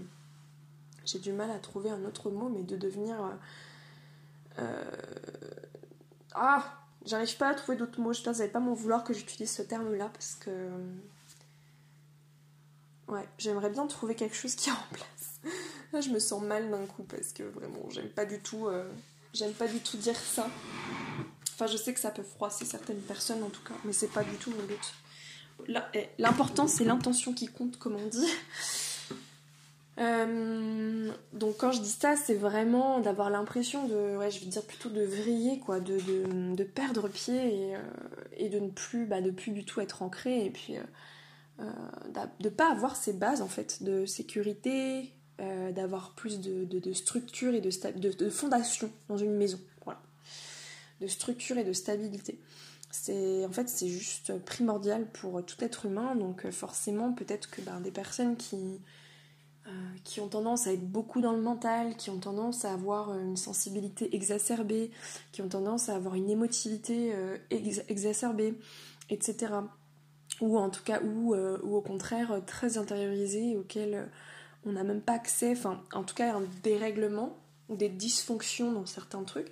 j'ai 1.04 1.20
du 1.20 1.34
mal 1.34 1.50
à 1.50 1.60
trouver 1.60 1.90
un 1.90 2.06
autre 2.06 2.30
mot 2.30 2.48
mais 2.48 2.64
de 2.64 2.78
devenir 2.78 3.18
ah 6.36 6.64
j'arrive 7.06 7.36
pas 7.38 7.50
à 7.50 7.56
trouver 7.56 7.78
d'autres 7.78 8.00
mots 8.00 8.14
je 8.14 8.22
pense 8.22 8.38
que 8.38 8.48
pas 8.48 8.60
m'en 8.60 8.74
vouloir 8.74 9.04
que 9.04 9.14
j'utilise 9.14 9.52
ce 9.52 9.64
terme 9.64 9.94
là 9.96 10.10
parce 10.14 10.36
que 10.36 10.52
Ouais, 13.08 13.28
j'aimerais 13.38 13.70
bien 13.70 13.88
trouver 13.88 14.16
quelque 14.16 14.36
chose 14.36 14.56
qui 14.56 14.70
remplace. 14.72 15.40
Là, 15.94 16.02
je 16.02 16.10
me 16.10 16.20
sens 16.20 16.42
mal 16.44 16.70
d'un 16.70 16.86
coup 16.86 17.04
parce 17.04 17.32
que 17.32 17.44
vraiment, 17.44 17.90
j'aime 17.90 18.10
pas 18.10 18.26
du 18.26 18.40
tout, 18.40 18.68
euh, 18.68 18.90
j'aime 19.34 19.54
pas 19.54 19.68
du 19.68 19.80
tout 19.80 19.98
dire 19.98 20.18
ça. 20.18 20.48
Enfin, 21.54 21.68
je 21.68 21.78
sais 21.78 21.94
que 21.94 22.00
ça 22.00 22.12
peut 22.12 22.24
froisser 22.24 22.66
certaines 22.66 23.02
personnes 23.02 23.44
en 23.44 23.50
tout 23.50 23.64
cas, 23.64 23.74
mais 23.86 23.94
c'est 23.94 24.12
pas 24.12 24.24
du 24.24 24.36
tout 24.36 24.52
mon 24.52 24.64
but. 24.64 25.80
eh, 25.94 26.10
l'important 26.20 26.68
c'est 26.68 26.84
l'intention 26.84 27.34
qui 27.34 27.48
compte, 27.48 27.80
comme 27.80 27.96
on 27.96 28.08
dit. 28.08 28.30
Euh, 30.00 31.12
donc 31.34 31.58
quand 31.58 31.72
je 31.72 31.82
dis 31.82 31.90
ça, 31.90 32.16
c'est 32.16 32.36
vraiment 32.36 33.00
d'avoir 33.00 33.32
l'impression 33.32 33.88
de, 33.88 34.18
ouais, 34.18 34.30
je 34.30 34.40
vais 34.42 34.46
dire 34.46 34.62
plutôt 34.62 34.90
de 34.90 35.02
vriller, 35.02 35.58
quoi, 35.60 35.80
de, 35.80 36.64
perdre 36.64 37.08
pied 37.08 37.34
et, 37.34 37.76
euh, 37.76 37.80
et, 38.38 38.50
de 38.50 38.60
ne 38.60 38.70
plus, 38.70 39.08
bah, 39.08 39.22
de 39.22 39.32
plus 39.32 39.52
du 39.52 39.66
tout 39.66 39.82
être 39.82 40.04
ancré 40.04 40.46
et 40.46 40.52
puis 40.52 40.76
de 42.40 42.50
pas 42.50 42.72
avoir 42.72 42.96
ces 42.96 43.14
bases 43.14 43.42
en 43.42 43.48
fait 43.48 43.84
de 43.84 44.06
sécurité, 44.06 45.14
d'avoir 45.74 46.14
plus 46.14 46.40
de, 46.40 46.94
structure 46.94 47.54
et 47.54 47.62
de, 47.62 47.70
de, 48.12 48.30
fondation 48.30 48.92
dans 49.08 49.18
une 49.18 49.36
maison, 49.36 49.60
voilà, 49.84 50.02
de 51.02 51.08
structure 51.08 51.58
et 51.58 51.64
de 51.64 51.74
stabilité. 51.74 52.40
C'est 52.92 53.46
en 53.46 53.52
fait 53.52 53.70
c'est 53.70 53.88
juste 53.88 54.38
primordial 54.46 55.08
pour 55.12 55.44
tout 55.46 55.64
être 55.64 55.86
humain, 55.86 56.16
donc 56.16 56.50
forcément 56.52 57.14
peut-être 57.14 57.50
que 57.50 57.62
ben, 57.62 57.82
des 57.82 57.92
personnes 57.92 58.38
qui 58.38 58.80
euh, 59.68 59.72
qui 60.06 60.22
ont 60.22 60.30
tendance 60.30 60.66
à 60.66 60.72
être 60.72 60.88
beaucoup 60.90 61.20
dans 61.20 61.34
le 61.34 61.42
mental, 61.42 61.98
qui 61.98 62.10
ont 62.10 62.20
tendance 62.20 62.64
à 62.64 62.72
avoir 62.72 63.14
une 63.20 63.36
sensibilité 63.36 64.16
exacerbée, 64.16 64.92
qui 65.34 65.42
ont 65.42 65.50
tendance 65.50 65.90
à 65.90 65.96
avoir 65.96 66.16
une 66.16 66.30
émotivité 66.30 67.12
euh, 67.14 67.38
exacerbée, 67.50 68.58
etc. 69.10 69.56
Ou 70.42 70.58
en 70.58 70.70
tout 70.70 70.84
cas, 70.84 71.02
ou, 71.02 71.34
euh, 71.34 71.58
ou 71.64 71.76
au 71.76 71.82
contraire 71.82 72.42
très 72.46 72.78
intériorisée, 72.78 73.58
auquel 73.58 74.10
on 74.66 74.74
n'a 74.74 74.84
même 74.84 75.02
pas 75.02 75.14
accès, 75.14 75.52
enfin 75.52 75.82
en 75.94 76.04
tout 76.04 76.16
cas 76.16 76.36
un 76.36 76.44
dérèglement 76.64 77.38
ou 77.70 77.76
des 77.76 77.90
dysfonctions 77.90 78.72
dans 78.72 78.86
certains 78.86 79.24
trucs, 79.24 79.50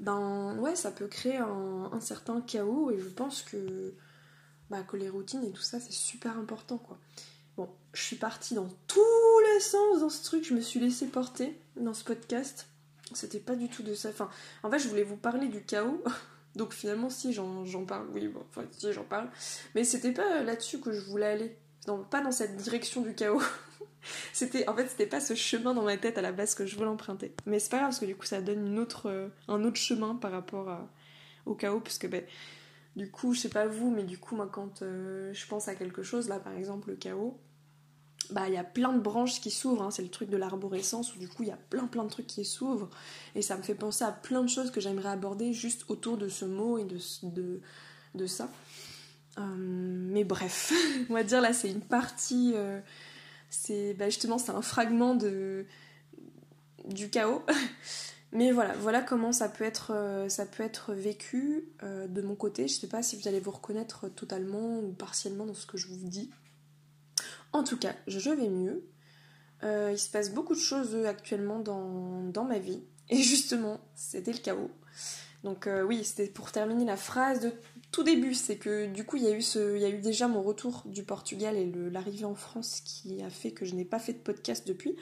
ben 0.00 0.56
ouais, 0.58 0.76
ça 0.76 0.90
peut 0.90 1.06
créer 1.06 1.38
un, 1.38 1.90
un 1.92 2.00
certain 2.00 2.40
chaos 2.40 2.90
et 2.90 2.98
je 2.98 3.08
pense 3.08 3.42
que, 3.42 3.94
bah, 4.70 4.82
que 4.82 4.96
les 4.96 5.08
routines 5.08 5.44
et 5.44 5.50
tout 5.50 5.62
ça 5.62 5.80
c'est 5.80 5.92
super 5.92 6.38
important 6.38 6.78
quoi. 6.78 6.98
Bon, 7.56 7.68
je 7.92 8.02
suis 8.02 8.16
partie 8.16 8.54
dans 8.54 8.68
tous 8.86 9.00
les 9.54 9.60
sens 9.60 10.00
dans 10.00 10.10
ce 10.10 10.22
truc, 10.24 10.44
je 10.44 10.54
me 10.54 10.60
suis 10.60 10.78
laissée 10.78 11.06
porter 11.06 11.58
dans 11.76 11.94
ce 11.94 12.04
podcast. 12.04 12.68
C'était 13.14 13.40
pas 13.40 13.56
du 13.56 13.68
tout 13.68 13.82
de 13.82 13.94
ça. 13.94 14.10
Enfin, 14.10 14.28
en 14.62 14.70
fait, 14.70 14.78
je 14.78 14.88
voulais 14.88 15.02
vous 15.02 15.16
parler 15.16 15.48
du 15.48 15.62
chaos. 15.64 16.02
Donc 16.58 16.74
finalement, 16.74 17.08
si 17.08 17.32
j'en 17.32 17.84
parle, 17.86 18.08
oui, 18.12 18.28
enfin, 18.50 18.64
si 18.72 18.92
j'en 18.92 19.04
parle. 19.04 19.30
Mais 19.76 19.84
c'était 19.84 20.10
pas 20.12 20.42
là-dessus 20.42 20.80
que 20.80 20.90
je 20.90 21.00
voulais 21.00 21.26
aller. 21.26 21.56
pas 22.10 22.20
dans 22.20 22.32
cette 22.32 22.56
direction 22.56 23.00
du 23.00 23.14
chaos. 23.14 23.40
c'était, 24.32 24.68
en 24.68 24.74
fait, 24.74 24.88
c'était 24.88 25.06
pas 25.06 25.20
ce 25.20 25.34
chemin 25.34 25.72
dans 25.72 25.84
ma 25.84 25.96
tête 25.96 26.18
à 26.18 26.20
la 26.20 26.32
base 26.32 26.56
que 26.56 26.66
je 26.66 26.74
voulais 26.74 26.88
emprunter. 26.88 27.32
Mais 27.46 27.60
c'est 27.60 27.70
pas 27.70 27.76
grave 27.76 27.90
parce 27.90 28.00
que 28.00 28.06
du 28.06 28.16
coup, 28.16 28.26
ça 28.26 28.40
donne 28.42 28.84
euh, 29.06 29.28
un 29.46 29.64
autre 29.64 29.76
chemin 29.76 30.16
par 30.16 30.32
rapport 30.32 30.68
au 31.46 31.54
chaos. 31.54 31.78
Parce 31.78 31.98
que, 31.98 32.08
ben, 32.08 32.24
du 32.96 33.08
coup, 33.08 33.34
je 33.34 33.38
sais 33.38 33.48
pas 33.48 33.68
vous, 33.68 33.92
mais 33.92 34.02
du 34.02 34.18
coup, 34.18 34.34
moi, 34.34 34.48
quand 34.50 34.82
euh, 34.82 35.32
je 35.32 35.46
pense 35.46 35.68
à 35.68 35.76
quelque 35.76 36.02
chose, 36.02 36.28
là, 36.28 36.40
par 36.40 36.54
exemple, 36.54 36.90
le 36.90 36.96
chaos, 36.96 37.38
bah 38.30 38.48
il 38.48 38.54
y 38.54 38.58
a 38.58 38.64
plein 38.64 38.92
de 38.92 39.00
branches 39.00 39.40
qui 39.40 39.50
s'ouvrent, 39.50 39.82
hein. 39.82 39.90
c'est 39.90 40.02
le 40.02 40.10
truc 40.10 40.28
de 40.28 40.36
l'arborescence 40.36 41.14
où 41.14 41.18
du 41.18 41.28
coup 41.28 41.44
il 41.44 41.48
y 41.48 41.52
a 41.52 41.58
plein 41.70 41.86
plein 41.86 42.04
de 42.04 42.10
trucs 42.10 42.26
qui 42.26 42.44
s'ouvrent 42.44 42.90
et 43.34 43.42
ça 43.42 43.56
me 43.56 43.62
fait 43.62 43.74
penser 43.74 44.04
à 44.04 44.12
plein 44.12 44.42
de 44.42 44.48
choses 44.48 44.70
que 44.70 44.80
j'aimerais 44.80 45.08
aborder 45.08 45.52
juste 45.52 45.84
autour 45.88 46.18
de 46.18 46.28
ce 46.28 46.44
mot 46.44 46.78
et 46.78 46.84
de, 46.84 46.98
de, 47.22 47.60
de 48.14 48.26
ça. 48.26 48.50
Euh, 49.38 49.42
mais 49.56 50.24
bref, 50.24 50.72
on 51.10 51.14
va 51.14 51.22
dire 51.22 51.40
là 51.40 51.52
c'est 51.52 51.70
une 51.70 51.80
partie, 51.80 52.52
euh, 52.54 52.80
c'est 53.50 53.94
bah, 53.94 54.06
justement 54.06 54.36
c'est 54.36 54.52
un 54.52 54.62
fragment 54.62 55.14
de, 55.14 55.64
du 56.86 57.10
chaos. 57.10 57.42
Mais 58.30 58.52
voilà, 58.52 58.74
voilà 58.74 59.00
comment 59.00 59.32
ça 59.32 59.48
peut 59.48 59.64
être, 59.64 59.92
euh, 59.94 60.28
ça 60.28 60.44
peut 60.44 60.62
être 60.62 60.92
vécu 60.92 61.64
de 61.82 62.20
mon 62.20 62.34
côté. 62.34 62.68
Je 62.68 62.74
sais 62.74 62.86
pas 62.86 63.02
si 63.02 63.16
vous 63.16 63.26
allez 63.26 63.40
vous 63.40 63.52
reconnaître 63.52 64.06
totalement 64.10 64.80
ou 64.80 64.92
partiellement 64.92 65.46
dans 65.46 65.54
ce 65.54 65.64
que 65.64 65.78
je 65.78 65.88
vous 65.88 65.96
dis. 66.06 66.28
En 67.52 67.64
tout 67.64 67.76
cas, 67.76 67.94
je 68.06 68.30
vais 68.30 68.48
mieux. 68.48 68.84
Euh, 69.64 69.90
il 69.92 69.98
se 69.98 70.10
passe 70.10 70.32
beaucoup 70.32 70.54
de 70.54 70.60
choses 70.60 70.94
actuellement 71.06 71.58
dans, 71.58 72.44
ma 72.44 72.58
vie. 72.58 72.82
Et 73.10 73.16
justement, 73.16 73.80
c'était 73.94 74.32
le 74.32 74.38
chaos. 74.38 74.70
Donc 75.44 75.66
euh, 75.66 75.82
oui, 75.82 76.04
c'était 76.04 76.26
pour 76.26 76.50
terminer 76.50 76.84
la 76.84 76.96
phrase 76.96 77.40
de 77.40 77.52
tout 77.92 78.02
début, 78.02 78.34
c'est 78.34 78.56
que 78.56 78.86
du 78.86 79.04
coup 79.04 79.16
il 79.16 79.22
y, 79.22 79.28
a 79.28 79.30
eu 79.30 79.40
y 79.78 79.84
a 79.84 79.88
eu 79.88 80.00
déjà 80.00 80.28
mon 80.28 80.42
retour 80.42 80.82
du 80.84 81.04
Portugal 81.04 81.56
et 81.56 81.72
l'arrivée 81.90 82.24
en 82.24 82.34
France 82.34 82.82
qui 82.84 83.22
a 83.22 83.30
fait 83.30 83.52
que 83.52 83.64
je 83.64 83.74
n'ai 83.74 83.84
pas 83.84 83.98
fait 83.98 84.14
de 84.14 84.18
podcast 84.18 84.66
depuis, 84.66 84.96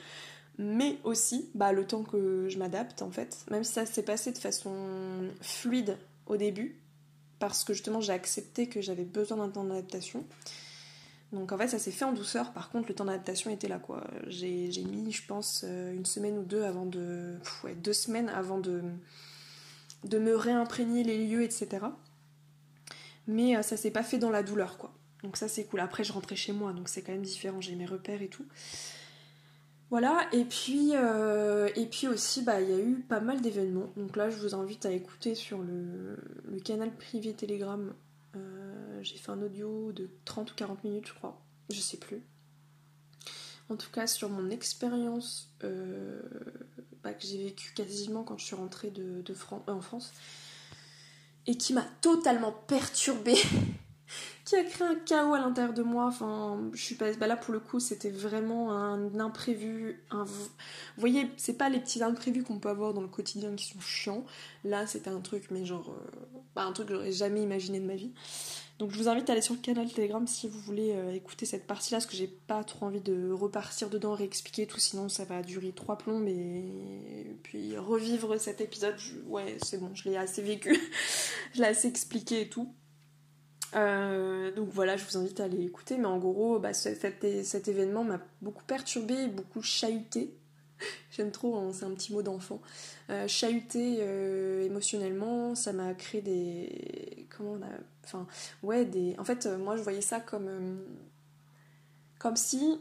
mais 0.58 0.98
aussi 1.04 1.50
bah, 1.54 1.72
le 1.72 1.86
temps 1.86 2.02
que 2.02 2.48
je 2.48 2.58
m'adapte 2.58 3.02
en 3.02 3.10
fait, 3.10 3.44
même 3.50 3.64
si 3.64 3.72
ça 3.72 3.86
s'est 3.86 4.02
passé 4.02 4.30
de 4.30 4.38
façon 4.38 5.30
fluide 5.40 5.96
au 6.26 6.36
début, 6.36 6.80
parce 7.38 7.64
que 7.64 7.72
justement 7.72 8.00
j'ai 8.00 8.12
accepté 8.12 8.68
que 8.68 8.80
j'avais 8.80 9.04
besoin 9.04 9.38
d'un 9.38 9.48
temps 9.48 9.64
d'adaptation. 9.64 10.24
Donc 11.32 11.52
en 11.52 11.58
fait, 11.58 11.68
ça 11.68 11.78
s'est 11.78 11.90
fait 11.90 12.04
en 12.04 12.12
douceur. 12.12 12.52
Par 12.52 12.70
contre, 12.70 12.88
le 12.88 12.94
temps 12.94 13.04
d'adaptation 13.04 13.50
était 13.50 13.68
là, 13.68 13.78
quoi. 13.78 14.04
J'ai 14.28 14.68
mis, 14.84 15.10
je 15.12 15.26
pense, 15.26 15.64
euh, 15.64 15.92
une 15.92 16.06
semaine 16.06 16.38
ou 16.38 16.44
deux 16.44 16.62
avant 16.62 16.86
de. 16.86 17.36
deux 17.82 17.92
semaines 17.92 18.28
avant 18.28 18.58
de, 18.58 18.82
de 20.04 20.18
me 20.18 20.36
réimprégner 20.36 21.02
les 21.02 21.26
lieux, 21.26 21.42
etc. 21.42 21.86
Mais 23.26 23.56
euh, 23.56 23.62
ça 23.62 23.76
s'est 23.76 23.90
pas 23.90 24.04
fait 24.04 24.18
dans 24.18 24.30
la 24.30 24.42
douleur, 24.42 24.78
quoi. 24.78 24.94
Donc 25.24 25.36
ça, 25.36 25.48
c'est 25.48 25.64
cool. 25.64 25.80
Après, 25.80 26.04
je 26.04 26.12
rentrais 26.12 26.36
chez 26.36 26.52
moi, 26.52 26.72
donc 26.72 26.88
c'est 26.88 27.02
quand 27.02 27.12
même 27.12 27.22
différent. 27.22 27.60
J'ai 27.60 27.74
mes 27.74 27.86
repères 27.86 28.22
et 28.22 28.28
tout. 28.28 28.46
Voilà, 29.90 30.28
et 30.32 30.44
puis, 30.44 30.90
euh, 30.94 31.68
et 31.76 31.86
puis 31.86 32.08
aussi, 32.08 32.42
bah, 32.42 32.60
il 32.60 32.70
y 32.70 32.72
a 32.72 32.78
eu 32.78 33.04
pas 33.08 33.20
mal 33.20 33.40
d'événements. 33.40 33.92
Donc 33.96 34.16
là, 34.16 34.30
je 34.30 34.36
vous 34.36 34.54
invite 34.54 34.84
à 34.84 34.90
écouter 34.90 35.34
sur 35.34 35.58
le 35.58 36.16
canal 36.64 36.90
privé 36.92 37.34
Telegram 37.34 37.92
euh, 38.34 39.02
j'ai 39.02 39.16
fait 39.16 39.30
un 39.30 39.42
audio 39.42 39.92
de 39.92 40.10
30 40.24 40.52
ou 40.52 40.54
40 40.54 40.84
minutes, 40.84 41.08
je 41.08 41.14
crois. 41.14 41.40
Je 41.70 41.80
sais 41.80 41.96
plus. 41.96 42.22
En 43.68 43.76
tout 43.76 43.90
cas, 43.90 44.06
sur 44.06 44.28
mon 44.28 44.50
expérience 44.50 45.52
euh, 45.64 46.22
bah, 47.02 47.12
que 47.12 47.26
j'ai 47.26 47.42
vécue 47.42 47.72
quasiment 47.74 48.22
quand 48.22 48.38
je 48.38 48.44
suis 48.44 48.54
rentrée 48.54 48.90
de, 48.90 49.22
en 49.66 49.80
France 49.80 50.12
et 51.46 51.56
qui 51.56 51.72
m'a 51.72 51.86
totalement 52.00 52.52
perturbée 52.52 53.36
qui 54.44 54.56
a 54.56 54.64
créé 54.64 54.86
un 54.86 54.94
chaos 54.94 55.34
à 55.34 55.40
l'intérieur 55.40 55.74
de 55.74 55.82
moi? 55.82 56.06
Enfin, 56.06 56.60
je 56.72 56.82
suis 56.82 56.94
pas. 56.94 57.12
Bah 57.14 57.26
là, 57.26 57.36
pour 57.36 57.52
le 57.52 57.60
coup, 57.60 57.80
c'était 57.80 58.10
vraiment 58.10 58.72
un 58.72 59.18
imprévu. 59.18 60.02
Vous 60.10 60.50
voyez, 60.98 61.30
c'est 61.36 61.58
pas 61.58 61.68
les 61.68 61.80
petits 61.80 62.02
imprévus 62.02 62.42
qu'on 62.42 62.58
peut 62.58 62.68
avoir 62.68 62.94
dans 62.94 63.02
le 63.02 63.08
quotidien 63.08 63.54
qui 63.54 63.66
sont 63.72 63.80
chiants. 63.80 64.24
Là, 64.64 64.86
c'était 64.86 65.10
un 65.10 65.20
truc, 65.20 65.50
mais 65.50 65.64
genre. 65.64 65.90
Euh, 65.90 66.38
bah, 66.54 66.64
un 66.64 66.72
truc 66.72 66.88
que 66.88 66.94
j'aurais 66.94 67.12
jamais 67.12 67.42
imaginé 67.42 67.80
de 67.80 67.86
ma 67.86 67.96
vie. 67.96 68.12
Donc, 68.78 68.90
je 68.90 68.98
vous 68.98 69.08
invite 69.08 69.28
à 69.30 69.32
aller 69.32 69.42
sur 69.42 69.54
le 69.54 69.60
canal 69.60 69.90
Telegram 69.90 70.26
si 70.26 70.48
vous 70.48 70.60
voulez 70.60 70.92
euh, 70.92 71.12
écouter 71.12 71.46
cette 71.46 71.66
partie-là, 71.66 71.98
parce 71.98 72.06
que 72.06 72.16
j'ai 72.16 72.26
pas 72.26 72.62
trop 72.62 72.86
envie 72.86 73.00
de 73.00 73.30
repartir 73.30 73.88
dedans, 73.88 74.14
réexpliquer 74.14 74.66
tout, 74.66 74.78
sinon 74.78 75.08
ça 75.08 75.24
va 75.24 75.42
durer 75.42 75.72
trois 75.72 75.96
plombs. 75.96 76.26
Et 76.26 77.36
puis, 77.42 77.76
revivre 77.78 78.38
cet 78.38 78.60
épisode, 78.60 78.96
ouais, 79.28 79.56
c'est 79.62 79.78
bon, 79.78 79.94
je 79.94 80.08
l'ai 80.08 80.16
assez 80.16 80.42
vécu. 80.42 80.78
je 81.54 81.60
l'ai 81.62 81.68
assez 81.68 81.88
expliqué 81.88 82.42
et 82.42 82.48
tout. 82.48 82.72
Euh, 83.76 84.50
donc 84.52 84.70
voilà, 84.70 84.96
je 84.96 85.04
vous 85.04 85.16
invite 85.16 85.40
à 85.40 85.44
aller 85.44 85.62
écouter. 85.64 85.98
Mais 85.98 86.06
en 86.06 86.18
gros, 86.18 86.58
bah, 86.58 86.72
cet, 86.72 87.14
événement 87.68 88.04
m'a 88.04 88.20
beaucoup 88.42 88.64
perturbé, 88.64 89.28
beaucoup 89.28 89.62
chahuté. 89.62 90.34
J'aime 91.10 91.30
trop, 91.30 91.56
hein, 91.56 91.70
c'est 91.72 91.84
un 91.84 91.94
petit 91.94 92.12
mot 92.12 92.22
d'enfant. 92.22 92.60
Euh, 93.10 93.28
chahuté 93.28 93.98
euh, 94.00 94.64
émotionnellement, 94.64 95.54
ça 95.54 95.72
m'a 95.72 95.94
créé 95.94 96.20
des. 96.22 97.26
Comment 97.36 97.52
on 97.52 97.62
a. 97.62 97.78
Enfin, 98.04 98.26
ouais, 98.62 98.84
des. 98.84 99.14
En 99.18 99.24
fait, 99.24 99.46
moi 99.46 99.76
je 99.76 99.82
voyais 99.82 100.00
ça 100.00 100.20
comme. 100.20 100.80
comme 102.18 102.36
si 102.36 102.80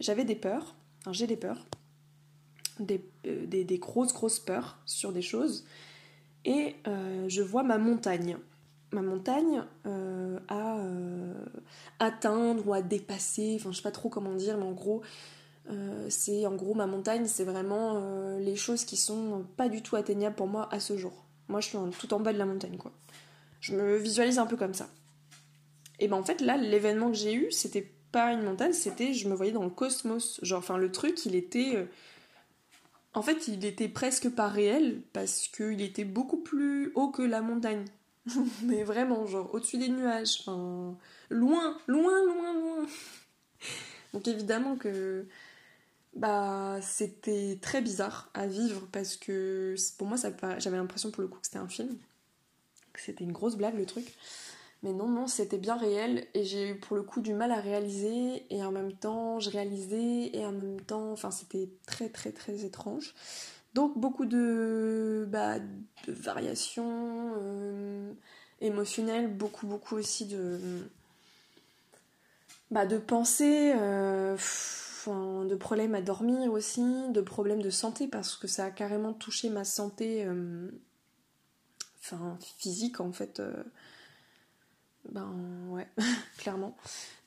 j'avais 0.00 0.24
des 0.24 0.34
peurs. 0.34 0.74
Enfin, 1.00 1.12
j'ai 1.12 1.26
des 1.26 1.36
peurs. 1.36 1.66
Des, 2.78 3.02
grosses, 3.78 4.12
grosses 4.12 4.40
peurs 4.40 4.78
sur 4.86 5.12
des 5.12 5.22
choses. 5.22 5.64
Et 6.44 6.74
je 6.84 7.42
vois 7.42 7.62
ma 7.62 7.78
montagne 7.78 8.36
ma 8.92 9.02
montagne 9.02 9.64
euh, 9.86 10.38
à 10.48 10.78
euh, 10.78 11.34
atteindre 11.98 12.66
ou 12.66 12.74
à 12.74 12.82
dépasser, 12.82 13.56
enfin 13.58 13.72
je 13.72 13.76
sais 13.76 13.82
pas 13.82 13.90
trop 13.90 14.08
comment 14.08 14.34
dire, 14.34 14.56
mais 14.58 14.64
en 14.64 14.72
gros, 14.72 15.02
euh, 15.70 16.06
c'est 16.10 16.46
en 16.46 16.54
gros 16.54 16.74
ma 16.74 16.86
montagne, 16.86 17.26
c'est 17.26 17.44
vraiment 17.44 18.36
les 18.38 18.56
choses 18.56 18.84
qui 18.84 18.96
sont 18.96 19.46
pas 19.56 19.68
du 19.68 19.82
tout 19.82 19.96
atteignables 19.96 20.36
pour 20.36 20.46
moi 20.46 20.68
à 20.72 20.80
ce 20.80 20.96
jour. 20.96 21.24
Moi 21.48 21.60
je 21.60 21.68
suis 21.68 21.78
tout 21.98 22.14
en 22.14 22.20
bas 22.20 22.32
de 22.32 22.38
la 22.38 22.46
montagne 22.46 22.76
quoi. 22.76 22.92
Je 23.60 23.74
me 23.74 23.96
visualise 23.96 24.38
un 24.38 24.46
peu 24.46 24.56
comme 24.56 24.74
ça. 24.74 24.88
Et 25.98 26.08
ben 26.08 26.16
en 26.16 26.24
fait 26.24 26.40
là 26.40 26.56
l'événement 26.56 27.10
que 27.10 27.16
j'ai 27.16 27.34
eu 27.34 27.52
c'était 27.52 27.92
pas 28.10 28.32
une 28.32 28.42
montagne, 28.42 28.72
c'était 28.72 29.14
je 29.14 29.28
me 29.28 29.34
voyais 29.34 29.52
dans 29.52 29.64
le 29.64 29.70
cosmos. 29.70 30.40
Genre 30.42 30.58
enfin 30.58 30.76
le 30.76 30.90
truc 30.90 31.24
il 31.26 31.34
était 31.34 31.86
en 33.14 33.22
fait 33.22 33.48
il 33.48 33.64
était 33.64 33.88
presque 33.88 34.30
pas 34.30 34.48
réel 34.48 35.02
parce 35.12 35.48
qu'il 35.48 35.80
était 35.80 36.04
beaucoup 36.04 36.42
plus 36.42 36.92
haut 36.94 37.10
que 37.10 37.22
la 37.22 37.40
montagne. 37.40 37.84
mais 38.62 38.84
vraiment, 38.84 39.26
genre 39.26 39.52
au-dessus 39.54 39.78
des 39.78 39.88
nuages, 39.88 40.38
enfin, 40.40 40.96
loin, 41.30 41.78
loin, 41.86 42.24
loin, 42.24 42.54
loin. 42.54 42.86
Donc 44.12 44.28
évidemment 44.28 44.76
que 44.76 45.26
bah 46.14 46.78
c'était 46.82 47.58
très 47.62 47.80
bizarre 47.80 48.30
à 48.34 48.46
vivre 48.46 48.86
parce 48.92 49.16
que 49.16 49.74
pour 49.96 50.06
moi 50.06 50.18
ça 50.18 50.30
j'avais 50.58 50.76
l'impression 50.76 51.10
pour 51.10 51.22
le 51.22 51.28
coup 51.28 51.38
que 51.38 51.46
c'était 51.46 51.58
un 51.58 51.68
film, 51.68 51.96
que 52.92 53.00
c'était 53.00 53.24
une 53.24 53.32
grosse 53.32 53.56
blague 53.56 53.76
le 53.76 53.86
truc. 53.86 54.14
Mais 54.82 54.92
non, 54.92 55.06
non, 55.06 55.28
c'était 55.28 55.58
bien 55.58 55.76
réel 55.76 56.26
et 56.34 56.44
j'ai 56.44 56.70
eu 56.70 56.74
pour 56.78 56.96
le 56.96 57.04
coup 57.04 57.20
du 57.20 57.34
mal 57.34 57.52
à 57.52 57.60
réaliser 57.60 58.44
et 58.50 58.64
en 58.64 58.72
même 58.72 58.92
temps 58.92 59.38
je 59.38 59.48
réalisais 59.48 60.30
et 60.36 60.44
en 60.44 60.52
même 60.52 60.80
temps, 60.80 61.12
enfin 61.12 61.30
c'était 61.30 61.70
très 61.86 62.08
très 62.08 62.32
très 62.32 62.64
étrange. 62.64 63.14
Donc 63.74 63.98
beaucoup 63.98 64.26
de, 64.26 65.26
bah, 65.30 65.56
variations 66.06 67.34
euh, 67.38 68.12
émotionnelles, 68.60 69.34
beaucoup 69.34 69.66
beaucoup 69.66 69.96
aussi 69.96 70.26
de, 70.26 70.58
bah, 72.70 72.84
de 72.84 72.98
pensées, 72.98 73.72
euh, 73.74 74.36
de 75.06 75.54
problèmes 75.54 75.94
à 75.94 76.02
dormir 76.02 76.52
aussi, 76.52 76.84
de 77.08 77.20
problèmes 77.22 77.62
de 77.62 77.70
santé 77.70 78.08
parce 78.08 78.36
que 78.36 78.46
ça 78.46 78.66
a 78.66 78.70
carrément 78.70 79.14
touché 79.14 79.48
ma 79.48 79.64
santé 79.64 80.24
euh, 80.26 80.70
physique 82.58 83.00
en 83.00 83.12
fait. 83.12 83.40
Ben 85.08 85.34
ouais, 85.70 85.88
clairement. 86.36 86.76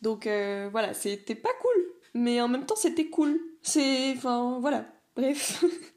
Donc 0.04 0.26
voilà, 0.26 0.94
c'était 0.94 1.34
pas 1.34 1.54
cool, 1.60 1.86
mais 2.14 2.40
en 2.40 2.48
même 2.48 2.68
temps 2.68 2.76
c'était 2.76 3.10
cool. 3.10 3.40
C'est, 3.64 4.14
enfin 4.16 4.60
voilà, 4.60 4.86
bref. 5.16 5.66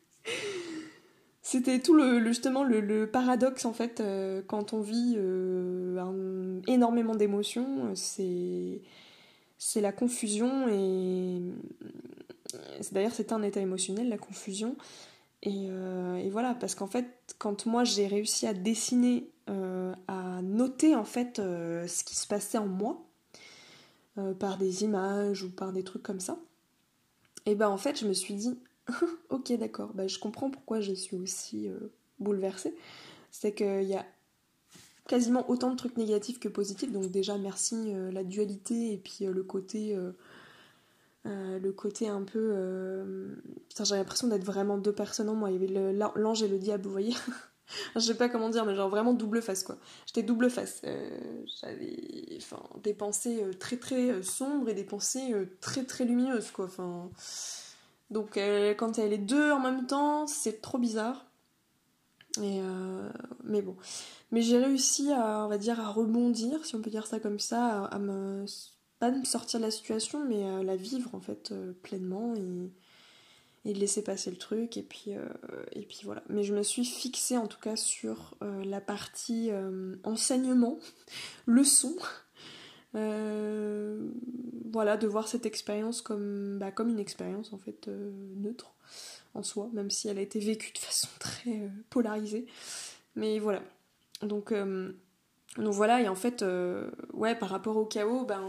c'était 1.42 1.80
tout 1.80 1.94
le, 1.94 2.24
justement 2.26 2.64
le, 2.64 3.06
paradoxe 3.06 3.64
en 3.64 3.72
fait 3.72 4.00
euh, 4.00 4.42
quand 4.46 4.72
on 4.72 4.80
vit 4.80 5.14
euh, 5.16 6.60
énormément 6.66 7.14
d'émotions, 7.14 7.94
c'est 7.94 8.82
c'est 9.60 9.80
la 9.80 9.90
confusion 9.90 10.68
et 10.68 11.40
d'ailleurs 12.92 13.12
c'est 13.12 13.32
un 13.32 13.42
état 13.42 13.60
émotionnel 13.60 14.08
la 14.08 14.18
confusion 14.18 14.76
et, 15.42 15.66
et 15.66 16.30
voilà 16.30 16.54
parce 16.54 16.76
qu'en 16.76 16.86
fait 16.86 17.08
quand 17.38 17.66
moi 17.66 17.82
j'ai 17.82 18.06
réussi 18.06 18.46
à 18.46 18.54
dessiner 18.54 19.28
euh, 19.50 19.94
à 20.08 20.42
noter 20.42 20.94
en 20.94 21.04
fait 21.04 21.38
euh, 21.38 21.86
ce 21.86 22.04
qui 22.04 22.14
se 22.14 22.26
passait 22.26 22.58
en 22.58 22.66
moi 22.66 23.02
euh, 24.18 24.34
par 24.34 24.58
des 24.58 24.84
images 24.84 25.42
ou 25.42 25.50
par 25.50 25.72
des 25.72 25.82
trucs 25.82 26.02
comme 26.02 26.20
ça. 26.20 26.38
Et 27.46 27.54
ben 27.54 27.68
en 27.68 27.78
fait 27.78 27.98
je 27.98 28.06
me 28.06 28.12
suis 28.12 28.34
dit 28.34 28.58
ok 29.30 29.52
d'accord, 29.58 29.92
bah, 29.94 30.06
je 30.06 30.18
comprends 30.18 30.50
pourquoi 30.50 30.80
je 30.80 30.92
suis 30.92 31.16
aussi 31.16 31.68
bouleversée. 32.18 32.74
C'est 33.30 33.54
qu'il 33.54 33.84
y 33.84 33.94
a 33.94 34.06
quasiment 35.06 35.48
autant 35.50 35.70
de 35.70 35.76
trucs 35.76 35.96
négatifs 35.96 36.38
que 36.38 36.48
positifs, 36.48 36.92
donc 36.92 37.10
déjà 37.10 37.38
merci 37.38 37.92
la 38.12 38.24
dualité 38.24 38.92
et 38.92 38.98
puis 38.98 39.24
le 39.24 39.42
côté 39.42 39.96
le 41.24 41.70
côté 41.70 42.08
un 42.08 42.22
peu. 42.22 43.36
Putain, 43.68 43.84
j'ai 43.84 43.96
l'impression 43.96 44.28
d'être 44.28 44.44
vraiment 44.44 44.78
deux 44.78 44.92
personnes 44.92 45.28
en 45.28 45.34
moi. 45.34 45.50
Il 45.50 45.62
y 45.62 45.78
avait 45.78 45.92
l'ange 46.16 46.42
et 46.42 46.48
le 46.48 46.58
diable, 46.58 46.84
vous 46.84 46.92
voyez 46.92 47.14
je 47.96 48.00
sais 48.00 48.14
pas 48.14 48.28
comment 48.28 48.48
dire, 48.48 48.64
mais 48.64 48.74
genre 48.74 48.88
vraiment 48.88 49.12
double 49.12 49.42
face 49.42 49.62
quoi. 49.62 49.76
J'étais 50.06 50.22
double 50.22 50.50
face. 50.50 50.80
Euh, 50.84 51.42
j'avais 51.60 52.38
des 52.82 52.94
pensées 52.94 53.42
euh, 53.42 53.52
très 53.52 53.76
très 53.76 54.10
euh, 54.10 54.22
sombres 54.22 54.68
et 54.68 54.74
des 54.74 54.84
pensées 54.84 55.34
très 55.60 55.84
très 55.84 56.04
lumineuses 56.04 56.50
quoi. 56.50 56.66
Enfin, 56.66 57.10
donc 58.10 58.38
quand 58.78 58.96
il 58.96 59.00
y 59.00 59.06
a 59.06 59.08
les 59.08 59.18
deux 59.18 59.52
en 59.52 59.60
même 59.60 59.86
temps, 59.86 60.26
c'est 60.26 60.60
trop 60.60 60.78
bizarre. 60.78 61.26
Et 62.42 62.60
mais 63.44 63.62
bon. 63.62 63.76
Mais 64.30 64.42
j'ai 64.42 64.58
réussi 64.58 65.12
à, 65.12 65.44
on 65.44 65.48
va 65.48 65.58
dire, 65.58 65.80
à 65.80 65.90
rebondir, 65.90 66.64
si 66.64 66.74
on 66.76 66.82
peut 66.82 66.90
dire 66.90 67.06
ça 67.06 67.18
comme 67.18 67.38
ça, 67.38 67.84
à, 67.84 67.98
me. 67.98 68.44
pas 68.98 69.10
me 69.10 69.24
sortir 69.24 69.60
de 69.60 69.64
la 69.64 69.70
situation, 69.70 70.24
mais 70.24 70.44
à 70.44 70.62
la 70.62 70.76
vivre 70.76 71.14
en 71.14 71.20
fait 71.20 71.52
pleinement 71.82 72.34
et 72.36 72.70
laisser 73.74 74.02
passer 74.02 74.30
le 74.30 74.36
truc 74.36 74.76
et 74.76 74.82
puis, 74.82 75.14
euh, 75.14 75.26
et 75.72 75.82
puis 75.82 76.00
voilà. 76.04 76.22
Mais 76.28 76.42
je 76.42 76.54
me 76.54 76.62
suis 76.62 76.84
fixée 76.84 77.36
en 77.36 77.46
tout 77.46 77.60
cas 77.60 77.76
sur 77.76 78.36
euh, 78.42 78.64
la 78.64 78.80
partie 78.80 79.50
euh, 79.50 79.96
enseignement, 80.04 80.78
leçon. 81.46 81.94
Voilà, 82.94 84.96
de 84.96 85.06
voir 85.06 85.28
cette 85.28 85.46
expérience 85.46 86.02
comme, 86.02 86.58
bah, 86.58 86.70
comme 86.70 86.88
une 86.88 86.98
expérience 86.98 87.52
en 87.52 87.58
fait 87.58 87.88
neutre 87.88 88.72
en 89.34 89.42
soi, 89.42 89.68
même 89.72 89.90
si 89.90 90.08
elle 90.08 90.18
a 90.18 90.22
été 90.22 90.40
vécue 90.40 90.72
de 90.72 90.78
façon 90.78 91.08
très 91.18 91.70
polarisée. 91.90 92.46
Mais 93.16 93.38
voilà. 93.38 93.62
Donc, 94.22 94.52
donc 94.52 95.74
voilà, 95.74 96.00
et 96.00 96.08
en 96.08 96.16
fait, 96.16 96.44
ouais, 97.12 97.34
par 97.34 97.50
rapport 97.50 97.76
au 97.76 97.84
chaos, 97.84 98.24
ben, 98.24 98.42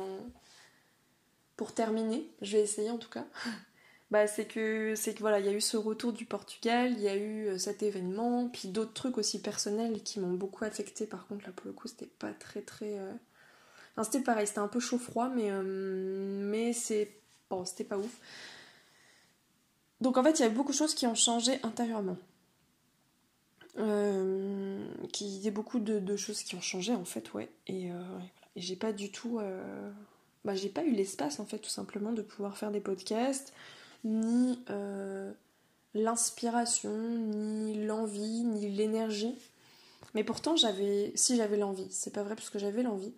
pour 1.59 1.73
terminer, 1.73 2.25
je 2.41 2.55
vais 2.55 2.63
essayer 2.63 2.89
en 2.89 2.97
tout 2.97 3.09
cas. 3.09 3.25
bah, 4.11 4.27
c'est 4.27 4.45
que 4.45 4.93
c'est 4.95 5.13
que 5.13 5.19
voilà, 5.19 5.41
il 5.41 5.45
y 5.45 5.49
a 5.49 5.51
eu 5.51 5.59
ce 5.59 5.75
retour 5.75 6.13
du 6.13 6.23
Portugal, 6.23 6.93
il 6.93 7.01
y 7.01 7.09
a 7.09 7.17
eu 7.17 7.47
euh, 7.47 7.57
cet 7.57 7.83
événement, 7.83 8.47
puis 8.47 8.69
d'autres 8.69 8.93
trucs 8.93 9.17
aussi 9.17 9.41
personnels 9.41 10.01
qui 10.01 10.21
m'ont 10.21 10.31
beaucoup 10.31 10.63
affecté. 10.63 11.05
Par 11.05 11.27
contre, 11.27 11.45
là 11.45 11.51
pour 11.53 11.67
le 11.67 11.73
coup, 11.73 11.89
c'était 11.89 12.05
pas 12.05 12.31
très 12.31 12.61
très. 12.61 12.97
Euh, 13.99 14.03
c'était 14.03 14.21
pareil, 14.21 14.47
c'était 14.47 14.59
un 14.59 14.67
peu 14.67 14.79
chaud-froid, 14.79 15.29
mais 15.29 15.49
euh, 15.51 15.63
mais 15.63 16.73
c'est 16.73 17.11
bon, 17.49 17.65
c'était 17.65 17.83
pas 17.83 17.97
ouf. 17.97 18.19
Donc 20.01 20.17
en 20.17 20.23
fait, 20.23 20.39
il 20.39 20.43
y 20.43 20.45
a 20.45 20.49
beaucoup 20.49 20.71
de 20.71 20.77
choses 20.77 20.95
qui 20.95 21.07
ont 21.07 21.15
changé 21.15 21.59
intérieurement. 21.63 22.17
qui 25.11 25.25
il 25.25 25.41
y 25.43 25.47
a 25.47 25.51
beaucoup 25.51 25.79
de, 25.79 26.15
choses 26.17 26.43
qui 26.43 26.55
ont 26.55 26.61
changé 26.61 26.93
en 26.93 27.05
fait, 27.05 27.33
ouais. 27.33 27.49
Et, 27.67 27.87
et 27.87 28.61
j'ai 28.61 28.75
pas 28.75 28.93
du 28.93 29.11
tout. 29.11 29.39
Bah, 30.45 30.55
j'ai 30.55 30.69
pas 30.69 30.83
eu 30.83 30.91
l'espace 30.91 31.39
en 31.39 31.45
fait, 31.45 31.59
tout 31.59 31.69
simplement, 31.69 32.11
de 32.13 32.21
pouvoir 32.21 32.57
faire 32.57 32.71
des 32.71 32.79
podcasts 32.79 33.53
ni 34.03 34.59
euh, 34.69 35.31
l'inspiration, 35.93 36.95
ni 36.97 37.85
l'envie, 37.85 38.43
ni 38.43 38.69
l'énergie. 38.69 39.35
Mais 40.15 40.23
pourtant, 40.23 40.55
j'avais, 40.55 41.11
si 41.15 41.35
j'avais 41.35 41.57
l'envie, 41.57 41.87
c'est 41.91 42.13
pas 42.13 42.23
vrai 42.23 42.35
parce 42.35 42.49
que 42.49 42.59
j'avais 42.59 42.83
l'envie. 42.83 43.13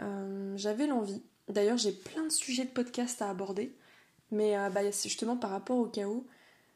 Euh, 0.00 0.56
j'avais 0.56 0.86
l'envie. 0.86 1.22
D'ailleurs, 1.48 1.76
j'ai 1.76 1.92
plein 1.92 2.24
de 2.24 2.30
sujets 2.32 2.64
de 2.64 2.70
podcast 2.70 3.20
à 3.22 3.30
aborder, 3.30 3.76
mais 4.30 4.56
euh, 4.56 4.70
bah, 4.70 4.90
justement 4.90 5.36
par 5.36 5.50
rapport 5.50 5.78
au 5.78 5.86
chaos, 5.86 6.26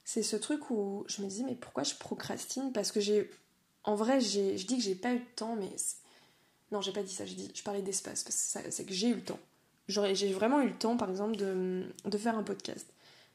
c'est 0.05 0.23
ce 0.23 0.37
truc 0.37 0.71
où 0.71 1.05
je 1.09 1.23
me 1.23 1.29
dis 1.29 1.45
mais 1.45 1.55
pourquoi 1.55 1.83
je 1.83 1.95
procrastine? 1.95 2.73
Parce 2.73 2.93
que 2.93 3.01
j'ai, 3.01 3.31
en 3.85 3.95
vrai, 3.95 4.21
je 4.21 4.65
dis 4.67 4.77
que 4.77 4.83
j'ai 4.83 4.95
pas 4.95 5.15
eu 5.15 5.19
de 5.21 5.35
temps, 5.37 5.57
mais 5.57 5.71
non, 6.71 6.81
j'ai 6.81 6.93
pas 6.93 7.03
dit 7.03 7.13
ça. 7.13 7.25
Dis, 7.25 7.51
je 7.55 7.63
parlais 7.63 7.83
d'espace 7.83 8.25
c'est 8.29 8.85
que 8.85 8.93
j'ai 8.93 9.09
eu 9.09 9.15
le 9.15 9.25
temps. 9.25 9.41
J'ai 9.89 10.33
vraiment 10.33 10.61
eu 10.61 10.69
le 10.69 10.77
temps, 10.77 10.97
par 10.99 11.09
exemple, 11.11 11.37
de, 11.37 11.87
de 12.05 12.19
faire 12.19 12.37
un 12.37 12.43
podcast 12.43 12.87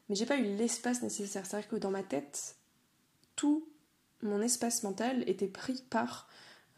mais 0.09 0.15
j'ai 0.15 0.25
pas 0.25 0.37
eu 0.37 0.55
l'espace 0.55 1.01
nécessaire. 1.01 1.45
C'est-à-dire 1.45 1.69
que 1.69 1.75
dans 1.75 1.91
ma 1.91 2.03
tête, 2.03 2.55
tout 3.35 3.67
mon 4.21 4.41
espace 4.41 4.83
mental 4.83 5.27
était 5.27 5.47
pris 5.47 5.83
par 5.89 6.29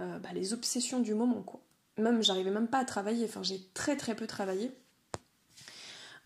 euh, 0.02 0.20
bah, 0.20 0.30
les 0.34 0.54
obsessions 0.54 1.00
du 1.00 1.14
moment, 1.14 1.44
quoi. 1.44 1.62
Même, 1.98 2.24
j'arrivais 2.24 2.52
même 2.52 2.68
pas 2.68 2.80
à 2.80 2.86
travailler, 2.86 3.26
enfin, 3.26 3.44
j'ai 3.44 3.62
très 3.74 3.96
très 3.96 4.16
peu 4.16 4.28
travaillé 4.28 4.72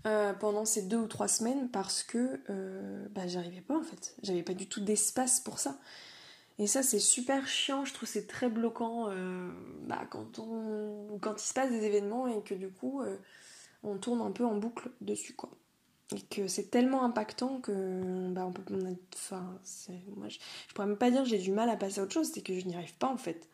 euh, 0.07 0.33
pendant 0.33 0.65
ces 0.65 0.83
deux 0.83 0.97
ou 0.97 1.07
trois 1.07 1.27
semaines 1.27 1.69
parce 1.69 2.03
que 2.03 2.39
euh, 2.49 3.07
bah, 3.11 3.27
j'arrivais 3.27 3.61
pas 3.61 3.77
en 3.77 3.83
fait. 3.83 4.15
J'avais 4.23 4.43
pas 4.43 4.53
du 4.53 4.67
tout 4.67 4.81
d'espace 4.81 5.39
pour 5.41 5.59
ça. 5.59 5.77
Et 6.57 6.67
ça, 6.67 6.83
c'est 6.83 6.99
super 6.99 7.47
chiant, 7.47 7.85
je 7.85 7.93
trouve 7.93 8.09
c'est 8.09 8.27
très 8.27 8.49
bloquant 8.49 9.07
bah, 9.83 10.01
quand, 10.09 10.39
on, 10.39 11.17
quand 11.21 11.41
il 11.41 11.47
se 11.47 11.53
passe 11.53 11.69
des 11.69 11.85
événements 11.85 12.27
et 12.27 12.43
que 12.43 12.53
du 12.53 12.69
coup, 12.69 13.01
on 13.83 13.97
tourne 13.97 14.21
un 14.21 14.31
peu 14.31 14.45
en 14.45 14.55
boucle 14.55 14.91
dessus, 14.99 15.33
quoi 15.35 15.49
et 16.15 16.21
que 16.21 16.47
c'est 16.47 16.71
tellement 16.71 17.03
impactant 17.03 17.59
que 17.59 18.29
bah 18.31 18.45
on 18.45 18.51
peut 18.51 18.63
moi 18.71 20.29
je, 20.29 20.37
pourrais 20.73 20.87
même 20.87 20.97
pas 20.97 21.11
dire 21.11 21.23
que 21.23 21.29
j'ai 21.29 21.37
du 21.37 21.51
mal 21.51 21.69
à 21.69 21.75
passer 21.75 21.99
à 21.99 22.03
autre 22.03 22.13
chose 22.13 22.31
c'est 22.33 22.41
que 22.41 22.57
je 22.59 22.65
n'y 22.65 22.75
arrive 22.75 22.95
pas 22.95 23.07
en 23.07 23.17
fait 23.17 23.47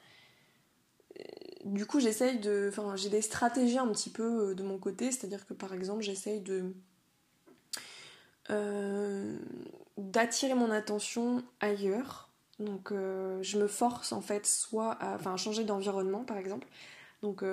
du 1.65 1.85
coup 1.85 1.99
j'essaye 1.99 2.39
de 2.39 2.67
enfin 2.69 2.95
j'ai 2.95 3.09
des 3.09 3.21
stratégies 3.21 3.79
un 3.79 3.87
petit 3.87 4.09
peu 4.09 4.51
euh, 4.51 4.55
de 4.55 4.63
mon 4.63 4.77
côté. 4.77 5.11
C'est 5.11 5.25
à 5.25 5.29
dire 5.29 5.45
que 5.45 5.53
par 5.53 5.73
exemple 5.73 6.01
j'essaye 6.01 6.39
de 6.39 6.73
euh, 8.51 9.37
d'attirer 9.97 10.53
mon 10.53 10.71
attention 10.71 11.43
ailleurs. 11.59 12.29
Donc 12.59 12.91
euh, 12.91 13.41
je 13.41 13.57
me 13.57 13.67
force 13.67 14.11
en 14.11 14.21
fait 14.21 14.45
soit 14.45 14.91
à 14.93 15.15
enfin 15.15 15.35
changer 15.37 15.63
d'environnement 15.63 16.23
par 16.23 16.37
exemple. 16.37 16.67
Donc 17.21 17.43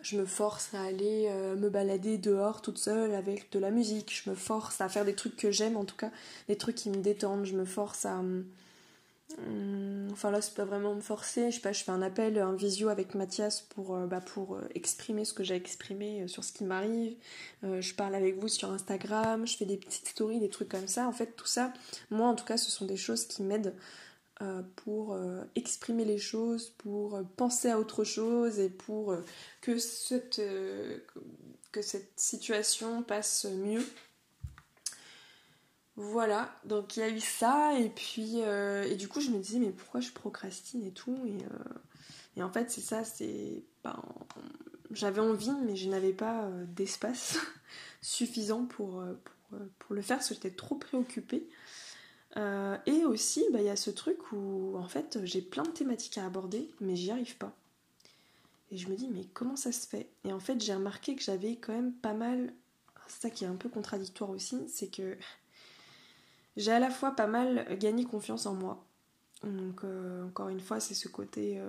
je 0.00 0.16
me 0.18 0.24
force 0.24 0.74
à 0.74 0.82
aller 0.82 1.30
me 1.56 1.68
balader 1.68 2.18
dehors 2.18 2.62
toute 2.62 2.78
seule 2.78 3.14
avec 3.14 3.52
de 3.52 3.60
la 3.60 3.70
musique, 3.70 4.12
je 4.12 4.28
me 4.28 4.34
force 4.34 4.80
à 4.80 4.88
faire 4.88 5.04
des 5.04 5.14
trucs 5.14 5.36
que 5.36 5.52
j'aime 5.52 5.76
en 5.76 5.84
tout 5.84 5.94
cas, 5.94 6.10
des 6.48 6.56
trucs 6.56 6.74
qui 6.74 6.90
me 6.90 6.96
détendent, 6.96 7.44
je 7.44 7.54
me 7.54 7.64
force 7.64 8.04
à... 8.06 8.20
Hum, 9.38 10.08
enfin 10.12 10.30
là 10.30 10.42
c'est 10.42 10.54
pas 10.54 10.64
vraiment 10.64 10.94
me 10.94 11.00
forcer, 11.00 11.50
je 11.50 11.56
sais 11.56 11.62
pas, 11.62 11.72
je 11.72 11.84
fais 11.84 11.90
un 11.90 12.02
appel, 12.02 12.38
un 12.38 12.54
visio 12.54 12.88
avec 12.88 13.14
Mathias 13.14 13.62
pour, 13.62 13.96
euh, 13.96 14.06
bah, 14.06 14.20
euh, 14.36 14.60
exprimer 14.74 15.24
ce 15.24 15.32
que 15.32 15.42
j'ai 15.42 15.54
exprimé 15.54 16.28
sur 16.28 16.44
ce 16.44 16.52
qui 16.52 16.64
m'arrive, 16.64 17.16
je 17.62 17.94
parle 17.94 18.14
avec 18.14 18.38
vous 18.38 18.48
sur 18.48 18.70
Instagram, 18.70 19.46
je 19.46 19.56
fais 19.56 19.64
des 19.64 19.76
petites 19.78 20.08
stories, 20.08 20.40
des 20.40 20.50
trucs 20.50 20.68
comme 20.68 20.88
ça, 20.88 21.08
en 21.08 21.12
fait 21.12 21.34
tout 21.36 21.46
ça, 21.46 21.72
moi 22.10 22.28
en 22.28 22.34
tout 22.34 22.44
cas 22.44 22.56
ce 22.56 22.70
sont 22.70 22.84
des 22.84 22.96
choses 22.96 23.26
qui 23.26 23.42
m'aident 23.42 23.74
euh, 24.42 24.62
pour 24.74 25.12
euh, 25.12 25.44
exprimer 25.54 26.04
les 26.04 26.18
choses, 26.18 26.70
pour 26.78 27.14
euh, 27.14 27.22
penser 27.36 27.70
à 27.70 27.78
autre 27.78 28.02
chose 28.02 28.58
et 28.58 28.70
pour 28.70 29.14
que 29.60 29.78
cette 29.78 30.40
situation 32.16 33.04
passe 33.04 33.44
mieux. 33.44 33.84
Voilà, 35.96 36.58
donc 36.64 36.96
il 36.96 37.00
y 37.00 37.02
a 37.02 37.10
eu 37.10 37.20
ça 37.20 37.78
et 37.78 37.90
puis 37.90 38.38
et 38.38 38.96
du 38.96 39.08
coup 39.08 39.20
je 39.20 39.30
me 39.30 39.38
disais 39.38 39.58
mais 39.58 39.72
pourquoi 39.72 40.00
je 40.00 40.10
procrastine 40.10 40.84
et 40.86 40.92
tout 40.92 41.16
et 41.26 41.36
Et 42.36 42.42
en 42.42 42.50
fait, 42.50 42.70
c'est 42.70 42.80
ça, 42.80 43.04
c'est. 43.04 43.62
Ben, 43.84 44.02
j'avais 44.92 45.20
envie, 45.20 45.52
mais 45.64 45.76
je 45.76 45.88
n'avais 45.88 46.12
pas 46.12 46.44
euh, 46.44 46.64
d'espace 46.66 47.38
suffisant 48.02 48.64
pour, 48.64 49.00
euh, 49.00 49.14
euh, 49.54 49.58
le 49.90 50.02
faire, 50.02 50.18
parce 50.18 50.28
que 50.28 50.34
j'étais 50.34 50.50
trop 50.50 50.76
préoccupée. 50.76 51.48
et 52.86 53.04
aussi, 53.04 53.44
bah, 53.52 53.60
il 53.60 53.66
y 53.66 53.70
a 53.70 53.76
ce 53.76 53.90
truc 53.90 54.32
où, 54.32 54.76
en 54.76 54.88
fait, 54.88 55.18
j'ai 55.24 55.42
plein 55.42 55.64
de 55.64 55.70
thématiques 55.70 56.18
à 56.18 56.26
aborder, 56.26 56.70
mais 56.80 56.96
j'y 56.96 57.10
arrive 57.10 57.36
pas. 57.36 57.54
Et 58.70 58.78
je 58.78 58.88
me 58.88 58.96
dis, 58.96 59.08
mais 59.08 59.26
comment 59.34 59.56
ça 59.56 59.70
se 59.72 59.86
fait? 59.86 60.08
Et 60.24 60.32
en 60.32 60.40
fait, 60.40 60.60
j'ai 60.62 60.74
remarqué 60.74 61.14
que 61.14 61.22
j'avais 61.22 61.56
quand 61.56 61.74
même 61.74 61.92
pas 61.92 62.14
mal. 62.14 62.54
C'est 63.06 63.22
ça 63.22 63.30
qui 63.30 63.44
est 63.44 63.48
un 63.48 63.56
peu 63.56 63.68
contradictoire 63.68 64.30
aussi, 64.30 64.56
c'est 64.68 64.88
que 64.88 65.18
j'ai 66.56 66.72
à 66.72 66.78
la 66.78 66.90
fois 66.90 67.12
pas 67.12 67.26
mal 67.26 67.66
gagné 67.78 68.04
confiance 68.04 68.46
en 68.46 68.54
moi. 68.54 68.84
Donc, 69.42 69.82
encore 70.24 70.48
une 70.48 70.60
fois, 70.60 70.78
c'est 70.78 70.94
ce 70.94 71.08
côté 71.08 71.60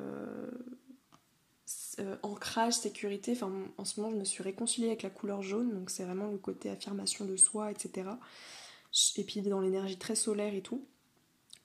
euh, 1.99 2.15
ancrage, 2.23 2.73
sécurité. 2.73 3.33
Enfin, 3.33 3.51
en 3.77 3.85
ce 3.85 3.99
moment, 3.99 4.11
je 4.11 4.19
me 4.19 4.23
suis 4.23 4.43
réconciliée 4.43 4.87
avec 4.87 5.03
la 5.03 5.09
couleur 5.09 5.41
jaune, 5.41 5.73
donc 5.73 5.89
c'est 5.89 6.03
vraiment 6.03 6.27
le 6.27 6.37
côté 6.37 6.69
affirmation 6.69 7.25
de 7.25 7.35
soi, 7.35 7.71
etc. 7.71 8.09
Et 9.17 9.23
puis 9.23 9.41
dans 9.41 9.59
l'énergie 9.59 9.97
très 9.97 10.15
solaire 10.15 10.53
et 10.53 10.61
tout. 10.61 10.85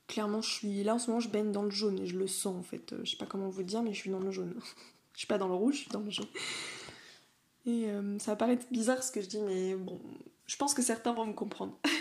Clairement, 0.06 0.42
je 0.42 0.50
suis 0.50 0.84
là 0.84 0.94
en 0.94 0.98
ce 0.98 1.08
moment, 1.08 1.20
je 1.20 1.28
baigne 1.28 1.52
dans 1.52 1.62
le 1.62 1.70
jaune 1.70 1.98
et 1.98 2.06
je 2.06 2.18
le 2.18 2.26
sens 2.26 2.56
en 2.56 2.62
fait. 2.62 2.92
Euh, 2.92 3.00
je 3.04 3.12
sais 3.12 3.16
pas 3.16 3.26
comment 3.26 3.48
vous 3.48 3.62
dire, 3.62 3.82
mais 3.82 3.92
je 3.92 4.00
suis 4.00 4.10
dans 4.10 4.20
le 4.20 4.30
jaune. 4.30 4.54
je 5.14 5.18
suis 5.18 5.26
pas 5.26 5.38
dans 5.38 5.48
le 5.48 5.54
rouge, 5.54 5.74
je 5.76 5.80
suis 5.80 5.90
dans 5.90 6.00
le 6.00 6.10
jaune. 6.10 6.28
Et 7.66 7.90
euh, 7.90 8.18
ça 8.18 8.32
va 8.32 8.36
paraître 8.36 8.66
bizarre 8.70 9.02
ce 9.02 9.12
que 9.12 9.20
je 9.20 9.28
dis, 9.28 9.40
mais 9.40 9.74
bon, 9.74 10.00
je 10.46 10.56
pense 10.56 10.74
que 10.74 10.82
certains 10.82 11.12
vont 11.12 11.26
me 11.26 11.34
comprendre. 11.34 11.78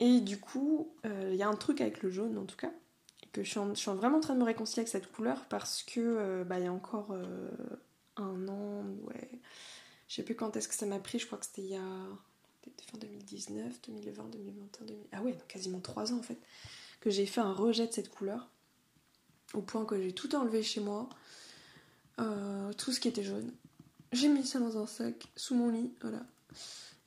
et 0.00 0.20
du 0.20 0.40
coup, 0.40 0.92
il 1.04 1.34
y 1.34 1.42
a 1.42 1.48
un 1.48 1.56
truc 1.56 1.80
avec 1.80 2.02
le 2.02 2.10
jaune 2.10 2.36
en 2.38 2.44
tout 2.44 2.56
cas 2.56 2.72
que 3.32 3.42
je 3.42 3.50
suis, 3.50 3.90
vraiment 3.90 4.18
en 4.18 4.20
train 4.20 4.34
de 4.34 4.40
me 4.40 4.44
réconcilier 4.44 4.80
avec 4.80 4.88
cette 4.88 5.10
couleur 5.12 5.44
parce 5.46 5.82
que 5.82 6.00
euh, 6.00 6.44
bah, 6.44 6.58
il 6.58 6.64
y 6.64 6.68
a 6.68 6.72
encore 6.72 7.08
euh, 7.12 7.50
un 8.16 8.48
an, 8.48 8.84
ouais, 9.04 9.30
je 10.08 10.16
sais 10.16 10.22
plus 10.22 10.34
quand 10.34 10.56
est-ce 10.56 10.68
que 10.68 10.74
ça 10.74 10.86
m'a 10.86 10.98
pris, 10.98 11.18
je 11.18 11.26
crois 11.26 11.38
que 11.38 11.46
c'était 11.46 11.62
il 11.62 11.70
y 11.70 11.76
a 11.76 11.80
fin 12.90 12.98
2019, 12.98 13.80
2020, 13.82 14.24
2021, 14.30 14.86
2000... 14.86 15.06
ah 15.12 15.22
ouais, 15.22 15.38
quasiment 15.48 15.80
trois 15.80 16.12
ans 16.12 16.18
en 16.18 16.22
fait, 16.22 16.38
que 17.00 17.10
j'ai 17.10 17.26
fait 17.26 17.40
un 17.40 17.52
rejet 17.52 17.86
de 17.86 17.92
cette 17.92 18.10
couleur 18.10 18.48
au 19.54 19.62
point 19.62 19.84
que 19.84 20.00
j'ai 20.00 20.12
tout 20.12 20.34
enlevé 20.34 20.62
chez 20.62 20.80
moi, 20.80 21.08
euh, 22.20 22.72
tout 22.74 22.92
ce 22.92 23.00
qui 23.00 23.08
était 23.08 23.22
jaune. 23.22 23.52
J'ai 24.12 24.28
mis 24.28 24.44
ça 24.44 24.58
dans 24.58 24.76
un 24.78 24.86
sac 24.86 25.28
sous 25.36 25.54
mon 25.54 25.70
lit, 25.70 25.92
voilà. 26.00 26.24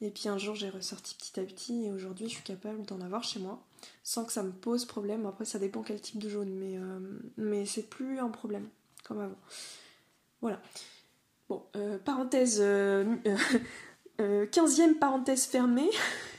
Et 0.03 0.11
puis 0.11 0.27
un 0.27 0.37
jour 0.37 0.53
j'ai 0.53 0.69
ressorti 0.69 1.15
petit 1.15 1.39
à 1.39 1.43
petit 1.43 1.85
et 1.85 1.91
aujourd'hui 1.91 2.27
je 2.27 2.33
suis 2.35 2.43
capable 2.43 2.85
d'en 2.85 2.99
avoir 2.99 3.23
chez 3.23 3.39
moi 3.39 3.63
sans 4.03 4.25
que 4.25 4.33
ça 4.33 4.43
me 4.43 4.51
pose 4.51 4.85
problème. 4.85 5.25
Après 5.25 5.45
ça 5.45 5.59
dépend 5.59 5.81
quel 5.81 6.01
type 6.01 6.19
de 6.19 6.27
jaune, 6.29 6.53
mais, 6.53 6.77
euh, 6.77 6.99
mais 7.37 7.65
c'est 7.65 7.89
plus 7.89 8.19
un 8.19 8.29
problème 8.29 8.67
comme 9.05 9.21
avant. 9.21 9.39
Voilà. 10.41 10.61
Bon, 11.47 11.63
euh, 11.75 11.97
parenthèse, 11.99 12.59
euh, 12.59 13.15
15e 14.17 14.19
euh, 14.19 14.99
parenthèse 14.99 15.45
fermée. 15.45 15.89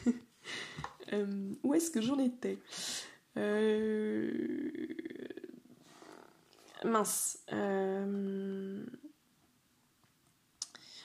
où 1.62 1.74
est-ce 1.74 1.90
que 1.90 2.02
j'en 2.02 2.18
étais? 2.18 2.58
Mince. 6.84 7.38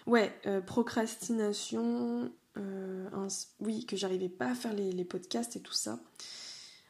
Ouais, 0.07 0.34
procrastination, 0.66 2.32
euh, 2.60 3.28
oui, 3.60 3.86
que 3.86 3.95
j'arrivais 3.95 4.30
pas 4.30 4.51
à 4.51 4.55
faire 4.55 4.74
les, 4.74 5.05
podcasts 5.05 5.55
et 5.55 5.62
tout 5.62 5.74
ça, 5.74 5.99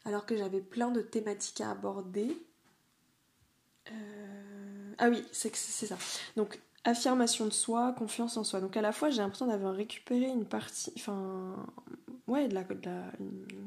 alors 0.05 0.25
que 0.25 0.35
j'avais 0.35 0.61
plein 0.61 0.91
de 0.91 1.01
thématiques 1.01 1.61
à 1.61 1.71
aborder. 1.71 2.37
Euh, 3.91 4.93
ah 4.97 5.09
oui, 5.09 5.23
c'est 5.31 5.53
ça. 5.55 5.97
Donc, 6.35 6.59
affirmation 6.83 7.45
de 7.45 7.51
soi, 7.51 7.93
confiance 7.97 8.37
en 8.37 8.43
soi. 8.43 8.61
Donc, 8.61 8.77
à 8.77 8.81
la 8.81 8.91
fois, 8.91 9.09
j'ai 9.09 9.21
l'impression 9.21 9.47
d'avoir 9.47 9.73
récupéré 9.73 10.27
une 10.27 10.45
partie, 10.45 10.91
enfin, 10.95 11.55
ouais, 12.27 12.47
de 12.47 12.55
la, 12.55 12.63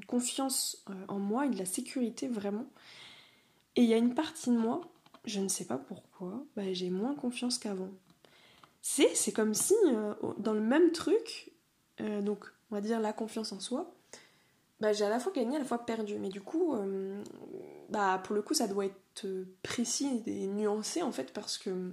confiance 0.07 0.85
euh, 0.91 0.95
en 1.09 1.19
moi 1.19 1.47
et 1.47 1.51
de 1.51 1.59
la 1.59 1.67
sécurité 1.67 2.29
vraiment. 2.29 2.67
Et 3.77 3.83
il 3.83 3.89
y 3.89 3.95
a 3.95 3.99
une 3.99 4.15
partie 4.15 4.51
de 4.51 4.57
moi, 4.57 4.83
je 5.25 5.41
ne 5.41 5.49
sais 5.49 5.65
pas 5.65 5.79
pourquoi, 5.79 6.45
bah, 6.57 6.73
j'ai 6.73 6.91
moins 6.91 7.15
confiance 7.15 7.59
qu'avant. 7.59 7.91
C'est 8.83 9.33
comme 9.33 9.55
si, 9.55 9.75
dans 10.39 10.53
le 10.53 10.61
même 10.61 10.91
truc, 10.91 11.52
euh, 12.03 12.21
donc 12.21 12.47
on 12.71 12.75
va 12.75 12.81
dire 12.81 13.01
la 13.01 13.13
confiance 13.13 13.53
en 13.53 13.61
soi, 13.61 13.93
bah, 14.81 14.93
j'ai 14.93 15.05
à 15.05 15.09
la 15.09 15.21
fois 15.21 15.33
gagné, 15.33 15.57
à 15.57 15.59
la 15.61 15.65
fois 15.65 15.85
perdu. 15.85 16.19
Mais 16.19 16.29
du 16.29 16.41
coup, 16.41 16.75
euh, 16.75 17.23
bah, 17.91 18.21
pour 18.25 18.35
le 18.35 18.43
coup, 18.43 18.55
ça 18.55 18.67
doit 18.67 18.87
être 18.87 19.27
précis 19.63 20.23
et 20.27 20.47
nuancé 20.47 21.03
en 21.03 21.13
fait, 21.13 21.33
parce 21.33 21.59
que 21.59 21.93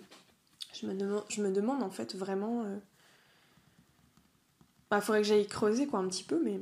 je 0.74 0.88
me, 0.88 1.51
demande, 1.51 1.84
en 1.84 1.89
fait 1.91 2.16
vraiment. 2.16 2.64
Euh, 2.64 2.78
bah, 4.89 5.01
faudrait 5.01 5.22
que 5.22 5.28
j'aille 5.28 5.47
creuser 5.47 5.88
quoi 5.88 5.99
un 5.99 6.07
petit 6.07 6.24
peu, 6.24 6.41
mais. 6.43 6.60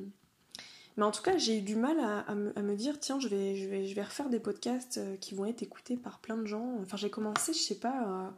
Mais 0.98 1.04
en 1.04 1.12
tout 1.12 1.22
cas, 1.22 1.38
j'ai 1.38 1.60
eu 1.60 1.62
du 1.62 1.76
mal 1.76 2.00
à, 2.00 2.34
me, 2.34 2.76
dire, 2.76 3.00
tiens, 3.00 3.20
je 3.20 3.28
vais, 3.28 3.56
je, 3.56 3.70
vais, 3.70 3.86
je 3.86 3.94
vais 3.94 4.02
refaire 4.02 4.30
des 4.30 4.40
podcasts 4.40 5.00
qui 5.20 5.36
vont 5.36 5.46
être 5.46 5.62
écoutés 5.62 5.96
par 5.96 6.18
plein 6.18 6.38
de 6.38 6.48
gens. 6.48 6.80
Enfin, 6.82 6.98
j'ai 6.98 7.12
commencé, 7.12 7.54
je 7.54 7.60
sais 7.60 7.76
pas, 7.76 8.34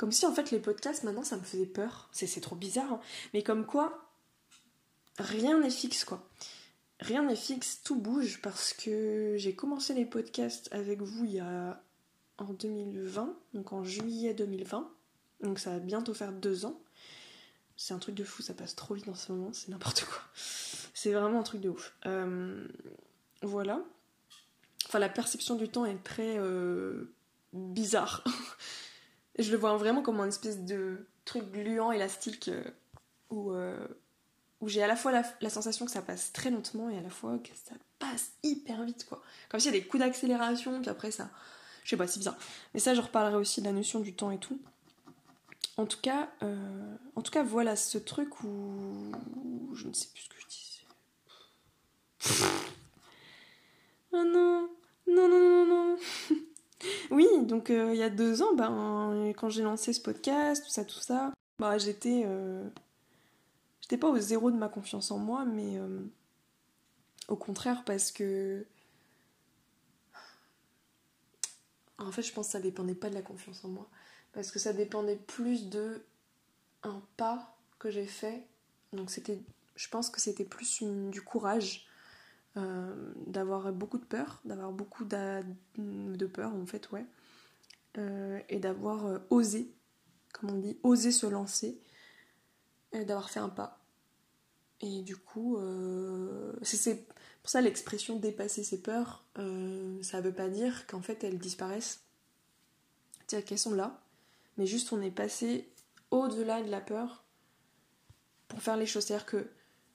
comme 0.00 0.12
si 0.12 0.24
en 0.24 0.32
fait 0.32 0.50
les 0.50 0.60
podcasts 0.60 1.04
maintenant 1.04 1.24
ça 1.24 1.36
me 1.36 1.42
faisait 1.42 1.66
peur. 1.66 2.08
C'est 2.10 2.40
trop 2.40 2.56
bizarre. 2.56 2.90
Hein. 2.90 3.00
Mais 3.34 3.42
comme 3.42 3.66
quoi, 3.66 4.10
rien 5.18 5.60
n'est 5.60 5.68
fixe 5.68 6.06
quoi. 6.06 6.26
Rien 7.00 7.22
n'est 7.22 7.36
fixe, 7.36 7.82
tout 7.84 8.00
bouge 8.00 8.40
parce 8.40 8.72
que 8.72 9.34
j'ai 9.36 9.54
commencé 9.54 9.92
les 9.92 10.06
podcasts 10.06 10.72
avec 10.72 11.02
vous 11.02 11.26
il 11.26 11.32
y 11.32 11.38
a 11.38 11.82
en 12.38 12.46
2020, 12.46 13.36
donc 13.52 13.74
en 13.74 13.84
juillet 13.84 14.32
2020. 14.32 14.90
Donc 15.42 15.58
ça 15.58 15.72
va 15.72 15.80
bientôt 15.80 16.14
faire 16.14 16.32
deux 16.32 16.64
ans. 16.64 16.80
C'est 17.76 17.92
un 17.92 17.98
truc 17.98 18.14
de 18.14 18.24
fou, 18.24 18.40
ça 18.40 18.54
passe 18.54 18.74
trop 18.74 18.94
vite 18.94 19.08
en 19.08 19.14
ce 19.14 19.32
moment, 19.32 19.52
c'est 19.52 19.68
n'importe 19.68 20.06
quoi. 20.06 20.22
C'est 20.94 21.12
vraiment 21.12 21.40
un 21.40 21.42
truc 21.42 21.60
de 21.60 21.68
ouf. 21.68 21.94
Euh, 22.06 22.66
voilà. 23.42 23.82
Enfin, 24.86 24.98
la 24.98 25.10
perception 25.10 25.56
du 25.56 25.68
temps 25.68 25.84
est 25.84 26.02
très 26.02 26.38
euh, 26.38 27.12
bizarre. 27.52 28.24
je 29.38 29.50
le 29.50 29.56
vois 29.56 29.76
vraiment 29.76 30.02
comme 30.02 30.20
une 30.20 30.28
espèce 30.28 30.60
de 30.64 31.06
truc 31.24 31.50
gluant, 31.50 31.92
élastique, 31.92 32.48
euh, 32.48 32.64
où, 33.30 33.52
euh, 33.52 33.86
où 34.60 34.68
j'ai 34.68 34.82
à 34.82 34.86
la 34.86 34.96
fois 34.96 35.12
la, 35.12 35.50
sensation 35.50 35.86
que 35.86 35.92
ça 35.92 36.02
passe 36.02 36.32
très 36.32 36.50
lentement 36.50 36.90
et 36.90 36.98
à 36.98 37.00
la 37.00 37.10
fois 37.10 37.38
que 37.38 37.50
ça 37.54 37.74
passe 37.98 38.32
hyper 38.42 38.82
vite, 38.84 39.06
quoi. 39.08 39.22
Comme 39.48 39.60
s'il 39.60 39.72
y 39.72 39.76
a 39.76 39.80
des 39.80 39.86
coups 39.86 40.02
d'accélération, 40.02 40.80
puis 40.80 40.90
après 40.90 41.10
ça. 41.10 41.30
Je 41.84 41.90
sais 41.90 41.96
pas, 41.96 42.06
c'est 42.06 42.18
bizarre. 42.18 42.36
Mais 42.74 42.80
ça, 42.80 42.94
je 42.94 43.00
reparlerai 43.00 43.36
aussi 43.36 43.60
de 43.60 43.66
la 43.66 43.72
notion 43.72 44.00
du 44.00 44.14
temps 44.14 44.30
et 44.30 44.38
tout. 44.38 44.60
En 45.76 45.86
tout 45.86 46.00
cas, 46.00 46.28
euh, 46.42 46.96
en 47.16 47.22
tout 47.22 47.32
cas, 47.32 47.42
voilà 47.42 47.74
ce 47.74 47.96
truc 47.96 48.42
où 48.42 49.12
je 49.74 49.88
ne 49.88 49.92
sais 49.92 50.08
plus 50.12 50.22
ce 50.22 50.28
que 50.28 50.36
je 50.40 50.46
disais. 50.46 52.44
oh 54.12 54.24
non, 54.24 54.68
non, 55.06 55.28
non, 55.28 55.40
non, 55.40 55.66
non. 55.66 55.96
Oui, 57.10 57.26
donc 57.42 57.70
euh, 57.70 57.92
il 57.92 57.98
y 57.98 58.02
a 58.02 58.10
deux 58.10 58.42
ans, 58.42 58.54
ben, 58.54 59.32
quand 59.36 59.48
j'ai 59.48 59.62
lancé 59.62 59.92
ce 59.92 60.00
podcast, 60.00 60.64
tout 60.64 60.70
ça, 60.70 60.84
tout 60.84 61.00
ça, 61.00 61.32
bah, 61.58 61.78
j'étais. 61.78 62.22
Euh, 62.24 62.68
j'étais 63.80 63.98
pas 63.98 64.08
au 64.08 64.18
zéro 64.18 64.50
de 64.50 64.56
ma 64.56 64.68
confiance 64.68 65.10
en 65.10 65.18
moi, 65.18 65.44
mais 65.44 65.78
euh, 65.78 66.00
au 67.28 67.36
contraire, 67.36 67.84
parce 67.84 68.10
que. 68.12 68.64
En 71.98 72.12
fait, 72.12 72.22
je 72.22 72.32
pense 72.32 72.46
que 72.46 72.52
ça 72.52 72.60
dépendait 72.60 72.94
pas 72.94 73.10
de 73.10 73.14
la 73.14 73.22
confiance 73.22 73.62
en 73.64 73.68
moi, 73.68 73.86
parce 74.32 74.50
que 74.50 74.58
ça 74.58 74.72
dépendait 74.72 75.16
plus 75.16 75.68
de 75.68 76.02
un 76.82 77.02
pas 77.18 77.54
que 77.78 77.90
j'ai 77.90 78.06
fait. 78.06 78.46
Donc 78.92 79.10
c'était. 79.10 79.38
Je 79.76 79.88
pense 79.88 80.10
que 80.10 80.20
c'était 80.20 80.44
plus 80.44 80.82
du 80.82 81.22
courage 81.22 81.86
euh, 82.56 83.12
d'avoir 83.26 83.72
beaucoup 83.72 83.98
de 83.98 84.04
peur, 84.04 84.40
d'avoir 84.44 84.72
beaucoup 84.72 85.04
de 85.04 86.26
peur 86.26 86.52
en 86.52 86.66
fait, 86.66 86.90
ouais, 86.90 87.06
euh, 87.96 88.40
et 88.48 88.58
d'avoir 88.58 89.06
euh, 89.06 89.18
osé, 89.30 89.72
comme 90.32 90.50
on 90.50 90.58
dit, 90.58 90.76
osé 90.82 91.12
se 91.12 91.26
lancer, 91.26 91.80
d'avoir 92.92 93.30
fait 93.30 93.38
un 93.38 93.48
pas. 93.48 93.78
Et 94.80 95.02
du 95.02 95.16
coup, 95.16 95.58
c'est 96.62 97.06
pour 97.42 97.50
ça 97.50 97.60
l'expression 97.60 98.16
dépasser 98.16 98.64
ses 98.64 98.80
peurs, 98.80 99.24
ça 99.36 100.20
veut 100.20 100.32
pas 100.32 100.48
dire 100.48 100.86
qu'en 100.86 101.02
fait 101.02 101.22
elles 101.22 101.38
disparaissent. 101.38 102.02
C'est-à-dire 103.26 103.46
qu'elles 103.46 103.58
sont 103.58 103.74
là, 103.74 104.02
mais 104.56 104.66
juste 104.66 104.92
on 104.92 105.02
est 105.02 105.10
passé 105.10 105.70
au-delà 106.10 106.62
de 106.62 106.70
la 106.70 106.80
peur 106.80 107.24
pour 108.48 108.62
faire 108.62 108.76
les 108.76 108.86
choses. 108.86 109.04
C'est-à-dire 109.04 109.26
que 109.26 109.50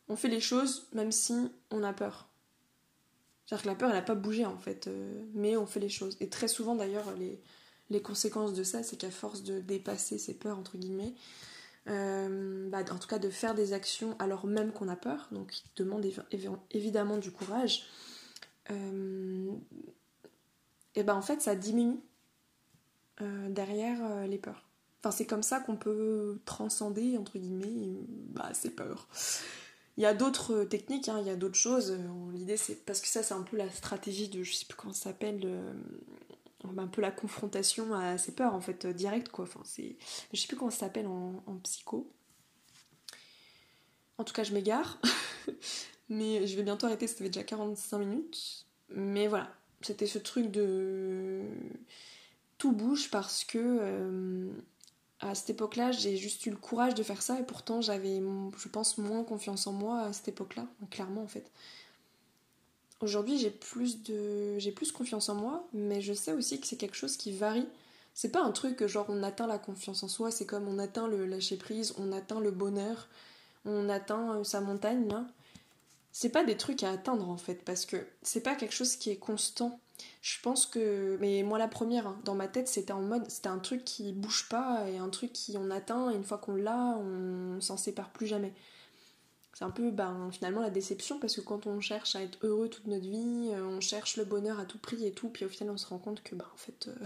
on 0.08 0.16
fait 0.16 0.30
les 0.30 0.40
choses 0.40 0.88
même 0.94 1.12
si 1.12 1.34
on 1.72 1.84
a 1.84 1.92
peur. 1.92 2.30
C'est-à-dire 3.46 3.64
que 3.64 3.70
la 3.70 3.76
peur, 3.76 3.90
elle 3.90 3.96
n'a 3.96 4.02
pas 4.02 4.16
bougé 4.16 4.46
en 4.46 4.58
fait, 4.58 4.88
euh, 4.88 5.24
mais 5.34 5.56
on 5.56 5.66
fait 5.66 5.80
les 5.80 5.90
choses. 5.90 6.18
Et 6.20 6.30
très 6.30 6.48
souvent 6.48 6.76
d'ailleurs, 6.76 7.06
les, 7.90 8.02
conséquences 8.02 8.54
de 8.54 8.64
ça, 8.64 8.82
c'est 8.82 8.98
qu'à 8.98 9.12
force 9.12 9.44
de 9.44 9.60
dépasser 9.60 10.18
ces 10.18 10.34
peurs, 10.34 10.58
entre 10.58 10.78
guillemets, 10.78 11.14
euh, 11.88 12.68
bah, 12.70 12.80
en 12.92 12.98
tout 12.98 13.08
cas 13.08 13.20
de 13.20 13.30
faire 13.30 13.54
des 13.54 13.74
actions 13.74 14.16
alors 14.18 14.48
même 14.48 14.72
qu'on 14.72 14.90
a 14.90 14.96
peur, 14.96 15.28
donc 15.32 15.52
qui 15.52 15.64
demande 15.76 16.06
évidemment 16.72 17.18
du 17.18 17.32
courage, 17.32 17.86
euh, 18.72 19.52
et 20.96 21.04
ben 21.04 21.14
en 21.14 21.22
fait 21.22 21.42
ça 21.42 21.56
diminue. 21.56 22.00
derrière 23.50 24.28
les 24.28 24.40
peurs. 24.40 24.64
Enfin, 25.02 25.12
c'est 25.16 25.28
comme 25.28 25.44
ça 25.44 25.60
qu'on 25.60 25.78
peut 25.78 26.40
transcender, 26.46 27.16
entre 27.16 27.38
guillemets, 27.38 27.96
bah, 28.34 28.50
ces 28.54 28.72
peurs. 28.72 29.08
Il 29.98 30.04
y 30.04 30.06
a 30.06 30.14
d'autres 30.14 30.66
techniques, 30.66 31.08
hein, 31.08 31.20
il 31.22 31.28
y 31.28 31.30
a 31.30 31.36
d'autres 31.36 31.58
choses. 31.58 31.98
L'idée, 32.34 32.58
c'est 32.58 32.86
parce 32.86 33.02
que 33.02 33.08
ça, 33.08 33.24
c'est 33.24 33.34
un 33.34 33.44
peu 33.44 33.56
la 33.58 33.70
stratégie 33.70 34.28
de, 34.28 34.44
je 34.44 34.54
sais 34.54 34.66
plus 34.66 34.76
comment 34.76 34.94
ça 34.94 35.06
s'appelle, 35.06 35.48
un 36.78 36.88
peu 36.88 37.02
la 37.02 37.12
confrontation 37.12 37.94
à 37.94 38.18
ses 38.18 38.34
peurs, 38.34 38.54
en 38.54 38.62
fait, 38.62 38.86
direct, 38.88 39.30
quoi. 39.30 39.46
Enfin, 39.46 39.62
je 39.66 40.40
sais 40.40 40.48
plus 40.48 40.58
comment 40.58 40.72
ça 40.72 40.80
s'appelle 40.80 41.08
en, 41.08 41.60
psycho. 41.64 42.12
En 44.18 44.24
tout 44.24 44.34
cas, 44.34 44.44
je 44.44 44.54
m'égare. 44.54 45.00
Mais 46.10 46.46
je 46.46 46.56
vais 46.56 46.64
bientôt 46.64 46.86
arrêter, 46.86 47.08
ça 47.08 47.16
fait 47.16 47.30
déjà 47.30 47.44
45 47.44 47.98
minutes. 47.98 48.66
Mais 48.90 49.28
voilà, 49.28 49.52
c'était 49.82 50.08
ce 50.08 50.20
truc 50.20 50.52
de. 50.52 51.42
Tout 52.58 52.72
bouge 52.72 53.10
parce 53.10 53.44
que. 53.44 53.60
Euh, 53.60 54.52
à 55.26 55.36
cette 55.36 55.50
époque-là, 55.52 55.92
j'ai 55.92 56.18
juste 56.18 56.46
eu 56.46 56.50
le 56.50 56.58
courage 56.58 56.96
de 56.96 57.04
faire 57.04 57.22
ça 57.22 57.40
et 57.40 57.44
pourtant 57.44 57.82
j'avais, 57.82 58.22
je 58.58 58.68
pense, 58.70 58.98
moins 58.98 59.24
confiance 59.24 59.68
en 59.68 59.74
moi 59.74 60.02
à 60.02 60.14
cette 60.14 60.28
époque-là, 60.30 60.66
clairement 60.92 61.24
en 61.24 61.28
fait. 61.28 61.52
Aujourd'hui, 63.02 63.38
j'ai 63.38 63.52
plus 63.52 64.04
de, 64.04 64.58
j'ai 64.58 64.72
plus 64.72 64.92
confiance 64.92 65.30
en 65.30 65.36
moi, 65.36 65.68
mais 65.74 66.02
je 66.02 66.14
sais 66.14 66.32
aussi 66.32 66.60
que 66.60 66.68
c'est 66.68 66.78
quelque 66.78 66.96
chose 66.96 67.18
qui 67.18 67.32
varie. 67.32 67.68
C'est 68.14 68.32
pas 68.32 68.42
un 68.42 68.52
truc 68.52 68.86
genre 68.88 69.06
on 69.10 69.24
atteint 69.24 69.48
la 69.48 69.58
confiance 69.58 70.04
en 70.04 70.08
soi, 70.08 70.32
c'est 70.32 70.46
comme 70.46 70.68
on 70.68 70.80
atteint 70.80 71.08
le 71.08 71.26
lâcher 71.26 71.58
prise, 71.58 71.94
on 71.98 72.12
atteint 72.14 72.40
le 72.40 72.52
bonheur, 72.52 73.10
on 73.66 73.90
atteint 73.90 74.36
euh, 74.36 74.44
sa 74.44 74.62
montagne 74.62 75.08
c'est 76.18 76.30
pas 76.30 76.46
des 76.46 76.56
trucs 76.56 76.82
à 76.84 76.92
atteindre 76.92 77.30
en 77.30 77.36
fait, 77.36 77.66
parce 77.66 77.86
que 77.86 77.98
c'est 78.22 78.40
pas 78.40 78.56
quelque 78.56 78.74
chose 78.74 78.96
qui 78.96 79.10
est 79.10 79.18
constant. 79.18 79.82
Je 80.22 80.40
pense 80.42 80.66
que. 80.66 81.18
Mais 81.22 81.44
moi, 81.44 81.58
la 81.58 81.68
première, 81.68 82.08
hein, 82.08 82.20
dans 82.26 82.36
ma 82.36 82.48
tête, 82.48 82.68
c'était 82.68 82.94
en 82.94 83.02
mode. 83.02 83.30
C'était 83.30 83.50
un 83.50 83.60
truc 83.60 83.84
qui 83.84 84.12
bouge 84.14 84.48
pas 84.50 84.90
et 84.90 84.98
un 84.98 85.10
truc 85.10 85.34
qui 85.34 85.58
on 85.58 85.70
atteint, 85.72 86.12
et 86.12 86.16
une 86.16 86.24
fois 86.24 86.38
qu'on 86.38 86.56
l'a, 86.56 86.98
on 86.98 87.62
s'en 87.62 87.78
sépare 87.78 88.10
plus 88.10 88.28
jamais. 88.28 88.54
C'est 89.56 89.64
un 89.64 89.72
peu 89.72 89.90
ben, 89.90 90.30
finalement 90.34 90.60
la 90.60 90.70
déception 90.70 91.18
parce 91.18 91.34
que 91.38 91.42
quand 91.42 91.66
on 91.66 91.80
cherche 91.80 92.18
à 92.18 92.22
être 92.22 92.38
heureux 92.44 92.68
toute 92.68 92.88
notre 92.88 93.08
vie, 93.08 93.52
euh, 93.54 93.64
on 93.64 93.80
cherche 93.80 94.18
le 94.18 94.26
bonheur 94.26 94.60
à 94.60 94.66
tout 94.66 94.78
prix 94.78 95.06
et 95.06 95.14
tout, 95.14 95.30
puis 95.30 95.46
au 95.46 95.50
final 95.50 95.74
on 95.74 95.78
se 95.78 95.88
rend 95.88 95.98
compte 95.98 96.22
que 96.24 96.36
ben, 96.36 96.46
en 96.54 96.58
fait 96.58 96.90
euh, 96.90 97.06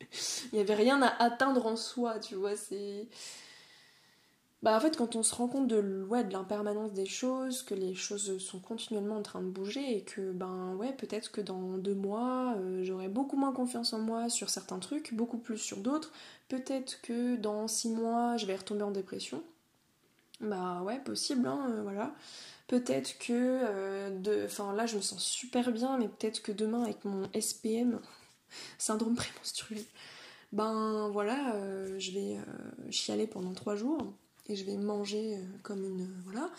il 0.52 0.56
n'y 0.56 0.60
avait 0.60 0.74
rien 0.74 1.00
à 1.02 1.22
atteindre 1.22 1.66
en 1.66 1.76
soi, 1.76 2.18
tu 2.18 2.34
vois, 2.34 2.56
c'est 2.56 3.06
bah 4.64 4.74
en 4.74 4.80
fait 4.80 4.96
quand 4.96 5.14
on 5.14 5.22
se 5.22 5.34
rend 5.34 5.46
compte 5.46 5.68
de 5.68 5.82
de 5.82 6.32
l'impermanence 6.32 6.94
des 6.94 7.04
choses, 7.04 7.62
que 7.62 7.74
les 7.74 7.94
choses 7.94 8.38
sont 8.38 8.60
continuellement 8.60 9.16
en 9.18 9.22
train 9.22 9.42
de 9.42 9.50
bouger 9.50 9.98
et 9.98 10.04
que 10.04 10.32
ben 10.32 10.74
ouais 10.76 10.94
peut-être 10.94 11.30
que 11.30 11.42
dans 11.42 11.76
deux 11.76 11.94
mois 11.94 12.54
euh, 12.56 12.82
j'aurai 12.82 13.08
beaucoup 13.08 13.36
moins 13.36 13.52
confiance 13.52 13.92
en 13.92 13.98
moi 13.98 14.30
sur 14.30 14.48
certains 14.48 14.78
trucs, 14.78 15.12
beaucoup 15.12 15.36
plus 15.36 15.58
sur 15.58 15.76
d'autres, 15.76 16.12
peut-être 16.48 17.02
que 17.02 17.36
dans 17.36 17.68
six 17.68 17.90
mois 17.90 18.38
je 18.38 18.46
vais 18.46 18.56
retomber 18.56 18.84
en 18.84 18.90
dépression. 18.90 19.42
Bah 20.40 20.80
ouais 20.82 20.98
possible 20.98 21.46
hein, 21.46 21.66
euh, 21.70 21.82
voilà. 21.82 22.14
Peut-être 22.66 23.18
que 23.18 23.32
euh, 23.32 24.18
de. 24.18 24.44
Enfin 24.46 24.72
là 24.74 24.86
je 24.86 24.96
me 24.96 25.02
sens 25.02 25.22
super 25.22 25.72
bien, 25.72 25.98
mais 25.98 26.08
peut-être 26.08 26.40
que 26.42 26.52
demain 26.52 26.84
avec 26.84 27.04
mon 27.04 27.28
SPM, 27.38 28.00
syndrome 28.78 29.14
prémenstruel, 29.16 29.84
ben 30.52 31.10
voilà, 31.12 31.54
je 31.98 32.12
vais 32.12 32.38
chialer 32.90 33.26
pendant 33.26 33.52
trois 33.52 33.76
jours 33.76 33.98
et 34.46 34.56
je 34.56 34.64
vais 34.64 34.76
manger 34.76 35.36
euh, 35.36 35.44
comme 35.62 35.84
une. 35.84 36.08
Voilà. 36.24 36.50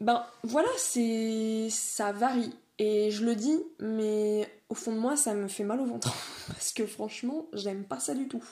Ben 0.00 0.26
voilà, 0.42 0.68
c'est. 0.78 1.68
ça 1.70 2.12
varie. 2.12 2.54
Et 2.78 3.10
je 3.10 3.24
le 3.24 3.36
dis, 3.36 3.62
mais 3.78 4.48
au 4.68 4.74
fond 4.74 4.92
de 4.92 4.98
moi, 4.98 5.16
ça 5.16 5.34
me 5.34 5.46
fait 5.46 5.64
mal 5.64 5.80
au 5.80 5.86
ventre. 5.86 6.12
Parce 6.48 6.72
que 6.72 6.86
franchement, 6.86 7.46
j'aime 7.52 7.84
pas 7.84 8.00
ça 8.00 8.14
du 8.14 8.28
tout. 8.28 8.44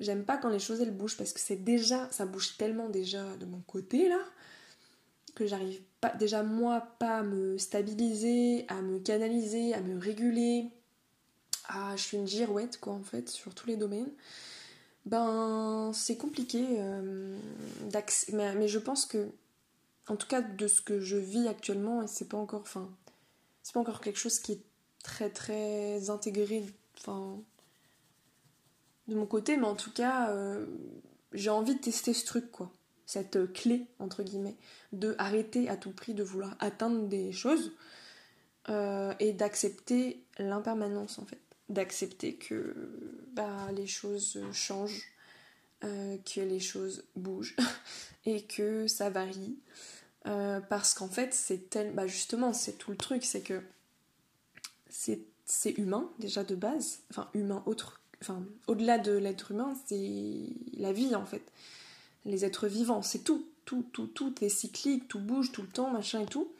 J'aime 0.00 0.24
pas 0.24 0.36
quand 0.36 0.48
les 0.48 0.58
choses 0.58 0.80
elles 0.80 0.96
bougent 0.96 1.18
parce 1.18 1.34
que 1.34 1.40
c'est 1.40 1.62
déjà. 1.62 2.10
ça 2.10 2.24
bouge 2.24 2.56
tellement 2.56 2.88
déjà 2.88 3.36
de 3.36 3.44
mon 3.44 3.60
côté 3.60 4.08
là 4.08 4.18
que 5.34 5.46
j'arrive 5.46 5.80
pas 6.00 6.10
déjà 6.10 6.42
moi 6.42 6.80
pas 6.98 7.18
à 7.18 7.22
me 7.22 7.58
stabiliser, 7.58 8.64
à 8.68 8.82
me 8.82 8.98
canaliser, 8.98 9.74
à 9.74 9.80
me 9.80 9.98
réguler. 9.98 10.68
Ah, 11.68 11.94
je 11.96 12.02
suis 12.02 12.16
une 12.16 12.26
girouette 12.26 12.78
quoi 12.80 12.94
en 12.94 13.02
fait 13.02 13.28
sur 13.28 13.54
tous 13.54 13.66
les 13.66 13.76
domaines. 13.76 14.10
Ben, 15.06 15.92
c'est 15.94 16.16
compliqué 16.16 16.64
euh, 16.78 17.36
mais, 18.32 18.68
je 18.68 18.78
pense 18.78 19.06
que, 19.06 19.30
en 20.08 20.16
tout 20.16 20.26
cas, 20.26 20.42
de 20.42 20.66
ce 20.66 20.82
que 20.82 21.00
je 21.00 21.16
vis 21.16 21.48
actuellement, 21.48 22.02
et 22.02 22.06
c'est 22.06 22.28
pas 22.28 22.36
encore, 22.36 22.64
c'est 23.62 23.72
pas 23.72 23.80
encore 23.80 24.00
quelque 24.00 24.18
chose 24.18 24.38
qui 24.38 24.52
est 24.52 24.62
très 25.02 25.30
très 25.30 26.10
intégré, 26.10 26.64
enfin, 26.98 27.38
de 29.08 29.14
mon 29.14 29.26
côté, 29.26 29.56
mais 29.56 29.66
en 29.66 29.74
tout 29.74 29.92
cas, 29.92 30.30
euh, 30.30 30.66
j'ai 31.32 31.50
envie 31.50 31.74
de 31.74 31.80
tester 31.80 32.12
ce 32.12 32.26
truc, 32.26 32.50
quoi. 32.50 32.70
Cette 33.06 33.52
clé, 33.52 33.86
entre 33.98 34.22
guillemets, 34.22 34.56
de 34.92 35.16
arrêter 35.18 35.68
à 35.68 35.76
tout 35.76 35.90
prix 35.90 36.14
de 36.14 36.22
vouloir 36.22 36.56
atteindre 36.60 37.08
des 37.08 37.32
choses 37.32 37.72
euh, 38.68 39.12
et 39.18 39.32
d'accepter 39.32 40.22
l'impermanence, 40.38 41.18
en 41.18 41.24
fait 41.24 41.40
d'accepter 41.70 42.34
que 42.34 42.74
bah, 43.32 43.70
les 43.72 43.86
choses 43.86 44.38
changent, 44.52 45.06
euh, 45.84 46.18
que 46.18 46.40
les 46.40 46.60
choses 46.60 47.04
bougent 47.16 47.56
et 48.26 48.42
que 48.42 48.86
ça 48.86 49.08
varie. 49.08 49.56
Euh, 50.26 50.60
parce 50.60 50.92
qu'en 50.92 51.08
fait, 51.08 51.32
c'est 51.32 51.70
tel... 51.70 51.94
bah, 51.94 52.06
justement, 52.06 52.52
c'est 52.52 52.76
tout 52.76 52.90
le 52.90 52.96
truc, 52.96 53.24
c'est 53.24 53.40
que 53.40 53.62
c'est, 54.88 55.24
humain 55.78 56.10
déjà 56.18 56.44
de 56.44 56.54
base, 56.54 57.00
enfin 57.10 57.28
humain 57.34 57.62
autre, 57.66 58.00
enfin 58.20 58.44
au-delà 58.66 58.98
de 58.98 59.12
l'être 59.12 59.50
humain, 59.50 59.74
c'est 59.86 60.48
la 60.74 60.92
vie 60.92 61.14
en 61.14 61.26
fait. 61.26 61.42
Les 62.24 62.44
êtres 62.44 62.68
vivants, 62.68 63.02
c'est 63.02 63.20
tout, 63.20 63.46
tout, 63.64 63.84
tout, 63.92 64.06
tout 64.06 64.44
est 64.44 64.48
cyclique, 64.48 65.08
tout 65.08 65.18
bouge 65.18 65.52
tout 65.52 65.62
le 65.62 65.68
temps, 65.68 65.90
machin 65.90 66.20
et 66.20 66.26
tout. 66.26 66.52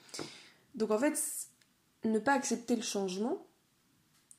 Donc 0.74 0.90
en 0.90 0.98
fait, 0.98 1.20
ne 2.04 2.18
pas 2.18 2.32
accepter 2.32 2.76
le 2.76 2.82
changement, 2.82 3.46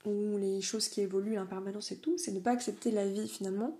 ou 0.05 0.37
les 0.37 0.61
choses 0.61 0.87
qui 0.87 1.01
évoluent, 1.01 1.35
l'impermanence 1.35 1.91
et 1.91 1.99
tout, 1.99 2.17
c'est 2.17 2.31
ne 2.31 2.39
pas 2.39 2.51
accepter 2.51 2.91
la 2.91 3.07
vie 3.07 3.27
finalement. 3.27 3.77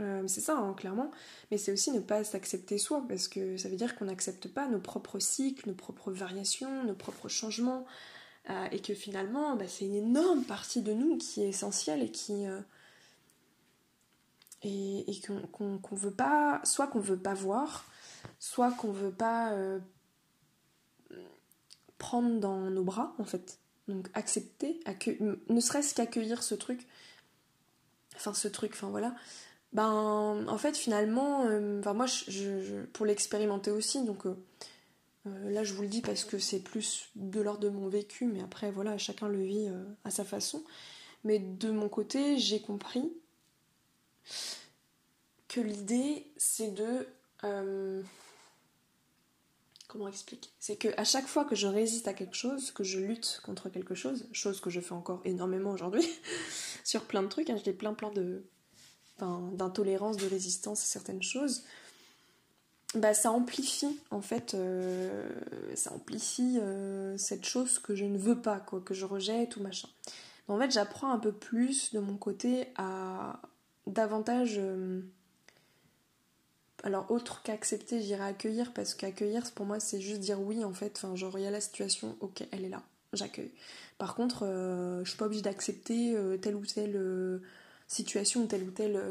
Euh, 0.00 0.26
c'est 0.26 0.40
ça, 0.40 0.58
hein, 0.58 0.74
clairement. 0.74 1.10
Mais 1.50 1.58
c'est 1.58 1.72
aussi 1.72 1.90
ne 1.90 2.00
pas 2.00 2.24
s'accepter 2.24 2.78
soi, 2.78 3.04
parce 3.08 3.28
que 3.28 3.56
ça 3.56 3.68
veut 3.68 3.76
dire 3.76 3.96
qu'on 3.96 4.06
n'accepte 4.06 4.48
pas 4.48 4.68
nos 4.68 4.78
propres 4.78 5.18
cycles, 5.18 5.68
nos 5.68 5.74
propres 5.74 6.12
variations, 6.12 6.84
nos 6.84 6.94
propres 6.94 7.28
changements, 7.28 7.86
euh, 8.50 8.66
et 8.72 8.80
que 8.80 8.94
finalement, 8.94 9.56
bah, 9.56 9.68
c'est 9.68 9.86
une 9.86 9.94
énorme 9.94 10.44
partie 10.44 10.82
de 10.82 10.92
nous 10.92 11.16
qui 11.16 11.42
est 11.42 11.48
essentielle 11.48 12.02
et 12.02 12.10
qui. 12.10 12.46
Euh, 12.46 12.60
et, 14.62 15.20
qu'on 15.52 15.80
veut 15.92 16.14
pas. 16.14 16.60
Soit 16.64 16.88
qu'on 16.88 17.00
veut 17.00 17.18
pas 17.18 17.34
voir, 17.34 17.86
soit 18.38 18.72
qu'on 18.72 18.90
veut 18.92 19.12
pas 19.12 19.56
prendre 21.98 22.40
dans 22.40 22.70
nos 22.70 22.82
bras, 22.84 23.14
en 23.18 23.24
fait. 23.24 23.60
Donc 23.88 24.08
accepter, 24.14 24.80
ne 25.48 25.60
serait-ce 25.60 25.94
qu'accueillir 25.94 26.42
ce 26.42 26.54
truc, 26.54 26.86
enfin 28.16 28.34
ce 28.34 28.48
truc, 28.48 28.72
enfin 28.74 28.88
voilà. 28.88 29.14
Ben 29.72 30.46
en 30.48 30.58
fait 30.58 30.76
finalement, 30.76 31.44
euh, 31.44 31.82
moi 31.92 32.06
je, 32.06 32.84
pour 32.86 33.06
l'expérimenter 33.06 33.70
aussi, 33.70 34.04
donc 34.04 34.26
euh, 34.26 34.36
euh, 35.26 35.50
là 35.50 35.64
je 35.64 35.74
vous 35.74 35.82
le 35.82 35.88
dis 35.88 36.00
parce 36.00 36.24
que 36.24 36.38
c'est 36.38 36.60
plus 36.60 37.10
de 37.14 37.40
l'ordre 37.40 37.60
de 37.60 37.68
mon 37.68 37.88
vécu, 37.88 38.26
mais 38.26 38.42
après 38.42 38.70
voilà 38.70 38.96
chacun 38.98 39.28
le 39.28 39.42
vit 39.42 39.68
à 40.04 40.10
sa 40.10 40.24
façon. 40.24 40.64
Mais 41.24 41.38
de 41.38 41.70
mon 41.70 41.88
côté 41.88 42.38
j'ai 42.38 42.60
compris 42.60 43.12
que 45.48 45.60
l'idée 45.60 46.26
c'est 46.36 46.72
de 46.72 47.06
comment 49.88 50.08
expliquer? 50.08 50.50
C'est 50.58 50.76
que 50.76 50.88
à 50.96 51.04
chaque 51.04 51.26
fois 51.26 51.44
que 51.44 51.54
je 51.54 51.66
résiste 51.66 52.08
à 52.08 52.14
quelque 52.14 52.36
chose, 52.36 52.70
que 52.70 52.84
je 52.84 52.98
lutte 52.98 53.40
contre 53.44 53.68
quelque 53.68 53.94
chose, 53.94 54.26
chose 54.32 54.60
que 54.60 54.70
je 54.70 54.80
fais 54.80 54.92
encore 54.92 55.20
énormément 55.24 55.70
aujourd'hui, 55.70 56.06
sur 56.84 57.04
plein 57.04 57.22
de 57.22 57.28
trucs, 57.28 57.50
hein, 57.50 57.58
j'ai 57.64 57.72
plein 57.72 57.94
plein 57.94 58.10
de 58.10 58.44
d'intolérance, 59.18 60.18
de 60.18 60.26
résistance 60.26 60.82
à 60.82 60.84
certaines 60.84 61.22
choses, 61.22 61.64
bah 62.94 63.14
ça 63.14 63.30
amplifie 63.30 63.98
en 64.10 64.20
fait, 64.20 64.54
euh, 64.54 65.28
ça 65.74 65.92
amplifie 65.92 66.58
euh, 66.60 67.16
cette 67.16 67.44
chose 67.44 67.78
que 67.78 67.94
je 67.94 68.04
ne 68.04 68.18
veux 68.18 68.40
pas, 68.40 68.60
quoi, 68.60 68.80
que 68.80 68.94
je 68.94 69.04
rejette 69.04 69.56
ou 69.56 69.62
machin. 69.62 69.88
en 70.48 70.58
fait, 70.58 70.70
j'apprends 70.70 71.10
un 71.10 71.18
peu 71.18 71.32
plus 71.32 71.92
de 71.92 71.98
mon 71.98 72.16
côté 72.16 72.68
à 72.76 73.40
davantage 73.86 74.56
euh, 74.58 75.02
alors 76.86 77.10
autre 77.10 77.42
qu'accepter, 77.42 78.00
j'irai 78.00 78.22
accueillir 78.22 78.72
parce 78.72 78.94
qu'accueillir 78.94 79.42
pour 79.56 79.66
moi 79.66 79.80
c'est 79.80 80.00
juste 80.00 80.20
dire 80.20 80.40
oui 80.40 80.64
en 80.64 80.72
fait, 80.72 80.92
enfin 80.96 81.16
genre 81.16 81.36
il 81.36 81.42
y 81.42 81.46
a 81.46 81.50
la 81.50 81.60
situation, 81.60 82.16
ok 82.20 82.44
elle 82.52 82.64
est 82.64 82.68
là, 82.68 82.80
j'accueille. 83.12 83.50
Par 83.98 84.14
contre 84.14 84.44
euh, 84.46 85.02
je 85.02 85.08
suis 85.08 85.18
pas 85.18 85.24
obligée 85.24 85.42
d'accepter 85.42 86.14
euh, 86.14 86.36
telle 86.36 86.54
ou 86.54 86.64
telle 86.64 86.94
euh, 86.94 87.42
situation, 87.88 88.46
tel 88.46 88.62
ou 88.62 88.70
tel, 88.70 89.02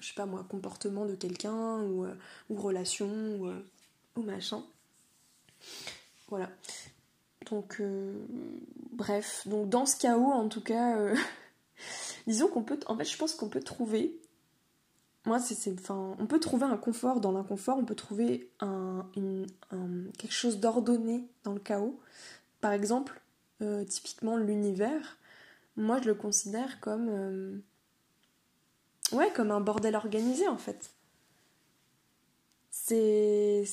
je 0.00 0.08
sais 0.08 0.14
pas 0.14 0.26
moi, 0.26 0.44
comportement 0.48 1.06
de 1.06 1.14
quelqu'un 1.14 1.82
ou, 1.82 2.06
ou, 2.50 2.56
relation 2.56 3.06
ou, 3.06 3.52
ou, 4.16 4.22
machin. 4.22 4.64
Voilà. 6.28 6.50
Donc 7.52 7.80
bref, 8.90 9.46
donc 9.46 9.68
dans 9.68 9.86
ce 9.86 9.96
chaos 9.96 10.32
en 10.32 10.48
tout 10.48 10.60
cas 10.60 10.98
disons 12.26 12.48
qu'on 12.48 12.64
peut, 12.64 12.80
en 12.86 12.96
fait, 12.96 13.04
je 13.04 13.16
pense 13.16 13.34
qu'on 13.36 13.48
peut 13.48 13.62
trouver, 13.62 14.12
moi, 15.24 15.38
c'est, 15.38 15.72
on 15.88 16.26
peut 16.26 16.40
trouver 16.40 16.64
un 16.64 16.76
confort 16.76 17.20
dans 17.20 17.30
l'inconfort, 17.30 17.78
on 17.78 17.84
peut 17.84 17.94
trouver 17.94 18.50
quelque 18.60 20.32
chose 20.32 20.58
d'ordonné 20.58 21.28
dans 21.44 21.52
le 21.52 21.60
chaos. 21.60 22.00
Par 22.60 22.72
exemple, 22.72 23.20
euh, 23.60 23.84
typiquement 23.84 24.36
l'univers, 24.36 25.18
moi, 25.76 26.00
je 26.00 26.08
le 26.08 26.14
considère 26.14 26.80
comme, 26.80 27.08
euh, 27.08 27.58
ouais, 29.12 29.32
comme 29.32 29.52
un 29.52 29.60
bordel 29.60 29.94
organisé 29.94 30.48
en 30.48 30.58
fait. 30.58 30.92
C'est, 32.70 33.64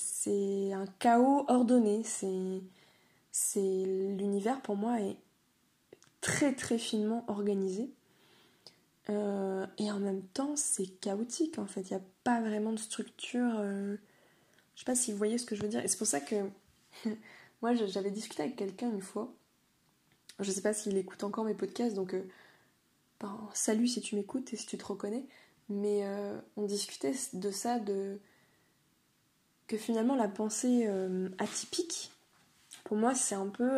un 0.74 0.86
chaos 1.00 1.46
ordonné. 1.48 2.04
L'univers 3.56 4.62
pour 4.62 4.76
moi 4.76 5.00
est 5.02 5.18
très 6.22 6.54
très 6.54 6.78
finement 6.78 7.24
organisé. 7.28 7.92
Euh, 9.10 9.66
et 9.78 9.92
en 9.92 10.00
même 10.00 10.24
temps, 10.24 10.56
c'est 10.56 10.86
chaotique 10.86 11.58
en 11.58 11.66
fait. 11.66 11.82
Il 11.82 11.94
n'y 11.96 12.02
a 12.02 12.06
pas 12.24 12.42
vraiment 12.42 12.72
de 12.72 12.80
structure. 12.80 13.56
Euh, 13.58 13.98
je 14.76 14.82
sais 14.82 14.86
pas 14.86 14.96
si 14.96 15.12
vous 15.12 15.18
voyez 15.18 15.38
ce 15.38 15.46
que 15.46 15.56
je 15.56 15.62
veux 15.62 15.68
dire. 15.68 15.84
Et 15.84 15.88
c'est 15.88 15.98
pour 15.98 16.08
ça 16.08 16.22
que 16.22 16.36
moi 17.62 17.74
j'avais 17.74 18.12
discuté 18.12 18.44
avec 18.44 18.56
quelqu'un 18.56 18.92
une 18.92 19.02
fois. 19.02 19.34
Je 20.40 20.52
sais 20.52 20.62
pas 20.62 20.74
s'il 20.74 20.96
écoute 20.98 21.24
encore 21.24 21.44
mes 21.44 21.54
podcasts, 21.56 21.96
donc 21.96 22.14
euh, 22.14 22.24
ben, 23.20 23.50
salut 23.54 23.88
si 23.88 24.00
tu 24.02 24.16
m'écoutes 24.16 24.54
et 24.54 24.58
si 24.58 24.66
tu 24.66 24.78
te 24.78 24.86
reconnais. 24.86 25.26
Mais 25.70 26.04
on 26.58 26.64
discutait 26.66 27.14
de 27.34 27.52
ça, 27.52 27.78
de 27.78 28.20
que 29.68 29.78
finalement 29.78 30.16
la 30.16 30.28
pensée 30.28 30.88
atypique, 31.38 32.12
pour 32.84 32.98
moi, 32.98 33.14
c'est 33.14 33.36
un 33.36 33.46
peu 33.48 33.70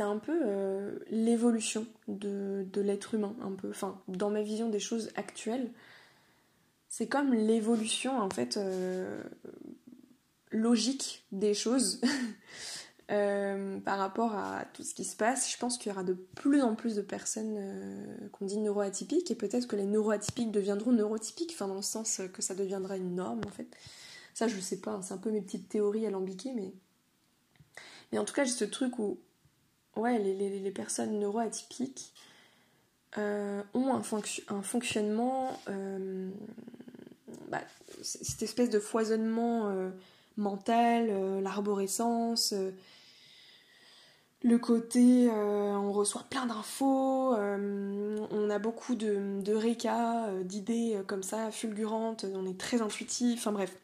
c'est 0.00 0.04
un 0.04 0.16
peu 0.16 0.40
euh, 0.46 0.98
l'évolution 1.10 1.86
de, 2.08 2.66
l'être 2.76 3.12
humain, 3.12 3.36
un 3.42 3.52
peu. 3.52 3.68
Enfin, 3.68 4.00
dans 4.08 4.30
ma 4.30 4.40
vision 4.40 4.70
des 4.70 4.80
choses 4.80 5.10
actuelles, 5.14 5.70
c'est 6.88 7.06
comme 7.06 7.34
l'évolution, 7.34 8.18
en 8.18 8.30
fait, 8.30 8.56
euh, 8.56 9.22
logique 10.52 11.26
des 11.32 11.52
choses 11.52 12.00
euh, 13.10 13.78
par 13.80 13.98
rapport 13.98 14.34
à 14.34 14.64
tout 14.72 14.84
ce 14.84 14.94
qui 14.94 15.04
se 15.04 15.14
passe. 15.16 15.52
Je 15.52 15.58
pense 15.58 15.76
qu'il 15.76 15.90
y 15.90 15.92
aura 15.92 16.02
de 16.02 16.14
plus 16.14 16.62
en 16.62 16.76
plus 16.76 16.94
de 16.94 17.02
personnes 17.02 18.30
qu'on 18.32 18.46
dit 18.46 18.56
neuroatypiques, 18.56 19.30
et 19.30 19.34
peut-être 19.34 19.66
que 19.66 19.76
les 19.76 19.84
neuroatypiques 19.84 20.50
deviendront 20.50 20.92
neurotypiques, 20.92 21.50
enfin, 21.52 21.68
dans 21.68 21.74
le 21.74 21.82
sens 21.82 22.22
que 22.32 22.40
ça 22.40 22.54
deviendra 22.54 22.96
une 22.96 23.16
norme, 23.16 23.42
en 23.46 23.50
fait. 23.50 23.68
Ça, 24.32 24.48
je 24.48 24.58
sais 24.60 24.80
pas, 24.80 24.92
hein, 24.92 25.02
c'est 25.02 25.12
un 25.12 25.18
peu 25.18 25.30
mes 25.30 25.42
petites 25.42 25.68
théories 25.68 26.06
alambiquées, 26.06 26.54
mais. 26.54 26.72
Mais 28.12 28.18
en 28.18 28.24
tout 28.24 28.32
cas, 28.32 28.44
j'ai 28.44 28.52
ce 28.52 28.64
truc 28.64 28.98
où 28.98 29.20
ouais, 29.96 30.18
les, 30.18 30.70
personnes 30.70 31.18
neuroatypiques 31.18 32.12
euh, 33.18 33.62
ont 33.74 33.94
un, 33.94 34.02
un 34.48 34.62
fonctionnement, 34.62 35.60
euh, 35.68 36.30
bah, 37.48 37.60
cette 38.02 38.42
espèce 38.42 38.70
de 38.70 38.78
foisonnement 38.78 39.68
euh, 39.68 39.90
mental, 40.36 41.40
l'arborescence, 41.42 42.54
le 44.42 44.58
côté 44.58 45.28
on 45.28 45.92
reçoit 45.92 46.24
plein 46.30 46.46
d'infos, 46.46 47.34
on 47.34 48.50
a 48.50 48.58
beaucoup 48.58 48.94
de, 48.94 49.42
de 49.42 50.42
d'idées 50.44 50.98
comme 51.06 51.22
ça, 51.22 51.50
fulgurantes, 51.50 52.24
on 52.32 52.46
est 52.46 52.58
très 52.58 52.80
intuitif, 52.80 53.40
enfin 53.40 53.52
bref. 53.52 53.76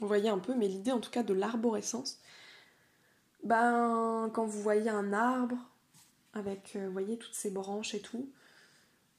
Vous 0.00 0.08
voyez 0.08 0.28
un 0.28 0.38
peu, 0.38 0.54
mais 0.54 0.66
l'idée 0.66 0.90
en 0.90 0.98
tout 0.98 1.10
cas 1.10 1.22
de 1.22 1.32
l'arborescence, 1.32 2.18
ben, 3.44 4.30
quand 4.32 4.46
vous 4.46 4.60
voyez 4.62 4.90
un 4.90 5.12
arbre 5.12 5.56
avec, 6.32 6.74
euh, 6.76 6.86
vous 6.86 6.92
voyez, 6.92 7.18
toutes 7.18 7.34
ces 7.34 7.50
branches 7.50 7.94
et 7.94 8.00
tout, 8.00 8.28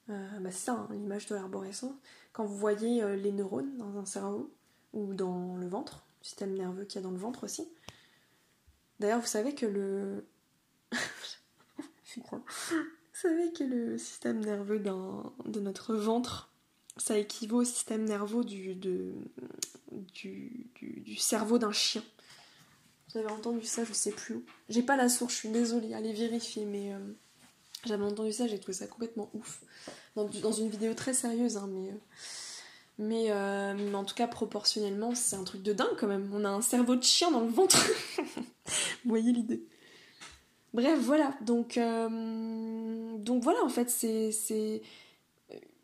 euh, 0.10 0.40
ben, 0.40 0.52
c'est 0.52 0.66
ça, 0.66 0.74
hein, 0.74 0.88
l'image 0.92 1.28
de 1.28 1.36
l'arborescence. 1.36 1.96
Quand 2.34 2.46
vous 2.46 2.58
voyez 2.58 3.02
euh, 3.02 3.16
les 3.16 3.32
neurones 3.32 3.78
dans 3.78 3.98
un 3.98 4.06
cerveau 4.06 4.52
ou 4.94 5.14
dans 5.14 5.56
le 5.56 5.68
ventre, 5.68 6.06
le 6.22 6.26
système 6.26 6.54
nerveux 6.54 6.86
qu'il 6.86 7.02
y 7.02 7.04
a 7.04 7.08
dans 7.08 7.14
le 7.14 7.20
ventre 7.20 7.44
aussi. 7.44 7.70
D'ailleurs, 9.00 9.22
vous 9.22 9.28
savez 9.28 9.54
que 9.54 9.66
le. 9.66 10.26
vous 10.92 12.42
savez 13.14 13.52
que 13.54 13.64
le 13.64 13.98
système 13.98 14.40
nerveux 14.40 14.80
de 14.80 15.60
notre 15.60 15.96
ventre, 15.96 16.52
ça 16.98 17.18
équivaut 17.18 17.62
au 17.62 17.66
système 17.66 18.06
nerveux 18.06 18.44
du, 18.44 18.76
du, 18.76 19.14
du 20.74 21.16
cerveau 21.16 21.58
d'un 21.60 21.74
chien. 21.74 22.04
J'avais 23.16 23.32
entendu 23.32 23.66
ça, 23.66 23.86
je 23.86 23.94
sais 23.94 24.12
plus 24.12 24.36
où. 24.36 24.44
J'ai 24.68 24.82
pas 24.82 24.98
la 24.98 25.08
source, 25.08 25.32
je 25.32 25.38
suis 25.40 25.50
désolée, 25.50 25.94
allez 25.94 26.12
vérifier, 26.12 26.66
mais 26.66 26.94
euh, 26.94 27.00
j'avais 27.86 28.04
entendu 28.04 28.34
ça, 28.34 28.46
j'ai 28.46 28.60
trouvé 28.60 28.74
ça 28.74 28.88
complètement 28.88 29.30
ouf. 29.34 29.62
Dans, 30.18 30.52
une 30.52 30.68
vidéo 30.68 30.94
très 30.94 31.14
sérieuse, 31.14 31.56
hein, 31.56 31.70
mais. 31.72 31.92
Euh, 31.92 31.94
euh, 33.00 33.74
mais, 33.74 33.96
en 33.96 34.04
tout 34.04 34.16
cas, 34.16 34.28
proportionnellement, 34.28 35.16
c'est 35.16 35.38
un 35.38 35.46
truc 35.46 35.64
de 35.64 35.72
dingue 35.72 35.96
quand 35.98 36.08
même. 36.08 36.30
On 36.34 36.44
a 36.44 36.50
un 36.50 36.62
cerveau 36.62 36.98
de 36.98 37.04
chien 37.04 37.32
dans 37.32 37.40
le 37.40 37.50
ventre. 37.50 37.78
Vous 38.18 39.10
voyez 39.10 39.32
l'idée. 39.32 39.64
Bref, 40.74 41.00
voilà. 41.00 41.38
Donc, 41.40 41.80
donc 41.80 43.44
voilà, 43.44 43.64
en 43.64 43.70
fait, 43.70 43.90
c'est. 43.90 44.82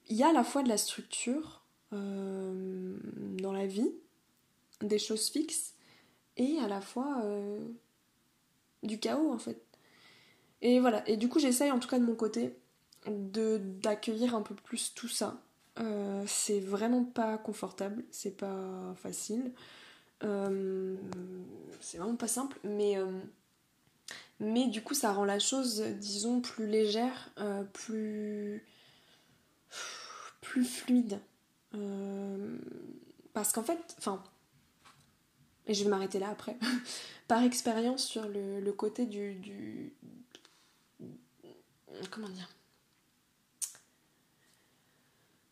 Il 0.10 0.18
y 0.18 0.24
a 0.24 0.30
à 0.30 0.34
la 0.34 0.44
fois 0.44 0.64
de 0.64 0.70
la 0.70 0.78
structure 0.78 1.64
dans 1.92 3.54
la 3.54 3.68
vie, 3.68 3.92
des 4.82 5.00
choses 5.00 5.30
fixes, 5.30 5.76
et 6.38 6.60
à 6.60 6.68
la 6.68 6.82
fois 6.82 7.22
euh, 7.24 7.60
du 8.84 9.00
chaos 9.00 9.32
en 9.32 9.38
fait. 9.38 9.62
Et 10.62 10.80
voilà, 10.80 11.08
et 11.08 11.18
du 11.18 11.28
coup 11.30 11.40
j'essaye 11.40 11.72
en 11.72 11.80
tout 11.80 11.88
cas 11.88 12.00
de 12.00 12.06
mon 12.06 12.16
côté 12.16 12.56
d'accueillir 13.08 14.36
un 14.36 14.42
peu 14.42 14.56
plus 14.56 14.94
tout 14.94 15.08
ça. 15.08 15.42
Euh, 15.80 16.24
c'est 16.28 16.60
vraiment 16.60 17.04
pas 17.04 17.38
confortable, 17.38 18.04
c'est 18.12 18.38
pas 18.38 18.94
facile, 18.98 19.54
euh, 20.24 20.96
c'est 21.80 21.98
vraiment 21.98 22.18
pas 22.18 22.28
simple, 22.28 22.60
mais, 22.64 22.98
mais 24.40 24.68
du 24.68 24.84
coup 24.84 24.94
ça 24.94 25.14
rend 25.14 25.26
la 25.26 25.40
chose, 25.40 25.82
disons, 25.82 26.42
plus 26.42 26.68
légère, 26.68 27.32
plus, 27.74 28.64
plus 30.42 30.66
fluide. 30.66 31.20
parce 33.34 33.52
qu'en 33.52 33.64
fait, 33.64 33.96
enfin, 33.98 34.22
et 35.68 35.74
je 35.74 35.84
vais 35.84 35.90
m'arrêter 35.90 36.20
là 36.20 36.30
après, 36.30 36.58
par 37.28 37.44
expérience 37.44 38.04
sur 38.04 38.28
le, 38.28 38.72
côté 38.72 39.06
du, 39.06 39.36
du, 39.36 39.94
Comment 42.10 42.30
dire? 42.30 42.50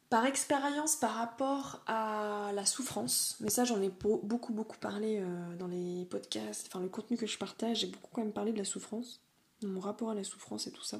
Par 0.10 0.26
expérience 0.26 0.96
par 0.96 1.14
rapport 1.14 1.84
à 1.86 2.52
la 2.56 2.66
souffrance, 2.66 3.38
mais 3.42 3.52
ça 3.52 3.64
j'en 3.64 3.80
ai 3.80 3.90
beaucoup 3.90 4.54
beaucoup 4.54 4.78
parlé 4.80 5.20
euh, 5.20 5.56
dans 5.58 5.68
les 5.68 6.06
podcasts, 6.06 6.66
enfin 6.68 6.80
le 6.80 6.90
contenu 6.90 7.16
que 7.16 7.28
je 7.28 7.38
partage, 7.38 7.82
j'ai 7.82 7.88
beaucoup 7.88 8.10
quand 8.12 8.24
même 8.24 8.34
parlé 8.34 8.52
de 8.52 8.58
la 8.58 8.66
souffrance, 8.66 9.22
mon 9.62 9.80
rapport 9.80 10.10
à 10.10 10.16
la 10.16 10.24
souffrance 10.24 10.66
et 10.66 10.72
tout 10.72 10.84
ça. 10.84 11.00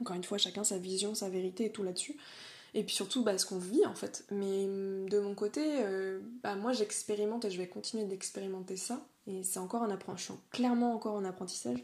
Encore 0.00 0.16
une 0.16 0.24
fois, 0.24 0.38
chacun 0.38 0.64
sa 0.64 0.78
vision, 0.78 1.14
sa 1.14 1.28
vérité 1.28 1.66
et 1.66 1.72
tout 1.72 1.82
là-dessus 1.82 2.16
et 2.74 2.84
puis 2.84 2.94
surtout 2.94 3.22
bah, 3.22 3.36
ce 3.36 3.46
qu'on 3.46 3.58
vit 3.58 3.84
en 3.86 3.94
fait. 3.94 4.24
Mais 4.30 4.64
hum, 4.64 5.08
de 5.08 5.18
mon 5.20 5.34
côté, 5.34 5.60
euh, 5.84 6.20
bah, 6.42 6.56
moi 6.56 6.72
j'expérimente 6.72 7.44
et 7.44 7.50
je 7.50 7.58
vais 7.58 7.68
continuer 7.68 8.04
d'expérimenter 8.04 8.76
ça. 8.76 9.04
Et 9.26 9.44
c'est 9.44 9.58
encore 9.58 9.82
un 9.82 9.90
apprentissage, 9.90 10.36
clairement 10.50 10.94
encore 10.94 11.16
un 11.16 11.24
apprentissage. 11.24 11.78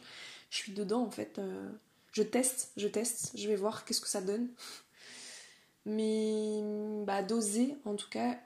Je 0.51 0.57
suis 0.57 0.72
dedans 0.72 1.03
en 1.03 1.11
fait. 1.11 1.39
Euh, 1.39 1.70
je 2.12 2.22
teste, 2.22 2.72
je 2.76 2.89
teste, 2.89 3.32
je 3.36 3.47
vais 3.49 3.57
voir 3.57 3.84
qu'est-ce 3.84 4.01
que 4.01 4.09
ça 4.09 4.20
donne. 4.22 4.49
Mais 5.86 6.62
bah, 7.05 7.22
d'oser 7.22 7.76
en 7.84 7.95
tout 7.95 8.09
cas 8.09 8.39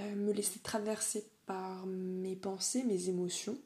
euh, 0.00 0.14
me 0.14 0.32
laisser 0.32 0.58
traverser 0.58 1.26
par 1.46 1.86
mes 1.86 2.36
pensées, 2.36 2.82
mes 2.82 3.08
émotions. 3.08 3.56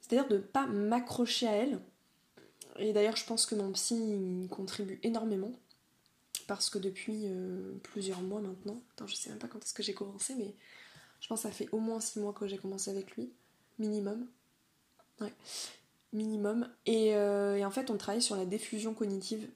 C'est-à-dire 0.00 0.28
de 0.28 0.36
ne 0.36 0.42
pas 0.42 0.66
m'accrocher 0.66 1.46
à 1.46 1.52
elles. 1.52 1.80
Et 2.78 2.92
d'ailleurs, 2.92 3.16
je 3.16 3.26
pense 3.26 3.44
que 3.44 3.54
mon 3.54 3.72
psy 3.72 4.48
contribue 4.50 5.00
énormément 5.02 5.52
parce 6.48 6.70
que 6.70 6.78
depuis 6.78 7.26
euh, 7.26 7.74
plusieurs 7.82 8.22
mois 8.22 8.40
maintenant, 8.40 8.82
attends, 8.92 9.06
je 9.06 9.14
sais 9.14 9.28
même 9.28 9.38
pas 9.38 9.48
quand 9.48 9.62
est-ce 9.62 9.74
que 9.74 9.82
j'ai 9.82 9.94
commencé, 9.94 10.34
mais 10.34 10.54
je 11.20 11.28
pense 11.28 11.42
que 11.42 11.48
ça 11.48 11.54
fait 11.54 11.68
au 11.72 11.78
moins 11.78 12.00
six 12.00 12.18
mois 12.18 12.32
que 12.32 12.48
j'ai 12.48 12.56
commencé 12.56 12.90
avec 12.90 13.12
lui, 13.12 13.30
minimum. 13.78 14.26
Ouais, 15.20 15.32
minimum. 16.14 16.66
Et, 16.86 17.14
euh, 17.14 17.56
et, 17.56 17.64
en 17.66 17.70
fait, 17.70 17.90
on 17.90 17.98
travaille 17.98 18.22
sur 18.22 18.34
la 18.34 18.46
diffusion 18.46 18.94
cognitive. 18.94 19.46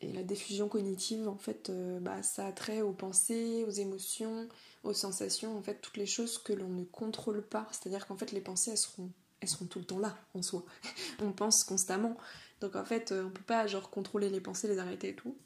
Et 0.00 0.12
la 0.12 0.22
diffusion 0.22 0.68
cognitive, 0.68 1.26
en 1.28 1.36
fait, 1.36 1.68
euh, 1.68 1.98
bah, 1.98 2.22
ça 2.22 2.46
a 2.46 2.52
trait 2.52 2.80
aux 2.80 2.92
pensées, 2.92 3.64
aux 3.66 3.72
émotions, 3.72 4.48
aux 4.84 4.92
sensations, 4.92 5.58
en 5.58 5.62
fait, 5.62 5.80
toutes 5.80 5.96
les 5.96 6.06
choses 6.06 6.38
que 6.38 6.52
l'on 6.52 6.68
ne 6.68 6.84
contrôle 6.84 7.42
pas. 7.42 7.66
C'est-à-dire 7.72 8.06
qu'en 8.06 8.16
fait, 8.16 8.30
les 8.30 8.40
pensées, 8.40 8.70
elles 8.70 8.78
seront, 8.78 9.10
elles 9.40 9.48
seront 9.48 9.66
tout 9.66 9.80
le 9.80 9.84
temps 9.84 9.98
là, 9.98 10.16
en 10.34 10.42
soi. 10.42 10.64
on 11.20 11.32
pense 11.32 11.64
constamment. 11.64 12.16
Donc 12.60 12.76
en 12.76 12.84
fait, 12.84 13.10
on 13.12 13.30
peut 13.30 13.42
pas 13.42 13.66
genre 13.66 13.90
contrôler 13.90 14.28
les 14.28 14.40
pensées, 14.40 14.68
les 14.68 14.78
arrêter 14.78 15.08
et 15.08 15.16
tout 15.16 15.36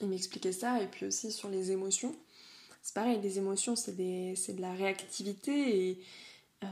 il 0.00 0.08
m'expliquait 0.08 0.52
ça, 0.52 0.82
et 0.82 0.86
puis 0.86 1.06
aussi 1.06 1.32
sur 1.32 1.48
les 1.48 1.70
émotions. 1.70 2.14
C'est 2.82 2.94
pareil, 2.94 3.20
les 3.20 3.38
émotions, 3.38 3.74
c'est 3.76 3.96
de 3.96 4.60
la 4.60 4.72
réactivité, 4.72 5.88
et, 5.88 6.00
euh, 6.64 6.68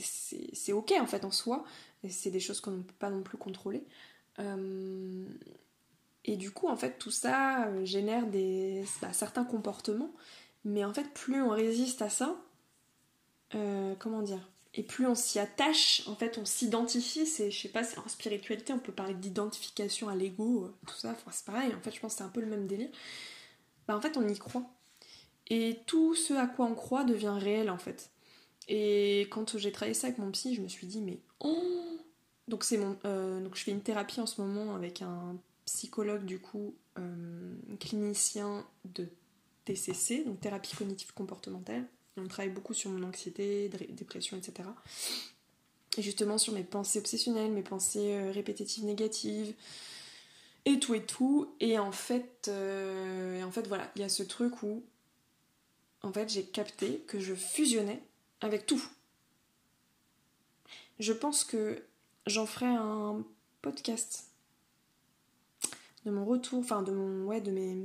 c'est 0.00 0.72
ok 0.72 0.94
en 1.00 1.06
fait 1.06 1.24
en 1.24 1.30
soi, 1.30 1.64
c'est 2.08 2.30
des 2.30 2.40
choses 2.40 2.60
qu'on 2.60 2.70
ne 2.72 2.82
peut 2.82 2.94
pas 2.98 3.10
non 3.10 3.22
plus 3.22 3.38
contrôler. 3.38 3.84
Euh, 4.38 5.26
et 6.24 6.36
du 6.36 6.50
coup, 6.50 6.68
en 6.68 6.76
fait, 6.76 6.98
tout 6.98 7.10
ça 7.10 7.66
euh, 7.66 7.84
génère 7.84 8.26
des, 8.26 8.84
bah, 9.02 9.12
certains 9.12 9.44
comportements, 9.44 10.12
mais 10.64 10.84
en 10.84 10.94
fait, 10.94 11.12
plus 11.12 11.42
on 11.42 11.50
résiste 11.50 12.02
à 12.02 12.08
ça, 12.08 12.36
comment 13.98 14.22
dire? 14.22 14.48
Et 14.76 14.82
plus 14.82 15.06
on 15.06 15.14
s'y 15.14 15.38
attache, 15.38 16.02
en 16.06 16.16
fait, 16.16 16.36
on 16.36 16.44
s'identifie. 16.44 17.26
C'est, 17.26 17.50
je 17.50 17.62
sais 17.62 17.68
pas, 17.68 17.82
en 18.04 18.08
spiritualité, 18.08 18.72
on 18.72 18.80
peut 18.80 18.92
parler 18.92 19.14
d'identification 19.14 20.08
à 20.08 20.16
l'ego, 20.16 20.72
tout 20.86 20.96
ça. 20.96 21.12
Enfin, 21.12 21.30
c'est 21.30 21.44
pareil. 21.44 21.72
En 21.74 21.80
fait, 21.80 21.92
je 21.92 22.00
pense 22.00 22.14
que 22.14 22.18
c'est 22.18 22.24
un 22.24 22.28
peu 22.28 22.40
le 22.40 22.48
même 22.48 22.66
délire. 22.66 22.90
Bah, 23.86 23.96
en 23.96 24.00
fait, 24.00 24.16
on 24.16 24.26
y 24.26 24.36
croit. 24.36 24.64
Et 25.48 25.78
tout 25.86 26.16
ce 26.16 26.34
à 26.34 26.48
quoi 26.48 26.66
on 26.66 26.74
croit 26.74 27.04
devient 27.04 27.36
réel, 27.38 27.70
en 27.70 27.78
fait. 27.78 28.10
Et 28.66 29.28
quand 29.30 29.56
j'ai 29.58 29.70
travaillé 29.70 29.94
ça 29.94 30.08
avec 30.08 30.18
mon 30.18 30.32
psy, 30.32 30.54
je 30.56 30.60
me 30.60 30.68
suis 30.68 30.88
dit, 30.88 31.00
mais 31.00 31.20
oh 31.38 32.00
Donc, 32.48 32.64
c'est 32.64 32.78
mon, 32.78 32.98
euh, 33.04 33.40
donc 33.40 33.54
je 33.54 33.62
fais 33.62 33.70
une 33.70 33.82
thérapie 33.82 34.20
en 34.20 34.26
ce 34.26 34.40
moment 34.40 34.74
avec 34.74 35.02
un 35.02 35.36
psychologue, 35.66 36.24
du 36.24 36.40
coup, 36.40 36.74
euh, 36.98 37.54
clinicien 37.78 38.66
de 38.84 39.06
TCC, 39.66 40.24
donc 40.24 40.40
thérapie 40.40 40.74
cognitive 40.74 41.14
comportementale. 41.14 41.86
On 42.16 42.26
travaille 42.28 42.52
beaucoup 42.52 42.74
sur 42.74 42.90
mon 42.90 43.06
anxiété, 43.06 43.68
dépression, 43.68 44.36
etc. 44.36 44.68
Et 45.96 46.02
justement 46.02 46.38
sur 46.38 46.52
mes 46.52 46.62
pensées 46.62 46.98
obsessionnelles, 46.98 47.50
mes 47.50 47.62
pensées 47.62 48.14
euh, 48.14 48.30
répétitives 48.30 48.84
négatives, 48.84 49.54
et 50.64 50.78
tout 50.78 50.94
et 50.94 51.04
tout. 51.04 51.54
Et 51.60 51.78
en 51.78 51.92
fait, 51.92 52.48
et 52.48 53.42
en 53.42 53.50
fait 53.50 53.66
voilà, 53.66 53.90
il 53.96 54.02
y 54.02 54.04
a 54.04 54.08
ce 54.08 54.22
truc 54.22 54.62
où 54.62 54.82
en 56.02 56.12
fait 56.12 56.28
j'ai 56.28 56.44
capté 56.44 57.00
que 57.06 57.20
je 57.20 57.34
fusionnais 57.34 58.02
avec 58.40 58.66
tout. 58.66 58.82
Je 61.00 61.12
pense 61.12 61.44
que 61.44 61.82
j'en 62.26 62.46
ferai 62.46 62.66
un 62.66 63.24
podcast 63.62 64.30
de 66.04 66.10
mon 66.10 66.24
retour, 66.24 66.60
enfin 66.60 66.82
de 66.82 66.92
mon, 66.92 67.26
ouais, 67.26 67.40
de 67.40 67.50
mes, 67.50 67.76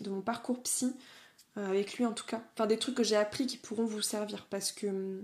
de 0.00 0.10
mon 0.10 0.20
parcours 0.20 0.62
psy 0.62 0.86
euh, 0.86 0.90
avec 1.56 1.94
lui 1.94 2.06
en 2.06 2.12
tout 2.12 2.26
cas. 2.26 2.42
Enfin 2.54 2.66
des 2.66 2.78
trucs 2.78 2.96
que 2.96 3.04
j'ai 3.04 3.16
appris 3.16 3.46
qui 3.46 3.56
pourront 3.56 3.84
vous 3.84 4.02
servir 4.02 4.46
parce 4.46 4.72
que 4.72 5.22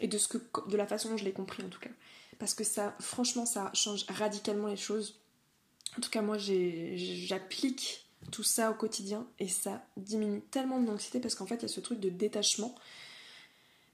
et 0.00 0.08
de 0.08 0.18
ce 0.18 0.28
que 0.28 0.38
de 0.68 0.76
la 0.76 0.86
façon 0.86 1.10
dont 1.10 1.16
je 1.16 1.24
l'ai 1.24 1.32
compris 1.32 1.62
en 1.62 1.68
tout 1.68 1.80
cas. 1.80 1.90
Parce 2.38 2.54
que 2.54 2.64
ça, 2.64 2.94
franchement, 3.00 3.46
ça 3.46 3.70
change 3.72 4.04
radicalement 4.08 4.68
les 4.68 4.76
choses. 4.76 5.18
En 5.96 6.02
tout 6.02 6.10
cas, 6.10 6.20
moi, 6.20 6.36
j'applique 6.38 8.06
tout 8.30 8.42
ça 8.42 8.70
au 8.70 8.74
quotidien 8.74 9.26
et 9.38 9.48
ça 9.48 9.86
diminue 9.96 10.42
tellement 10.42 10.80
de 10.80 10.86
l'anxiété 10.86 11.18
parce 11.18 11.34
qu'en 11.34 11.46
fait, 11.46 11.56
il 11.56 11.62
y 11.62 11.64
a 11.64 11.68
ce 11.68 11.80
truc 11.80 11.98
de 12.00 12.10
détachement 12.10 12.74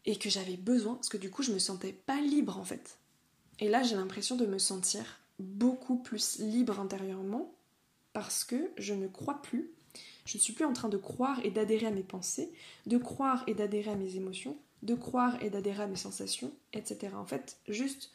et 0.05 0.17
que 0.17 0.31
j'avais 0.31 0.57
besoin 0.57 0.95
parce 0.95 1.09
que 1.09 1.17
du 1.17 1.31
coup 1.31 1.43
je 1.43 1.53
me 1.53 1.59
sentais 1.59 1.93
pas 1.93 2.21
libre 2.21 2.59
en 2.59 2.65
fait. 2.65 2.99
Et 3.61 3.69
là 3.69 3.83
j'ai 3.83 3.97
l'impression 3.97 4.37
de 4.37 4.47
me 4.47 4.59
sentir 4.59 5.21
beaucoup 5.39 5.97
plus 5.97 6.39
libre 6.39 6.81
intérieurement 6.81 7.55
parce 8.13 8.45
que 8.45 8.71
je 8.77 8.95
ne 8.95 9.07
crois 9.07 9.41
plus, 9.43 9.71
je 10.25 10.39
ne 10.39 10.43
suis 10.43 10.53
plus 10.53 10.65
en 10.65 10.73
train 10.73 10.89
de 10.89 10.97
croire 10.97 11.39
et 11.45 11.51
d'adhérer 11.51 11.87
à 11.87 11.91
mes 11.91 12.03
pensées, 12.03 12.53
de 12.87 12.99
croire 12.99 13.45
et 13.47 13.55
d'adhérer 13.55 13.91
à 13.91 13.97
mes 13.97 14.17
émotions, 14.17 14.57
de 14.83 14.95
croire 14.95 15.43
et 15.43 15.51
d'adhérer 15.51 15.85
à 15.85 15.87
mes 15.87 15.97
sensations, 15.97 16.53
etc. 16.73 17.15
En 17.17 17.27
fait, 17.27 17.59
juste 17.69 18.11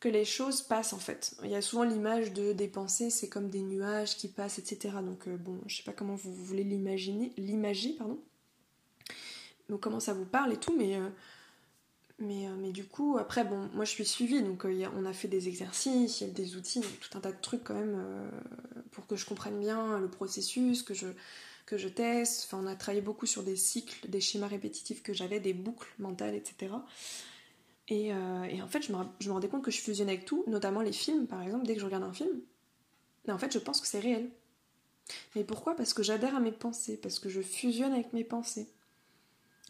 que 0.00 0.08
les 0.08 0.24
choses 0.24 0.62
passent 0.62 0.92
en 0.92 0.98
fait. 0.98 1.36
Il 1.44 1.50
y 1.50 1.54
a 1.54 1.62
souvent 1.62 1.84
l'image 1.84 2.32
de 2.32 2.52
des 2.52 2.68
pensées, 2.68 3.10
c'est 3.10 3.28
comme 3.28 3.50
des 3.50 3.60
nuages 3.60 4.16
qui 4.16 4.28
passent, 4.28 4.58
etc. 4.58 4.96
Donc 5.04 5.28
euh, 5.28 5.36
bon, 5.36 5.60
je 5.66 5.76
sais 5.76 5.82
pas 5.82 5.92
comment 5.92 6.14
vous 6.14 6.32
voulez 6.34 6.64
l'imaginer, 6.64 7.32
l'imaginer, 7.36 7.96
pardon 7.96 8.18
comment 9.78 10.00
ça 10.00 10.12
vous 10.12 10.24
parle 10.24 10.52
et 10.52 10.56
tout, 10.56 10.74
mais, 10.76 10.96
euh, 10.96 11.08
mais, 12.20 12.46
euh, 12.46 12.50
mais 12.58 12.70
du 12.70 12.84
coup, 12.84 13.16
après, 13.18 13.44
bon, 13.44 13.68
moi 13.74 13.84
je 13.84 13.90
suis 13.90 14.04
suivie, 14.04 14.42
donc 14.42 14.64
euh, 14.64 14.86
on 14.96 15.04
a 15.04 15.12
fait 15.12 15.28
des 15.28 15.48
exercices, 15.48 16.20
il 16.20 16.32
des 16.32 16.56
outils, 16.56 16.82
tout 17.00 17.16
un 17.16 17.20
tas 17.20 17.32
de 17.32 17.40
trucs 17.40 17.64
quand 17.64 17.74
même 17.74 18.30
pour 18.92 19.06
que 19.06 19.16
je 19.16 19.26
comprenne 19.26 19.58
bien 19.58 19.98
le 19.98 20.08
processus, 20.08 20.82
que 20.82 20.94
je, 20.94 21.08
que 21.66 21.76
teste. 21.88 22.44
Enfin, 22.46 22.62
on 22.62 22.66
a 22.66 22.74
travaillé 22.74 23.02
beaucoup 23.02 23.26
sur 23.26 23.42
des 23.42 23.56
cycles, 23.56 24.08
des 24.08 24.20
schémas 24.20 24.48
répétitifs 24.48 25.02
que 25.02 25.12
j'avais, 25.12 25.40
des 25.40 25.54
boucles 25.54 25.88
mentales, 25.98 26.34
etc. 26.34 26.74
Et, 27.88 28.12
en 28.12 28.68
fait, 28.68 28.82
je 28.82 28.92
me, 28.92 28.98
je 29.18 29.30
rendais 29.30 29.48
compte 29.48 29.64
que 29.64 29.70
je 29.70 29.80
fusionnais 29.80 30.12
avec 30.12 30.24
tout, 30.24 30.44
notamment 30.46 30.80
les 30.80 30.92
films, 30.92 31.26
par 31.26 31.42
exemple, 31.42 31.66
dès 31.66 31.74
que 31.74 31.80
je 31.80 31.86
regarde 31.86 32.04
un 32.04 32.12
film. 32.12 32.40
Mais 33.26 33.32
en 33.32 33.38
fait, 33.38 33.52
je 33.52 33.58
pense 33.58 33.80
que 33.80 33.86
c'est 33.86 34.00
réel. 34.00 34.30
Mais 35.34 35.44
pourquoi? 35.44 35.74
Parce 35.74 35.94
que 35.94 36.02
j'adhère 36.02 36.36
à 36.36 36.40
mes 36.40 36.52
pensées, 36.52 36.96
parce 36.96 37.18
que 37.18 37.28
je 37.28 37.40
fusionne 37.40 37.92
avec 37.92 38.12
mes 38.12 38.24
pensées. 38.24 38.68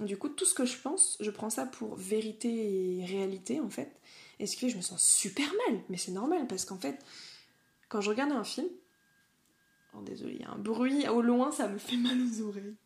Du 0.00 0.16
coup, 0.16 0.30
tout 0.30 0.46
ce 0.46 0.54
que 0.54 0.64
je 0.64 0.78
pense, 0.78 1.18
je 1.20 1.30
prends 1.30 1.50
ça 1.50 1.66
pour 1.66 1.94
vérité 1.94 2.98
et 2.98 3.04
réalité 3.04 3.60
en 3.60 3.68
fait. 3.68 4.00
Et 4.38 4.46
ce 4.46 4.56
qui 4.56 4.60
fait 4.60 4.68
je 4.70 4.78
me 4.78 4.82
sens 4.82 5.06
super 5.06 5.46
mal. 5.68 5.82
Mais 5.90 5.98
c'est 5.98 6.12
normal 6.12 6.46
parce 6.46 6.64
qu'en 6.64 6.78
fait, 6.78 7.04
quand 7.90 8.00
je 8.00 8.08
regarde 8.08 8.32
un 8.32 8.44
film, 8.44 8.68
oh 9.92 10.00
désolé, 10.00 10.36
il 10.36 10.40
y 10.40 10.44
a 10.44 10.52
un 10.52 10.58
bruit 10.58 11.06
au 11.08 11.20
loin, 11.20 11.52
ça 11.52 11.68
me 11.68 11.76
fait 11.76 11.98
mal 11.98 12.18
aux 12.18 12.40
oreilles. 12.40 12.76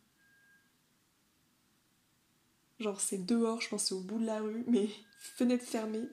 Genre 2.79 2.99
c'est 2.99 3.25
dehors, 3.25 3.61
je 3.61 3.69
pense 3.69 3.85
c'est 3.85 3.95
au 3.95 4.01
bout 4.01 4.19
de 4.19 4.25
la 4.25 4.41
rue, 4.41 4.65
mais 4.67 4.89
fenêtre 5.17 5.63
fermée. 5.63 6.09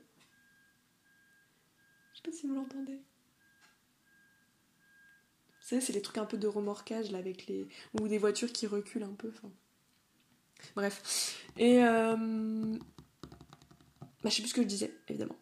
Je 2.12 2.18
sais 2.18 2.22
pas 2.22 2.30
si 2.30 2.46
vous 2.46 2.54
l'entendez. 2.54 3.00
Vous 5.62 5.68
savez, 5.68 5.80
c'est 5.80 5.92
les 5.92 6.02
trucs 6.02 6.18
un 6.18 6.26
peu 6.26 6.38
de 6.38 6.46
remorquage 6.46 7.10
là 7.10 7.18
avec 7.18 7.48
les. 7.48 7.66
ou 8.00 8.06
des 8.06 8.18
voitures 8.18 8.52
qui 8.52 8.68
reculent 8.68 9.02
un 9.02 9.14
peu. 9.14 9.32
Enfin. 9.36 9.50
Bref. 10.76 11.36
Et. 11.56 11.82
Euh... 11.82 12.16
Bah, 14.22 14.30
je 14.30 14.36
sais 14.36 14.42
plus 14.42 14.50
ce 14.50 14.54
que 14.54 14.62
je 14.62 14.68
disais, 14.68 14.94
évidemment. 15.08 15.36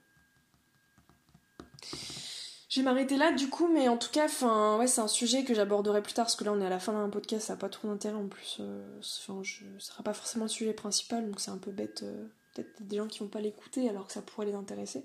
Je 2.71 2.81
vais 2.81 2.85
m'arrêter 2.85 3.17
là 3.17 3.33
du 3.33 3.49
coup, 3.49 3.67
mais 3.67 3.89
en 3.89 3.97
tout 3.97 4.11
cas, 4.11 4.27
enfin, 4.27 4.79
ouais, 4.79 4.87
c'est 4.87 5.01
un 5.01 5.09
sujet 5.09 5.43
que 5.43 5.55
j'aborderai 5.55 6.03
plus 6.03 6.13
tard 6.13 6.27
parce 6.27 6.37
que 6.37 6.45
là 6.45 6.53
on 6.53 6.61
est 6.61 6.67
à 6.67 6.71
la 6.71 6.79
fin 6.79 6.93
d'un 6.93 7.09
podcast, 7.11 7.49
ça 7.49 7.55
n'a 7.55 7.59
pas 7.59 7.69
trop 7.69 7.89
d'intérêt 7.89 8.15
en 8.15 8.29
plus. 8.29 8.59
Euh, 8.61 9.01
je, 9.43 9.65
sera 9.79 10.05
pas 10.05 10.15
forcément 10.15 10.45
le 10.45 10.51
sujet 10.51 10.73
principal, 10.73 11.27
donc 11.27 11.41
c'est 11.41 11.51
un 11.51 11.59
peu 11.59 11.73
bête. 11.73 12.05
Euh, 12.05 12.29
peut-être 12.55 12.81
des 12.81 12.97
gens 12.97 13.09
qui 13.09 13.19
vont 13.19 13.29
pas 13.29 13.41
l'écouter 13.41 13.89
alors 13.89 14.07
que 14.07 14.13
ça 14.13 14.23
pourrait 14.23 14.47
les 14.47 14.55
intéresser. 14.55 15.05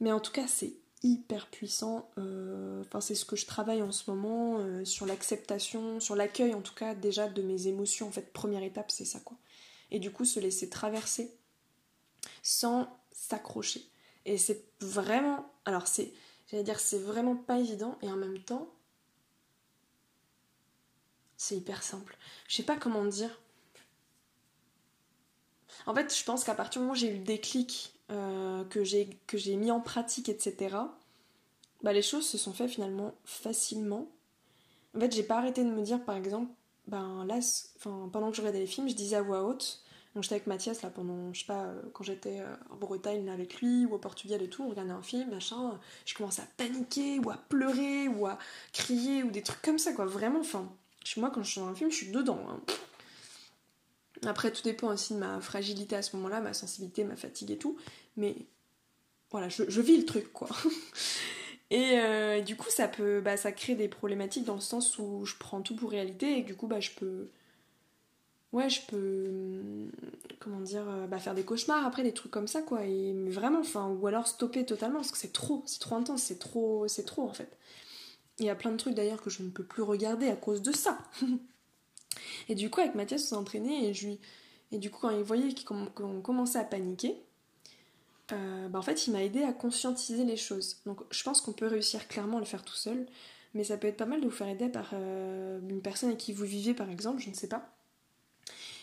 Mais 0.00 0.12
en 0.12 0.20
tout 0.20 0.32
cas, 0.32 0.46
c'est 0.46 0.72
hyper 1.02 1.48
puissant. 1.48 2.10
Euh, 2.18 2.80
enfin, 2.82 3.00
c'est 3.00 3.14
ce 3.14 3.24
que 3.24 3.36
je 3.36 3.46
travaille 3.46 3.82
en 3.82 3.92
ce 3.92 4.10
moment 4.10 4.58
euh, 4.58 4.84
sur 4.84 5.06
l'acceptation, 5.06 6.00
sur 6.00 6.14
l'accueil 6.14 6.54
en 6.54 6.60
tout 6.60 6.74
cas 6.74 6.94
déjà 6.94 7.28
de 7.28 7.42
mes 7.42 7.66
émotions. 7.66 8.08
En 8.08 8.12
fait, 8.12 8.32
première 8.32 8.62
étape, 8.62 8.90
c'est 8.90 9.04
ça 9.04 9.20
quoi. 9.20 9.36
Et 9.90 9.98
du 9.98 10.10
coup, 10.10 10.24
se 10.24 10.40
laisser 10.40 10.68
traverser 10.68 11.36
sans 12.42 12.88
s'accrocher. 13.10 13.84
Et 14.24 14.38
c'est 14.38 14.64
vraiment, 14.80 15.52
alors 15.64 15.86
c'est, 15.86 16.12
j'allais 16.50 16.62
dire, 16.62 16.80
c'est 16.80 16.98
vraiment 16.98 17.36
pas 17.36 17.58
évident 17.58 17.98
et 18.02 18.10
en 18.10 18.16
même 18.16 18.38
temps, 18.38 18.72
c'est 21.36 21.56
hyper 21.56 21.82
simple. 21.82 22.16
Je 22.48 22.56
sais 22.56 22.62
pas 22.62 22.76
comment 22.76 23.04
dire. 23.04 23.40
En 25.86 25.94
fait, 25.94 26.16
je 26.16 26.24
pense 26.24 26.44
qu'à 26.44 26.54
partir 26.54 26.80
du 26.80 26.84
moment 26.84 26.92
où 26.92 26.96
j'ai 26.96 27.08
eu 27.08 27.18
le 27.18 27.24
déclic 27.24 27.91
euh, 28.12 28.64
que 28.64 28.84
j'ai 28.84 29.56
mis 29.56 29.70
en 29.70 29.80
pratique, 29.80 30.28
etc., 30.28 30.76
bah, 31.82 31.92
les 31.92 32.02
choses 32.02 32.26
se 32.26 32.38
sont 32.38 32.52
faites 32.52 32.70
finalement 32.70 33.14
facilement. 33.24 34.08
En 34.96 35.00
fait, 35.00 35.12
j'ai 35.12 35.22
pas 35.22 35.38
arrêté 35.38 35.64
de 35.64 35.70
me 35.70 35.82
dire, 35.82 36.04
par 36.04 36.16
exemple, 36.16 36.52
ben 36.86 37.24
là, 37.26 37.38
enfin, 37.76 38.08
pendant 38.12 38.30
que 38.30 38.36
je 38.36 38.40
regardais 38.40 38.60
les 38.60 38.66
films, 38.66 38.88
je 38.88 38.94
disais 38.94 39.16
à 39.16 39.22
voix 39.22 39.44
haute, 39.44 39.82
donc 40.14 40.24
j'étais 40.24 40.34
avec 40.34 40.46
Mathias 40.46 40.82
là 40.82 40.90
pendant, 40.90 41.32
je 41.32 41.40
sais 41.40 41.46
pas, 41.46 41.64
euh, 41.64 41.82
quand 41.92 42.04
j'étais 42.04 42.40
euh, 42.40 42.54
en 42.70 42.76
Bretagne 42.76 43.28
avec 43.30 43.60
lui 43.60 43.86
ou 43.86 43.94
au 43.94 43.98
Portugal 43.98 44.42
et 44.42 44.48
tout, 44.48 44.64
on 44.64 44.68
regardait 44.68 44.92
un 44.92 45.02
film, 45.02 45.30
machin, 45.30 45.78
je 46.04 46.14
commençais 46.14 46.42
à 46.42 46.48
paniquer 46.56 47.18
ou 47.20 47.30
à 47.30 47.36
pleurer 47.36 48.08
ou 48.08 48.26
à 48.26 48.38
crier 48.72 49.22
ou 49.22 49.30
des 49.30 49.42
trucs 49.42 49.62
comme 49.62 49.78
ça 49.78 49.92
quoi, 49.92 50.04
vraiment, 50.04 50.40
enfin, 50.40 50.70
moi 51.16 51.30
quand 51.30 51.42
je 51.42 51.52
suis 51.52 51.60
dans 51.60 51.68
un 51.68 51.74
film, 51.74 51.90
je 51.90 51.96
suis 51.96 52.10
dedans. 52.10 52.40
Hein. 52.48 52.60
Après, 54.26 54.52
tout 54.52 54.62
dépend 54.62 54.92
aussi 54.92 55.14
de 55.14 55.18
ma 55.18 55.40
fragilité 55.40 55.96
à 55.96 56.02
ce 56.02 56.16
moment-là, 56.16 56.40
ma 56.40 56.54
sensibilité, 56.54 57.04
ma 57.04 57.16
fatigue 57.16 57.50
et 57.50 57.58
tout. 57.58 57.76
Mais 58.16 58.36
voilà, 59.30 59.48
je, 59.48 59.80
vis 59.80 59.96
le 59.96 60.04
truc, 60.04 60.32
quoi. 60.32 60.48
Euh, 61.72 62.34
et 62.34 62.42
du 62.42 62.54
coup, 62.54 62.68
ça 62.68 62.86
peut, 62.86 63.22
bah, 63.22 63.38
ça 63.38 63.50
crée 63.50 63.74
des 63.74 63.88
problématiques 63.88 64.44
dans 64.44 64.56
le 64.56 64.60
sens 64.60 64.98
où 64.98 65.24
je 65.24 65.34
prends 65.38 65.62
tout 65.62 65.74
pour 65.74 65.90
réalité 65.90 66.36
et 66.36 66.42
du 66.42 66.54
coup, 66.54 66.66
bah, 66.66 66.80
je 66.80 66.90
peux, 66.90 67.30
ouais, 68.52 68.68
je 68.68 68.82
peux, 68.86 69.88
comment 70.38 70.60
dire, 70.60 70.84
euh, 70.86 71.06
bah, 71.06 71.18
faire 71.18 71.34
des 71.34 71.44
cauchemars 71.44 71.86
après, 71.86 72.02
des 72.02 72.12
trucs 72.12 72.30
comme 72.30 72.46
ça, 72.46 72.60
quoi. 72.60 72.80
Mais 72.80 73.30
vraiment, 73.30 73.60
enfin, 73.60 73.88
ou 73.88 74.06
alors 74.06 74.26
stopper 74.26 74.66
totalement 74.66 74.96
parce 74.96 75.12
que 75.12 75.16
c'est 75.18 75.32
trop, 75.32 75.62
c'est 75.66 75.80
trop 75.80 75.96
intense, 75.96 76.22
c'est 76.22 76.38
trop, 76.38 76.86
c'est 76.88 77.04
trop 77.04 77.22
en 77.22 77.32
fait. 77.32 77.56
Il 78.38 78.44
y 78.44 78.50
a 78.50 78.54
plein 78.54 78.72
de 78.72 78.76
trucs 78.76 78.94
d'ailleurs 78.94 79.22
que 79.22 79.30
je 79.30 79.42
ne 79.42 79.50
peux 79.50 79.64
plus 79.64 79.82
regarder 79.82 80.28
à 80.28 80.36
cause 80.36 80.60
de 80.60 80.72
ça. 80.72 80.98
Et 82.48 82.54
du 82.54 82.70
coup, 82.70 82.80
avec 82.80 82.94
Mathias, 82.94 83.22
on 83.22 83.26
s'est 83.26 83.34
entraîné 83.36 83.88
et 83.88 83.94
je 83.94 84.08
lui... 84.08 84.20
Et 84.72 84.78
du 84.78 84.90
coup, 84.90 85.00
quand 85.02 85.10
il 85.10 85.22
voyait 85.22 85.54
qu'on 85.64 86.20
commençait 86.22 86.58
à 86.58 86.64
paniquer, 86.64 87.16
euh, 88.32 88.68
bah 88.68 88.78
en 88.78 88.82
fait, 88.82 89.06
il 89.06 89.12
m'a 89.12 89.22
aidé 89.22 89.42
à 89.42 89.52
conscientiser 89.52 90.24
les 90.24 90.36
choses. 90.36 90.78
Donc, 90.86 91.00
je 91.10 91.22
pense 91.22 91.40
qu'on 91.40 91.52
peut 91.52 91.66
réussir 91.66 92.08
clairement 92.08 92.38
à 92.38 92.40
le 92.40 92.46
faire 92.46 92.64
tout 92.64 92.74
seul, 92.74 93.06
mais 93.54 93.64
ça 93.64 93.76
peut 93.76 93.88
être 93.88 93.98
pas 93.98 94.06
mal 94.06 94.20
de 94.20 94.26
vous 94.26 94.32
faire 94.34 94.48
aider 94.48 94.68
par 94.68 94.90
euh, 94.94 95.60
une 95.68 95.82
personne 95.82 96.08
avec 96.08 96.20
qui 96.20 96.32
vous 96.32 96.44
vivez, 96.44 96.72
par 96.72 96.88
exemple, 96.88 97.20
je 97.20 97.28
ne 97.28 97.34
sais 97.34 97.48
pas, 97.48 97.70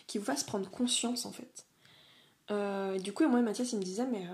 qui 0.06 0.18
vous 0.18 0.24
fasse 0.24 0.44
prendre 0.44 0.70
conscience, 0.70 1.26
en 1.26 1.32
fait. 1.32 1.66
Euh, 2.52 2.94
et 2.94 3.00
du 3.00 3.12
coup, 3.12 3.26
moi, 3.26 3.40
Mathias, 3.40 3.72
il 3.72 3.78
me 3.78 3.82
disait, 3.82 4.06
mais, 4.06 4.26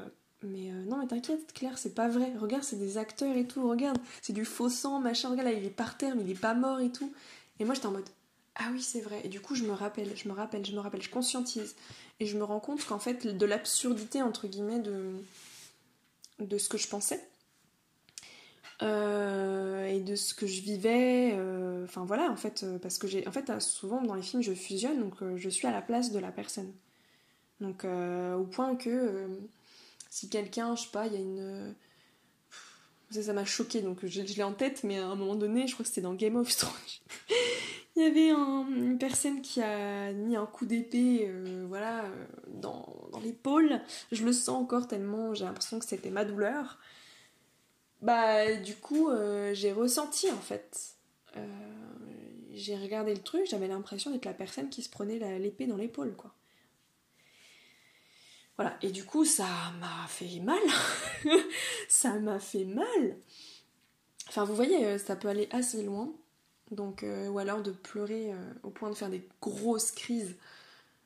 mais 0.43 0.71
non, 0.71 0.99
mais 0.99 1.07
t'inquiète, 1.07 1.55
Claire, 1.55 1.79
c'est 1.79 1.95
pas 1.95 2.09
vrai. 2.09 2.33
Regarde, 2.39 2.65
c'est 2.65 2.77
des 2.79 2.99
acteurs 2.99 3.35
et 3.37 3.47
tout. 3.47 3.67
Regarde, 3.67 3.99
c'est 4.21 4.35
du 4.35 4.45
faux 4.45 4.69
sang, 4.69 5.01
machin. 5.01 5.31
Regarde, 5.31 5.49
là, 5.49 5.55
il 5.55 5.65
est 5.65 5.71
par 5.71 5.97
terre, 5.97 6.17
mais 6.17 6.23
il 6.23 6.31
est 6.31 6.41
pas 6.41 6.55
mort 6.55 6.81
et 6.81 6.91
tout. 6.91 7.13
Et 7.61 7.65
moi, 7.65 7.75
j'étais 7.75 7.87
en 7.87 7.93
mode, 7.93 8.09
ah 8.59 8.69
oui, 8.73 8.81
c'est 8.81 9.01
vrai. 9.01 9.21
Et 9.25 9.29
du 9.29 9.41
coup, 9.41 9.55
je 9.55 9.65
me 9.65 9.73
rappelle, 9.73 10.17
je 10.17 10.29
me 10.29 10.33
rappelle, 10.33 10.65
je 10.65 10.73
me 10.73 10.81
rappelle, 10.81 11.03
je 11.03 11.11
conscientise. 11.11 11.77
Et 12.21 12.27
je 12.27 12.39
me 12.39 12.45
rends 12.45 12.61
compte 12.61 12.85
qu'en 12.85 12.99
fait, 12.99 13.27
de 13.27 13.47
l'absurdité, 13.47 14.23
entre 14.23 14.47
guillemets, 14.47 14.79
de, 14.79 16.59
ce 16.59 16.69
que 16.69 16.79
je 16.79 16.89
pensais. 16.89 17.23
Euh, 18.83 19.87
et 19.87 20.01
de 20.01 20.17
ce 20.17 20.35
que 20.35 20.47
je 20.47 20.63
vivais. 20.63 21.33
Euh, 21.35 21.85
enfin 21.85 22.05
voilà, 22.07 22.31
en 22.31 22.37
fait, 22.37 22.63
euh, 22.63 22.79
parce 22.79 22.99
que 22.99 23.07
j'ai. 23.07 23.27
En 23.29 23.33
fait, 23.33 23.51
souvent 23.61 24.03
dans 24.03 24.15
les 24.15 24.23
films, 24.23 24.43
je 24.43 24.53
fusionne, 24.55 25.01
donc 25.01 25.17
je 25.37 25.49
suis 25.51 25.67
à 25.67 25.73
la 25.73 25.83
place 25.83 26.11
de 26.11 26.19
la 26.19 26.33
personne. 26.33 26.73
Donc, 27.61 27.85
au 27.85 28.45
point 28.45 28.77
que 28.77 29.29
si 30.11 30.29
quelqu'un, 30.29 30.77
je 30.77 30.83
sais 30.83 30.91
pas, 30.91 31.07
il 31.07 31.13
y 31.13 31.17
a 31.17 31.21
une. 31.21 31.75
Ça, 33.11 33.33
m'a 33.33 33.45
choqué, 33.45 33.83
donc 33.83 34.05
je, 34.05 34.09
je 34.09 34.35
l'ai 34.35 34.43
en 34.43 34.53
tête, 34.53 34.83
mais 34.83 34.99
à 34.99 35.07
un 35.07 35.15
moment 35.15 35.37
donné, 35.37 35.67
je 35.67 35.75
crois 35.75 35.85
que 35.85 35.89
c'était 35.89 36.01
dans 36.01 36.15
Game 36.15 36.37
of 36.37 36.55
Thrones. 36.57 36.73
Il 37.97 38.03
y 38.03 38.07
avait 38.07 38.29
une 38.29 38.99
personne 38.99 39.41
qui 39.41 39.63
a 39.63 40.13
mis 40.13 40.37
un 40.37 40.45
coup 40.45 40.67
d'épée 40.67 41.33
voilà, 41.67 42.05
dans, 42.49 42.95
dans 43.11 43.21
l'épaule. 43.21 43.81
Je 44.13 44.23
le 44.25 44.33
sens 44.33 44.61
encore 44.61 44.87
tellement 44.87 45.33
j'ai 45.33 45.45
l'impression 45.45 45.79
que 45.79 45.87
c'était 45.87 46.11
ma 46.11 46.27
douleur. 46.27 46.79
Bah, 48.03 48.55
du 48.57 48.77
coup, 48.77 49.09
euh, 49.09 49.55
j'ai 49.55 49.73
ressenti 49.73 50.31
en 50.31 50.39
fait. 50.39 50.95
Euh, 51.37 51.47
j'ai 52.53 52.77
regardé 52.77 53.15
le 53.15 53.23
truc, 53.23 53.47
j'avais 53.47 53.69
l'impression 53.69 54.11
d'être 54.11 54.25
la 54.25 54.35
personne 54.35 54.69
qui 54.69 54.83
se 54.83 54.89
prenait 54.89 55.39
l'épée 55.39 55.67
dans 55.67 55.77
l'épaule, 55.77 56.15
quoi. 56.17 56.35
Voilà, 58.57 58.79
et 58.81 58.91
du 58.91 59.05
coup, 59.05 59.27
ça 59.27 59.47
m'a 59.81 60.07
fait 60.09 60.41
mal. 60.41 60.63
ça 61.89 62.19
m'a 62.19 62.39
fait 62.39 62.65
mal. 62.65 63.19
Enfin, 64.29 64.45
vous 64.45 64.55
voyez, 64.55 64.87
euh, 64.87 64.99
ça 64.99 65.15
peut 65.15 65.29
aller 65.29 65.49
assez 65.51 65.83
loin. 65.83 66.15
Donc, 66.71 67.05
ou 67.31 67.39
alors 67.39 67.63
de 67.63 67.71
pleurer 67.71 68.33
au 68.63 68.71
point 68.71 68.91
de 68.91 68.95
faire 68.95 69.11
des 69.11 69.27
grosses 69.41 69.93
crises. 69.93 70.35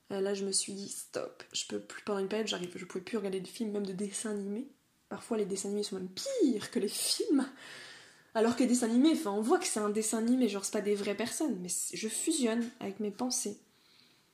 là, 0.08 0.32
je 0.32 0.44
me 0.44 0.52
suis 0.52 0.72
dit, 0.72 0.88
stop, 0.88 1.42
je 1.52 1.66
peux 1.66 1.80
plus, 1.80 2.02
pendant 2.02 2.20
une 2.20 2.28
période, 2.28 2.48
j'arrive, 2.48 2.72
je 2.74 2.84
pouvais 2.84 3.04
plus 3.04 3.18
regarder 3.18 3.40
de 3.40 3.46
films, 3.46 3.72
même 3.72 3.86
de 3.86 3.92
dessins 3.92 4.30
animés. 4.30 4.68
Parfois, 5.11 5.36
les 5.36 5.44
dessins 5.44 5.68
animés 5.68 5.82
sont 5.82 5.96
même 5.96 6.08
pires 6.08 6.70
que 6.70 6.78
les 6.78 6.88
films. 6.88 7.46
Alors 8.34 8.54
que 8.54 8.61
les 8.61 8.68
dessins 8.68 8.88
animés, 8.88 9.12
enfin, 9.12 9.32
on 9.32 9.40
voit 9.40 9.58
que 9.58 9.66
c'est 9.66 9.80
un 9.80 9.90
dessin 9.90 10.18
animé, 10.18 10.48
genre 10.48 10.64
c'est 10.64 10.72
pas 10.72 10.80
des 10.80 10.94
vraies 10.94 11.16
personnes, 11.16 11.58
mais 11.61 11.68
je 11.92 12.08
fusionne 12.08 12.68
avec 12.78 13.00
mes 13.00 13.11
pensées. 13.11 13.58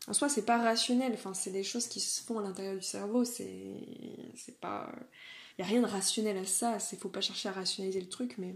En 0.09 0.12
soi, 0.12 0.29
c'est 0.29 0.45
pas 0.45 0.59
rationnel, 0.59 1.12
enfin, 1.14 1.35
c'est 1.35 1.51
des 1.51 1.64
choses 1.64 1.89
qui 1.89 2.01
se 2.01 2.22
font 2.22 2.39
à 2.39 2.43
l'intérieur 2.43 2.77
du 2.77 2.83
cerveau, 2.83 3.24
c'est. 3.24 3.74
C'est 4.37 4.61
pas. 4.61 4.93
Y 5.59 5.62
a 5.62 5.64
rien 5.64 5.81
de 5.81 5.87
rationnel 5.87 6.37
à 6.37 6.45
ça, 6.45 6.79
c'est 6.79 6.99
faut 6.99 7.09
pas 7.09 7.22
chercher 7.22 7.49
à 7.49 7.53
rationaliser 7.53 8.01
le 8.01 8.09
truc, 8.09 8.37
mais. 8.39 8.55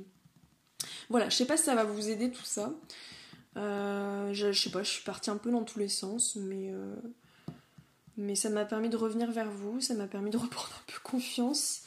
Voilà, 1.09 1.29
je 1.29 1.37
sais 1.37 1.47
pas 1.47 1.57
si 1.57 1.65
ça 1.65 1.75
va 1.75 1.85
vous 1.85 2.09
aider 2.09 2.31
tout 2.31 2.45
ça. 2.45 2.73
Euh, 3.57 4.33
je, 4.33 4.53
sais 4.53 4.71
pas, 4.71 4.83
je 4.83 4.91
suis 4.91 5.05
partie 5.05 5.31
un 5.31 5.37
peu 5.37 5.51
dans 5.51 5.65
tous 5.65 5.79
les 5.79 5.89
sens, 5.89 6.37
mais. 6.37 6.71
Euh, 6.71 6.95
mais 8.17 8.35
ça 8.35 8.51
m'a 8.51 8.65
permis 8.67 8.91
de 8.91 8.97
revenir 8.97 9.31
vers 9.31 9.51
vous, 9.51 9.81
ça 9.81 9.95
m'a 9.95 10.07
permis 10.07 10.31
de 10.31 10.37
reprendre 10.39 10.73
un 10.75 10.93
peu 10.93 10.99
confiance. 11.03 11.83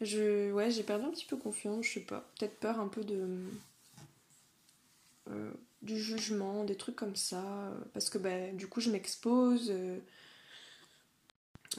Je, 0.00 0.50
ouais, 0.52 0.70
j'ai 0.70 0.82
perdu 0.82 1.06
un 1.06 1.10
petit 1.10 1.26
peu 1.26 1.36
confiance, 1.36 1.86
je 1.86 1.94
sais 1.94 2.00
pas. 2.00 2.24
Peut-être 2.38 2.58
peur 2.58 2.80
un 2.80 2.88
peu 2.88 3.04
de. 3.04 3.38
Euh, 5.30 5.50
du 5.82 5.98
jugement, 5.98 6.64
des 6.64 6.76
trucs 6.76 6.96
comme 6.96 7.16
ça. 7.16 7.72
Parce 7.92 8.10
que 8.10 8.18
bah, 8.18 8.52
du 8.52 8.66
coup, 8.66 8.80
je 8.80 8.90
m'expose. 8.90 9.70
Euh, 9.70 9.98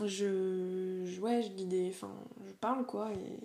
je, 0.05 1.19
Ouais, 1.19 1.41
je 1.43 1.49
dis 1.49 1.65
des. 1.65 1.89
Enfin, 1.89 2.13
je 2.47 2.53
parle 2.53 2.85
quoi. 2.85 3.11
Et, 3.11 3.39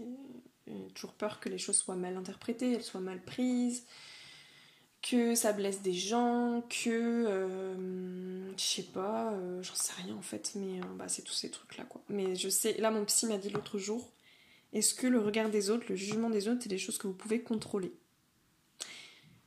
toujours 0.94 1.12
peur 1.12 1.40
que 1.40 1.48
les 1.48 1.58
choses 1.58 1.76
soient 1.76 1.96
mal 1.96 2.16
interprétées, 2.16 2.72
elles 2.72 2.82
soient 2.82 3.00
mal 3.00 3.22
prises 3.22 3.84
que 5.02 5.36
ça 5.36 5.52
blesse 5.52 5.82
des 5.82 5.92
gens, 5.92 6.64
que 6.68 6.90
euh, 6.90 8.56
je 8.56 8.62
sais 8.62 8.82
pas, 8.82 9.32
j'en 9.60 9.74
sais 9.74 9.92
rien 10.02 10.16
en 10.16 10.22
fait, 10.22 10.52
mais 10.56 10.80
bah, 10.96 11.06
c'est 11.06 11.22
tous 11.22 11.32
ces 11.34 11.50
trucs 11.50 11.76
là 11.76 11.84
quoi. 11.84 12.02
Mais 12.08 12.34
je 12.34 12.48
sais, 12.48 12.76
là 12.78 12.90
mon 12.90 13.04
psy 13.04 13.26
m'a 13.26 13.38
dit 13.38 13.50
l'autre 13.50 13.78
jour, 13.78 14.10
est-ce 14.72 14.94
que 14.94 15.06
le 15.06 15.20
regard 15.20 15.48
des 15.48 15.70
autres, 15.70 15.86
le 15.88 15.96
jugement 15.96 16.28
des 16.28 16.48
autres, 16.48 16.60
c'est 16.62 16.68
des 16.68 16.78
choses 16.78 16.98
que 16.98 17.06
vous 17.06 17.14
pouvez 17.14 17.40
contrôler? 17.40 17.92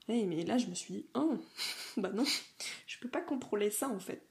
Eh, 0.07 0.25
mais 0.25 0.43
là, 0.43 0.57
je 0.57 0.65
me 0.65 0.73
suis 0.73 0.93
dit, 0.93 1.05
oh, 1.13 1.37
bah 1.97 2.09
non, 2.11 2.23
je 2.87 2.97
peux 2.99 3.09
pas 3.09 3.21
contrôler 3.21 3.69
ça 3.69 3.89
en 3.89 3.99
fait. 3.99 4.23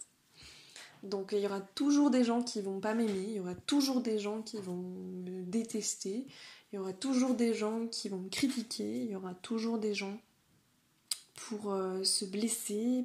Donc 1.05 1.31
il 1.31 1.39
y 1.39 1.47
aura 1.47 1.61
toujours 1.61 2.11
des 2.11 2.25
gens 2.25 2.43
qui 2.43 2.61
vont 2.61 2.81
pas 2.81 2.95
m'aimer, 2.95 3.25
il 3.29 3.35
y 3.35 3.41
aura 3.41 3.55
toujours 3.55 4.01
des 4.01 4.19
gens 4.19 4.43
qui 4.43 4.61
vont 4.61 4.83
me 4.83 5.45
détester, 5.45 6.27
il 6.73 6.77
y 6.77 6.79
aura 6.79 6.93
toujours 6.93 7.35
des 7.35 7.55
gens 7.55 7.87
qui 7.87 8.09
vont 8.09 8.19
me 8.19 8.29
critiquer, 8.29 9.03
il 9.05 9.11
y 9.11 9.17
aura 9.17 9.35
toujours 9.35 9.79
des 9.79 9.95
gens 9.95 10.19
pour 11.35 11.73
euh, 11.73 12.05
se 12.05 12.25
blesser, 12.25 13.05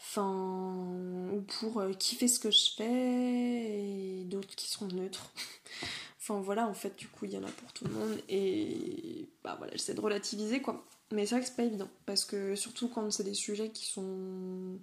enfin, 0.00 0.86
ou 1.32 1.40
pour 1.42 1.80
euh, 1.80 1.92
kiffer 1.92 2.28
ce 2.28 2.38
que 2.38 2.50
je 2.50 2.70
fais, 2.76 4.20
et 4.20 4.24
d'autres 4.24 4.54
qui 4.54 4.68
seront 4.68 4.88
neutres. 4.88 5.30
Enfin 6.26 6.40
voilà, 6.40 6.66
en 6.66 6.72
fait, 6.72 6.96
du 6.96 7.06
coup, 7.06 7.26
il 7.26 7.32
y 7.32 7.36
en 7.36 7.44
a 7.44 7.50
pour 7.50 7.70
tout 7.74 7.84
le 7.84 7.90
monde. 7.90 8.18
Et 8.30 9.28
bah 9.44 9.56
voilà, 9.58 9.74
j'essaie 9.74 9.92
de 9.92 10.00
relativiser 10.00 10.62
quoi. 10.62 10.82
Mais 11.12 11.26
c'est 11.26 11.34
vrai 11.34 11.42
que 11.42 11.48
c'est 11.50 11.56
pas 11.56 11.64
évident. 11.64 11.90
Parce 12.06 12.24
que 12.24 12.56
surtout 12.56 12.88
quand 12.88 13.10
c'est 13.10 13.24
des 13.24 13.34
sujets 13.34 13.68
qui 13.68 13.84
sont 13.84 14.78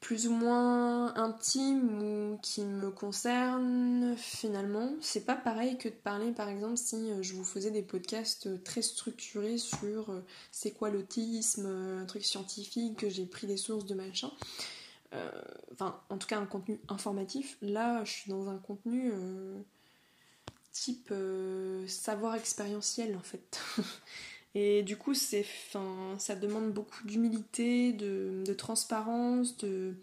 plus 0.00 0.28
ou 0.28 0.32
moins 0.32 1.14
intimes 1.16 2.02
ou 2.02 2.38
qui 2.38 2.62
me 2.64 2.90
concernent 2.90 4.14
finalement, 4.16 4.92
c'est 5.00 5.24
pas 5.24 5.34
pareil 5.34 5.76
que 5.76 5.88
de 5.88 5.94
parler 5.94 6.30
par 6.32 6.48
exemple 6.48 6.76
si 6.76 7.10
euh, 7.10 7.22
je 7.22 7.34
vous 7.34 7.44
faisais 7.44 7.70
des 7.70 7.82
podcasts 7.82 8.62
très 8.62 8.82
structurés 8.82 9.58
sur 9.58 10.10
euh, 10.10 10.24
c'est 10.52 10.70
quoi 10.70 10.90
l'autisme, 10.90 11.66
un 11.66 12.04
truc 12.06 12.24
scientifique, 12.24 12.98
que 12.98 13.08
j'ai 13.08 13.26
pris 13.26 13.46
des 13.46 13.56
sources 13.56 13.86
de 13.86 13.94
machin. 13.94 14.30
Euh, 15.14 15.30
enfin, 15.72 16.00
en 16.10 16.18
tout 16.18 16.26
cas, 16.26 16.38
un 16.38 16.46
contenu 16.46 16.78
informatif. 16.88 17.56
Là, 17.62 18.04
je 18.04 18.12
suis 18.12 18.30
dans 18.30 18.48
un 18.50 18.58
contenu 18.58 19.12
type 20.78 21.08
euh, 21.10 21.86
savoir 21.88 22.36
expérientiel 22.36 23.16
en 23.16 23.22
fait. 23.22 23.60
Et 24.54 24.82
du 24.82 24.96
coup, 24.96 25.14
c'est, 25.14 25.46
ça 26.18 26.34
demande 26.34 26.72
beaucoup 26.72 27.06
d'humilité, 27.06 27.92
de, 27.92 28.52
transparence, 28.54 29.56
de. 29.58 29.94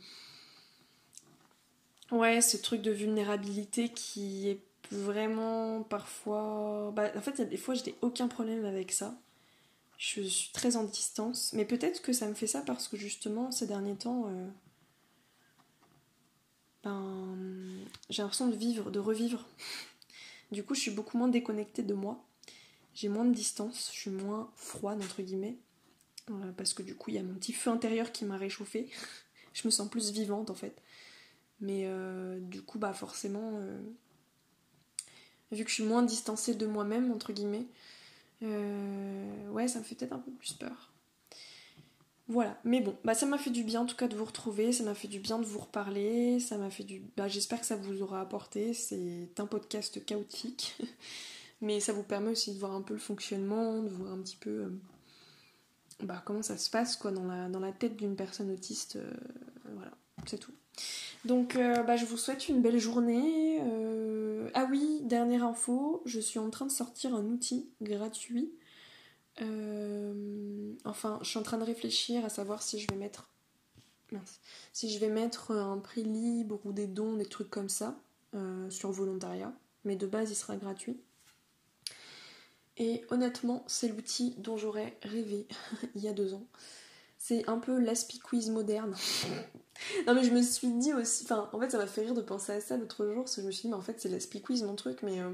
Ouais, 2.12 2.42
ce 2.42 2.58
truc 2.58 2.82
de 2.82 2.92
vulnérabilité 2.92 3.90
qui 3.90 4.50
est 4.50 4.60
vraiment 4.92 5.84
parfois. 5.84 6.92
Bah, 6.96 7.12
en 7.16 7.22
fait, 7.22 7.42
des 7.42 7.58
fois, 7.58 7.74
je 7.74 7.84
n'ai 7.84 7.96
aucun 8.02 8.28
problème 8.28 8.66
avec 8.66 8.92
ça. 8.92 9.16
Je 9.98 10.22
suis 10.22 10.52
très 10.54 10.76
en 10.76 10.84
distance. 10.84 11.52
Mais 11.54 11.66
peut-être 11.66 12.02
que 12.02 12.14
ça 12.14 12.28
me 12.28 12.34
fait 12.34 12.48
ça 12.48 12.62
parce 12.62 12.88
que 12.88 12.98
justement, 12.98 13.52
ces 13.52 13.68
derniers 13.68 13.96
temps. 13.96 14.28
Euh, 14.28 14.48
ben, 16.84 17.36
j'ai 18.12 18.22
l'impression 18.22 18.48
de 18.48 18.56
vivre, 18.56 18.92
de 18.92 19.00
revivre 19.00 19.44
du 20.52 20.64
coup, 20.64 20.76
je 20.76 20.82
suis 20.82 20.92
beaucoup 20.92 21.18
moins 21.18 21.28
déconnectée 21.28 21.84
de 21.84 21.94
moi. 21.94 22.25
J'ai 22.96 23.10
moins 23.10 23.26
de 23.26 23.34
distance, 23.34 23.92
je 23.94 24.00
suis 24.00 24.10
moins 24.10 24.50
froide, 24.56 25.02
entre 25.04 25.22
guillemets. 25.22 25.58
Euh, 26.32 26.52
parce 26.58 26.74
que 26.74 26.82
du 26.82 26.96
coup, 26.96 27.12
il 27.12 27.18
y 27.18 27.20
a 27.20 27.24
mon 27.24 27.36
petit 27.36 27.54
feu 27.54 27.70
intérieur 27.70 28.12
qui 28.12 28.26
m'a 28.26 28.38
réchauffée. 28.38 28.90
je 29.54 29.68
me 29.68 29.72
sens 29.72 29.90
plus 29.90 30.12
vivante, 30.12 30.50
en 30.50 30.56
fait. 30.56 30.82
Mais 31.60 31.84
euh, 31.86 32.40
du 32.40 32.62
coup, 32.62 32.80
bah 32.80 32.94
forcément, 32.94 33.52
euh, 33.56 33.80
vu 35.52 35.64
que 35.64 35.70
je 35.70 35.76
suis 35.76 35.84
moins 35.84 36.04
distancée 36.04 36.56
de 36.56 36.66
moi-même, 36.66 37.12
entre 37.12 37.32
guillemets, 37.32 37.68
ouais, 38.42 39.68
ça 39.68 39.80
me 39.80 39.84
fait 39.84 39.96
peut-être 39.96 40.14
un 40.14 40.20
peu 40.20 40.32
plus 40.32 40.54
peur. 40.54 40.92
Voilà, 42.28 42.60
mais 42.64 42.82
bon, 42.82 42.98
bah 43.04 43.14
ça 43.14 43.28
m'a 43.28 43.38
fait 43.38 43.52
du 43.52 43.64
bien 43.64 43.82
en 43.82 43.86
tout 43.86 43.96
cas 43.96 44.08
de 44.08 44.16
vous 44.16 44.26
retrouver, 44.26 44.72
ça 44.72 44.84
m'a 44.84 44.96
fait 44.96 45.08
du 45.08 45.20
bien 45.20 45.38
de 45.38 45.46
vous 45.46 45.60
reparler, 45.60 46.40
ça 46.40 46.58
m'a 46.58 46.72
fait 46.72 46.84
du... 46.84 47.04
Bah 47.16 47.28
j'espère 47.28 47.60
que 47.60 47.68
ça 47.68 47.76
vous 47.76 48.02
aura 48.02 48.20
apporté, 48.20 48.74
c'est 48.74 49.30
un 49.38 49.46
podcast 49.46 50.04
chaotique, 50.04 50.76
mais 51.62 51.80
ça 51.80 51.94
vous 51.94 52.04
permet 52.04 52.32
aussi 52.32 52.54
de 52.54 52.60
voir 52.60 52.74
un 52.74 52.82
peu 52.82 52.94
le 52.94 53.00
fonctionnement, 53.00 53.82
de 53.82 53.90
voir 53.90 54.14
un 54.14 54.22
petit 54.22 54.38
peu 54.38 54.50
euh, 54.50 54.70
bah, 56.04 56.22
comment 56.26 56.42
ça 56.42 56.58
se 56.58 56.70
passe 56.70 56.96
quoi 56.96 57.12
dans 57.12 57.24
la, 57.24 57.72
tête 57.72 57.96
d'une 57.96 58.16
personne 58.16 58.52
autiste, 58.52 58.98
euh, 58.98 59.14
voilà, 59.74 59.92
c'est 60.26 60.38
tout. 60.38 60.54
Donc 61.24 61.56
euh, 61.56 61.84
bah, 61.84 61.96
je 61.96 62.06
vous 62.06 62.18
souhaite 62.18 62.50
une 62.50 62.62
belle 62.62 62.80
journée. 62.80 63.62
Ah 64.54 64.68
oui, 64.70 65.02
dernière 65.04 65.44
info, 65.44 66.02
je 66.06 66.20
suis 66.20 66.40
en 66.40 66.50
train 66.50 66.66
de 66.66 66.72
sortir 66.72 67.14
un 67.16 67.26
outil 67.26 67.70
gratuit 67.82 68.54
enfin, 70.86 71.20
je 71.22 71.28
suis 71.28 71.40
en 71.40 71.44
train 71.44 71.58
de 71.58 71.64
réfléchir 71.64 72.24
à 72.24 72.30
savoir 72.30 72.62
si 72.62 72.80
je 72.80 72.88
vais 72.90 72.96
mettre. 72.96 73.30
Si 74.72 74.90
je 74.90 74.98
vais 75.00 75.10
mettre 75.10 75.52
un 75.52 75.78
prix 75.78 76.04
libre 76.04 76.62
ou 76.64 76.72
des 76.72 76.88
dons, 76.88 77.18
des 77.18 77.26
trucs 77.26 77.50
comme 77.50 77.68
ça, 77.68 78.00
sur 78.70 78.92
volontariat. 78.92 79.52
Mais 79.84 79.98
de 79.98 80.08
base, 80.08 80.32
il 80.32 80.36
sera 80.36 80.56
gratuit. 80.56 80.98
Et 82.78 83.06
honnêtement, 83.10 83.64
c'est 83.68 83.88
l'outil 83.88 84.36
dont 84.38 84.58
j'aurais 84.58 84.98
rêvé 85.04 85.48
il 85.96 86.02
y 86.02 86.08
a 86.08 86.14
deux 86.14 86.34
ans. 86.34 86.46
C'est 87.18 87.48
un 87.50 87.58
peu 87.58 87.80
l'aspi 87.80 88.20
quiz 88.20 88.50
moderne. 88.50 88.96
non 90.08 90.14
mais 90.14 90.24
je 90.24 90.32
me 90.32 90.42
suis 90.42 90.72
dit 90.74 90.94
aussi, 90.94 91.24
enfin 91.24 91.50
en 91.54 91.60
fait 91.60 91.72
ça 91.72 91.78
m'a 91.78 91.88
fait 91.88 92.02
rire 92.02 92.14
de 92.14 92.22
penser 92.22 92.52
à 92.52 92.62
ça 92.62 92.78
l'autre 92.78 93.06
jour, 93.06 93.24
parce 93.24 93.36
que 93.36 93.42
je 93.42 93.48
me 93.48 93.52
suis 93.52 93.64
dit 93.64 93.68
mais 93.70 93.76
en 93.76 93.82
fait 93.82 94.00
c'est 94.00 94.10
l'aspi 94.10 94.42
quiz 94.42 94.64
mon 94.64 94.76
truc, 94.76 95.00
mais 95.02 95.22
euh, 95.22 95.32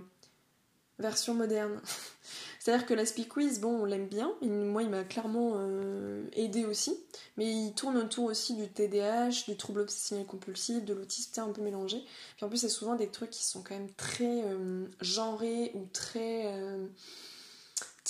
version 0.99 1.33
moderne. 1.33 1.81
C'est-à-dire 2.59 2.85
que 2.85 2.93
l'aspi 2.93 3.27
quiz, 3.27 3.59
bon 3.59 3.81
on 3.81 3.85
l'aime 3.85 4.07
bien, 4.07 4.31
moi 4.41 4.83
il 4.83 4.89
m'a 4.89 5.03
clairement 5.03 5.53
euh, 5.55 6.23
aidé 6.33 6.63
aussi, 6.63 6.95
mais 7.35 7.51
il 7.51 7.73
tourne 7.73 7.97
autour 7.97 8.25
aussi 8.25 8.53
du 8.53 8.69
TDAH, 8.69 9.45
du 9.47 9.57
trouble 9.57 9.81
obsessionnel 9.81 10.27
compulsif, 10.27 10.85
de 10.85 10.93
l'autisme, 10.93 11.31
c'est 11.33 11.41
un 11.41 11.49
peu 11.49 11.63
mélangé. 11.63 12.03
Puis 12.37 12.45
en 12.45 12.49
plus 12.49 12.59
c'est 12.59 12.69
souvent 12.69 12.95
des 12.95 13.07
trucs 13.07 13.31
qui 13.31 13.43
sont 13.43 13.63
quand 13.63 13.73
même 13.73 13.91
très 13.97 14.43
euh, 14.45 14.85
genrés 15.01 15.71
ou 15.73 15.87
très 15.91 16.53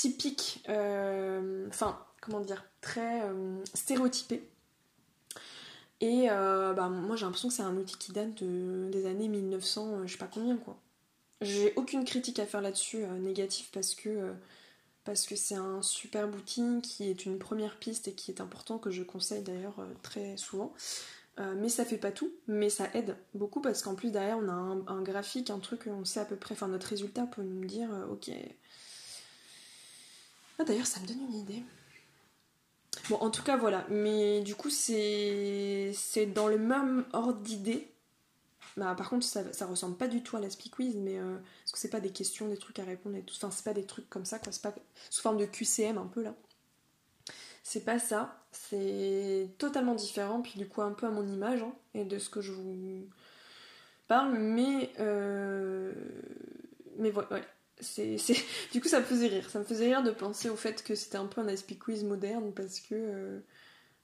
typiques, 0.02 0.64
enfin 0.68 2.00
comment 2.22 2.40
dire, 2.40 2.64
très 2.82 3.22
stéréotypés. 3.74 4.52
Et 6.02 6.28
euh, 6.32 6.74
bah, 6.74 6.90
moi 6.90 7.16
j'ai 7.16 7.26
l'impression 7.26 7.48
que 7.48 7.54
c'est 7.54 7.62
un 7.62 7.78
outil 7.78 7.96
qui 7.96 8.12
date 8.12 8.44
des 8.44 9.06
années 9.06 9.28
1900, 9.28 9.88
euh, 9.88 10.08
je 10.08 10.14
sais 10.14 10.18
pas 10.18 10.30
combien 10.32 10.58
quoi. 10.58 10.76
J'ai 11.42 11.74
aucune 11.76 12.06
critique 12.06 12.40
à 12.40 12.46
faire 12.46 12.62
là-dessus 12.62 13.04
euh, 13.04 13.20
négative 13.20 13.68
parce 13.72 13.94
que 13.94 15.36
c'est 15.36 15.56
un 15.56 15.82
super 15.84 16.28
outil 16.28 16.82
qui 16.82 17.10
est 17.10 17.26
une 17.26 17.38
première 17.38 17.78
piste 17.78 18.08
et 18.08 18.14
qui 18.14 18.32
est 18.32 18.42
important 18.42 18.80
que 18.80 18.90
je 18.90 19.04
conseille 19.04 19.44
d'ailleurs 19.44 19.76
très 20.02 20.38
souvent. 20.38 20.74
mais 21.38 21.70
ça 21.70 21.86
fait 21.86 21.98
pas 21.98 22.12
tout, 22.12 22.32
mais 22.48 22.70
ça 22.70 22.88
aide 22.94 23.16
beaucoup 23.34 23.62
parce 23.62 23.82
qu'en 23.84 23.96
plus 23.96 24.12
derrière 24.12 24.38
on 24.40 24.50
a 24.50 24.92
un, 24.92 25.02
graphique, 25.02 25.50
un 25.50 25.60
truc, 25.60 25.88
on 25.88 26.06
sait 26.06 26.20
à 26.20 26.26
peu 26.26 26.36
près, 26.36 26.54
enfin 26.54 26.68
notre 26.68 26.88
résultat 26.88 27.26
peut 27.28 27.44
nous 27.44 27.66
dire 27.66 27.90
ok. 28.12 28.32
Ah, 30.60 30.64
d'ailleurs 30.64 30.88
ça 30.88 31.00
me 31.00 31.08
donne 31.08 31.22
une 31.30 31.36
idée. 31.36 31.64
Bon, 33.10 33.18
en 33.18 33.30
tout 33.30 33.44
cas, 33.44 33.58
voilà. 33.58 33.86
Mais 33.90 34.42
du 34.42 34.56
coup, 34.56 34.70
c'est 34.70 35.94
dans 36.34 36.48
le 36.48 36.58
même 36.58 37.06
ordre 37.14 37.40
d'idée. 37.40 37.88
Bah, 38.78 38.96
par 38.96 39.10
contre, 39.10 39.26
ça, 39.26 39.52
ça 39.54 39.66
ressemble 39.66 39.98
pas 39.98 40.08
du 40.08 40.24
tout 40.24 40.38
à 40.38 40.40
la 40.40 40.50
Speak 40.50 40.76
Quiz, 40.76 40.96
mais 40.96 41.18
euh, 41.20 41.38
parce 41.64 41.74
que 41.74 41.80
c'est 41.80 41.90
pas 41.90 42.00
des 42.00 42.12
questions, 42.12 42.48
des 42.48 42.58
trucs 42.58 42.80
à 42.80 42.84
répondre 42.86 43.16
et 43.18 43.22
tout. 43.24 43.36
Enfin, 43.36 43.52
c'est 43.52 43.66
pas 43.66 43.74
des 43.74 43.86
trucs 43.86 44.10
comme 44.10 44.26
ça, 44.26 44.40
quoi. 44.40 44.52
C'est 44.52 44.62
pas 44.62 44.74
sous 45.10 45.22
forme 45.22 45.38
de 45.38 45.46
QCM 45.46 45.98
un 45.98 46.08
peu 46.08 46.24
là. 46.24 46.34
C'est 47.64 47.84
pas 47.86 48.00
ça. 48.00 48.44
C'est 48.52 49.50
totalement 49.58 49.96
différent, 49.96 50.42
puis 50.42 50.54
du 50.58 50.68
coup, 50.68 50.82
un 50.82 50.92
peu 50.92 51.06
à 51.08 51.12
mon 51.12 51.28
image 51.28 51.62
hein, 51.64 51.74
et 51.94 52.06
de 52.06 52.18
ce 52.20 52.30
que 52.30 52.42
je 52.42 52.52
vous 52.54 53.08
parle, 54.08 54.38
mais. 54.38 54.92
Euh... 55.00 55.94
Mais 56.98 57.12
voilà, 57.12 57.30
ouais 57.32 57.48
Du 58.72 58.82
coup, 58.82 58.88
ça 58.88 59.00
me 59.00 59.06
faisait 59.06 59.28
rire. 59.28 59.50
Ça 59.50 59.60
me 59.60 59.64
faisait 59.64 59.86
rire 59.86 60.04
de 60.04 60.12
penser 60.12 60.50
au 60.50 60.56
fait 60.56 60.84
que 60.84 60.96
c'était 60.96 61.18
un 61.18 61.26
peu 61.26 61.42
un 61.42 61.48
SP 61.50 61.78
quiz 61.80 62.04
moderne 62.04 62.54
parce 62.54 62.80
que, 62.80 62.96
euh, 62.96 63.40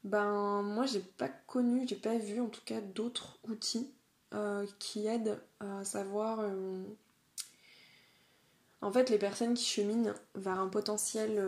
ben, 0.04 0.62
moi, 0.64 0.86
j'ai 0.86 1.00
pas 1.00 1.30
connu, 1.30 1.88
j'ai 1.88 1.96
pas 1.96 2.18
vu 2.18 2.40
en 2.40 2.48
tout 2.48 2.62
cas 2.66 2.82
d'autres 2.82 3.40
outils 3.48 3.92
euh, 4.34 4.66
qui 4.80 5.08
aident 5.08 5.40
à 5.60 5.84
savoir. 5.84 6.40
Euh, 6.42 6.84
en 8.82 8.92
fait, 8.92 9.10
les 9.10 9.18
personnes 9.18 9.54
qui 9.54 9.66
cheminent 9.66 10.14
vers 10.36 10.60
un 10.60 10.68
potentiel 10.68 11.42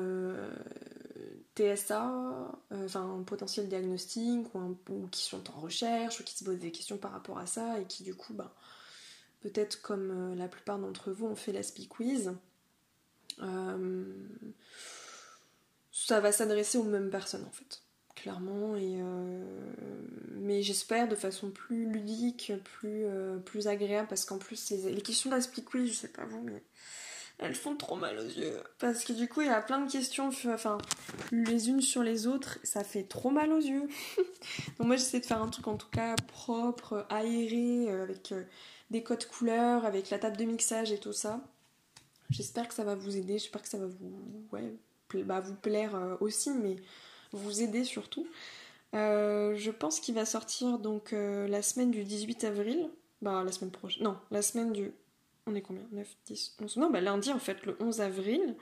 TSA, 1.55 2.51
enfin 2.71 3.17
un 3.19 3.23
potentiel 3.23 3.67
diagnostic, 3.69 4.47
ou, 4.55 5.07
qui 5.11 5.21
sont 5.21 5.47
en 5.51 5.59
recherche, 5.59 6.19
ou 6.19 6.23
qui 6.23 6.35
se 6.35 6.43
posent 6.43 6.57
des 6.57 6.71
questions 6.71 6.97
par 6.97 7.11
rapport 7.11 7.37
à 7.37 7.45
ça, 7.45 7.79
et 7.79 7.85
qui 7.85 8.01
du 8.03 8.15
coup, 8.15 8.33
ben, 8.33 8.49
peut-être 9.41 9.81
comme 9.81 10.11
euh, 10.11 10.35
la 10.35 10.47
plupart 10.47 10.79
d'entre 10.79 11.11
vous 11.11 11.27
ont 11.27 11.35
fait 11.35 11.51
la 11.51 11.63
Speak 11.63 11.89
Quiz, 11.89 12.33
euh, 13.41 14.13
ça 15.91 16.19
va 16.19 16.31
s'adresser 16.31 16.77
aux 16.77 16.83
mêmes 16.83 17.09
personnes 17.09 17.45
en 17.45 17.51
fait, 17.51 17.81
clairement. 18.15 18.73
Euh, 18.75 19.43
mais 20.31 20.61
j'espère 20.61 21.07
de 21.07 21.15
façon 21.15 21.51
plus 21.51 21.89
ludique, 21.89 22.53
plus, 22.63 23.05
plus 23.45 23.67
agréable, 23.67 24.07
parce 24.07 24.25
qu'en 24.25 24.37
plus 24.37 24.71
les, 24.71 25.01
questions 25.01 25.29
de 25.29 25.35
la 25.35 25.41
Speak 25.41 25.65
Quiz, 25.65 25.89
je 25.89 25.93
sais 25.93 26.07
pas 26.09 26.25
vous, 26.25 26.41
mais 26.41 26.63
elles 27.37 27.55
font 27.55 27.75
trop 27.77 27.95
mal 27.95 28.17
aux 28.17 28.27
yeux. 28.27 28.61
Parce 28.79 29.05
que 29.05 29.13
du 29.13 29.29
coup, 29.29 29.41
il 29.41 29.47
y 29.47 29.51
a 29.51 29.61
plein 29.61 29.85
de 29.85 29.89
questions, 29.89 30.27
enfin, 30.27 30.77
les 31.31 31.69
unes 31.69 31.81
sur 31.81 32.03
les 32.03 32.27
autres, 32.27 32.59
ça 32.63 32.83
fait 32.83 33.03
trop 33.03 33.29
mal 33.29 33.53
aux 33.53 33.61
yeux. 33.61 33.87
Donc 34.77 34.87
moi, 34.87 34.97
j'essaie 34.97 35.21
de 35.21 35.25
faire 35.25 35.41
un 35.41 35.47
truc 35.47 35.67
en 35.67 35.77
tout 35.77 35.89
cas 35.89 36.15
propre, 36.27 37.05
aéré, 37.09 37.89
avec 37.89 38.33
des 38.89 39.03
codes 39.03 39.25
couleurs, 39.25 39.85
avec 39.85 40.09
la 40.09 40.19
table 40.19 40.37
de 40.37 40.45
mixage 40.45 40.91
et 40.91 40.97
tout 40.97 41.13
ça. 41.13 41.41
J'espère 42.29 42.67
que 42.67 42.73
ça 42.73 42.83
va 42.83 42.95
vous 42.95 43.17
aider, 43.17 43.39
j'espère 43.39 43.61
que 43.61 43.67
ça 43.67 43.79
va 43.79 43.87
vous, 43.87 44.13
bah, 45.25 45.41
plaire 45.61 45.95
euh, 45.95 46.15
aussi, 46.19 46.51
mais 46.51 46.75
vous 47.31 47.61
aider 47.61 47.83
surtout. 47.83 48.27
Euh, 48.95 49.55
je 49.55 49.71
pense 49.71 49.99
qu'il 49.99 50.15
va 50.15 50.25
sortir 50.25 50.79
donc 50.79 51.13
euh, 51.13 51.47
la 51.47 51.61
semaine 51.61 51.91
du 51.91 52.03
18 52.03 52.43
avril. 52.43 52.89
Bah 53.21 53.43
la 53.43 53.51
semaine 53.51 53.71
prochaine. 53.71 54.03
Non, 54.03 54.17
la 54.31 54.41
semaine 54.41 54.71
du. 54.71 54.91
On 55.45 55.55
est 55.55 55.61
combien? 55.61 55.83
9, 55.91 56.07
10, 56.25 56.57
11. 56.61 56.77
Non, 56.77 56.89
bah 56.89 57.01
lundi 57.01 57.31
en 57.31 57.39
fait, 57.39 57.65
le 57.65 57.75
11 57.79 58.01
avril. 58.01 58.55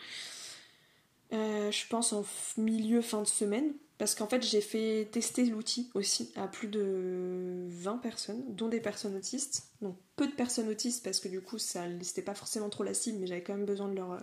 je 1.31 1.87
pense 1.89 2.13
en 2.13 2.25
milieu 2.57 3.01
fin 3.01 3.21
de 3.21 3.27
semaine. 3.27 3.73
Parce 3.97 4.13
qu'en 4.13 4.27
fait, 4.27 4.43
j'ai 4.43 4.61
fait 4.61 5.07
tester 5.11 5.45
l'outil 5.45 5.89
aussi 5.95 6.31
à 6.35 6.47
plus 6.47 6.67
de 6.67 7.65
20 7.67 7.97
personnes, 7.97 8.43
dont 8.49 8.67
des 8.67 8.79
personnes 8.79 9.15
autistes. 9.15 9.71
Donc 9.81 9.97
peu 10.15 10.27
de 10.27 10.33
personnes 10.33 10.69
autistes 10.69 11.03
parce 11.03 11.19
que 11.19 11.27
du 11.27 11.41
coup, 11.41 11.57
ça 11.57 11.83
c'était 12.01 12.21
pas 12.21 12.35
forcément 12.35 12.69
trop 12.69 12.83
la 12.83 12.93
cible, 12.93 13.17
mais 13.19 13.27
j'avais 13.27 13.41
quand 13.41 13.55
même 13.55 13.65
besoin 13.65 13.87
de 13.87 13.95
leur, 13.95 14.19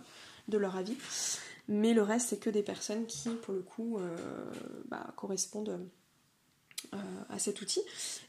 de 0.47 0.57
leur 0.57 0.77
avis. 0.77 0.95
Mais 1.67 1.93
le 1.93 2.03
reste, 2.03 2.29
c'est 2.29 2.39
que 2.39 2.49
des 2.49 2.63
personnes 2.63 3.05
qui, 3.05 3.29
pour 3.29 3.53
le 3.53 3.61
coup, 3.61 3.97
euh, 3.97 4.15
bah, 4.87 5.07
correspondent 5.15 5.79
euh, 6.93 6.97
à 7.29 7.39
cet 7.39 7.61
outil. 7.61 7.81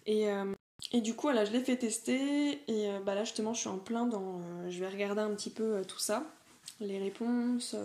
Et, 0.07 0.31
euh, 0.31 0.53
et 0.93 1.01
du 1.01 1.15
coup, 1.15 1.29
là, 1.29 1.45
je 1.45 1.53
l'ai 1.53 1.63
fait 1.63 1.77
tester. 1.77 2.61
Et 2.69 2.89
bah, 3.05 3.15
là, 3.15 3.25
justement, 3.25 3.53
je 3.55 3.61
suis 3.61 3.69
en 3.69 3.79
plein 3.79 4.07
dans. 4.07 4.41
je 4.71 4.81
vais 4.81 4.89
regarder 4.89 5.21
un 5.21 5.35
petit 5.35 5.51
peu 5.51 5.83
tout 5.87 5.99
ça, 5.99 6.25
les 6.81 6.99
réponses 6.99 7.77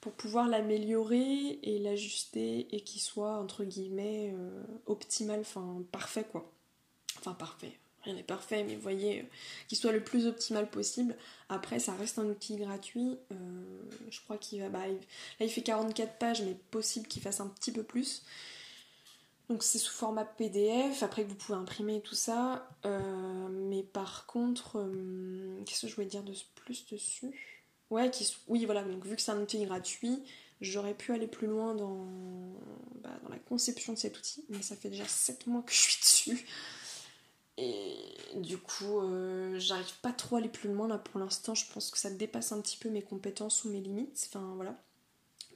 pour 0.00 0.12
pouvoir 0.12 0.48
l'améliorer 0.48 1.58
et 1.62 1.78
l'ajuster 1.78 2.74
et 2.74 2.80
qu'il 2.80 3.00
soit 3.00 3.36
entre 3.36 3.64
guillemets 3.64 4.32
euh, 4.34 4.62
optimal, 4.86 5.40
enfin 5.40 5.82
parfait 5.92 6.24
quoi. 6.24 6.50
Enfin 7.18 7.34
parfait, 7.34 7.72
rien 8.04 8.14
n'est 8.14 8.22
parfait, 8.22 8.64
mais 8.64 8.76
vous 8.76 8.80
voyez, 8.80 9.20
euh, 9.20 9.24
qu'il 9.68 9.76
soit 9.76 9.92
le 9.92 10.02
plus 10.02 10.26
optimal 10.26 10.70
possible. 10.70 11.16
Après, 11.50 11.78
ça 11.78 11.92
reste 11.94 12.18
un 12.18 12.24
outil 12.26 12.56
gratuit. 12.56 13.18
Euh, 13.30 13.36
je 14.10 14.20
crois 14.22 14.38
qu'il 14.38 14.62
va. 14.62 14.70
Bah, 14.70 14.86
là, 14.86 14.94
il 15.46 15.50
fait 15.50 15.62
44 15.62 16.18
pages, 16.18 16.42
mais 16.42 16.54
possible 16.70 17.06
qu'il 17.06 17.20
fasse 17.20 17.40
un 17.40 17.48
petit 17.48 17.72
peu 17.72 17.82
plus. 17.82 18.22
Donc 19.50 19.64
c'est 19.64 19.78
sous 19.78 19.92
format 19.92 20.24
PDF, 20.24 21.02
après 21.02 21.24
que 21.24 21.28
vous 21.28 21.34
pouvez 21.34 21.58
imprimer 21.58 22.00
tout 22.00 22.14
ça. 22.14 22.68
mais 23.50 23.82
par 23.82 24.26
contre, 24.26 24.88
qu'est-ce 25.66 25.82
que 25.82 25.88
je 25.88 25.94
voulais 25.96 26.06
dire 26.06 26.22
de 26.22 26.32
plus 26.54 26.86
dessus? 26.86 27.59
Ouais, 27.90 28.10
qui, 28.10 28.36
oui, 28.48 28.64
voilà, 28.66 28.82
donc 28.84 29.04
vu 29.04 29.16
que 29.16 29.22
c'est 29.22 29.32
un 29.32 29.40
outil 29.40 29.64
gratuit, 29.64 30.22
j'aurais 30.60 30.94
pu 30.94 31.12
aller 31.12 31.26
plus 31.26 31.48
loin 31.48 31.74
dans, 31.74 32.06
bah, 33.02 33.10
la 33.28 33.38
conception 33.38 33.92
de 33.94 33.98
cet 33.98 34.16
outil, 34.18 34.44
mais 34.48 34.62
ça 34.62 34.76
fait 34.76 34.90
déjà 34.90 35.04
7 35.06 35.46
mois 35.48 35.62
que 35.62 35.72
je 35.72 35.78
suis 35.78 36.00
dessus. 36.00 36.46
Et 37.58 37.94
du 38.36 38.58
coup, 38.58 39.00
euh, 39.00 39.58
j'arrive 39.58 39.92
pas 40.02 40.12
trop 40.12 40.36
à 40.36 40.38
aller 40.38 40.48
plus 40.48 40.72
loin 40.72 40.88
là 40.88 40.98
pour 40.98 41.20
l'instant. 41.20 41.54
Je 41.54 41.66
pense 41.72 41.90
que 41.90 41.98
ça 41.98 42.10
dépasse 42.10 42.52
un 42.52 42.60
petit 42.60 42.76
peu 42.78 42.88
mes 42.88 43.02
compétences 43.02 43.64
ou 43.64 43.70
mes 43.70 43.80
limites. 43.80 44.28
Enfin 44.28 44.52
voilà. 44.56 44.82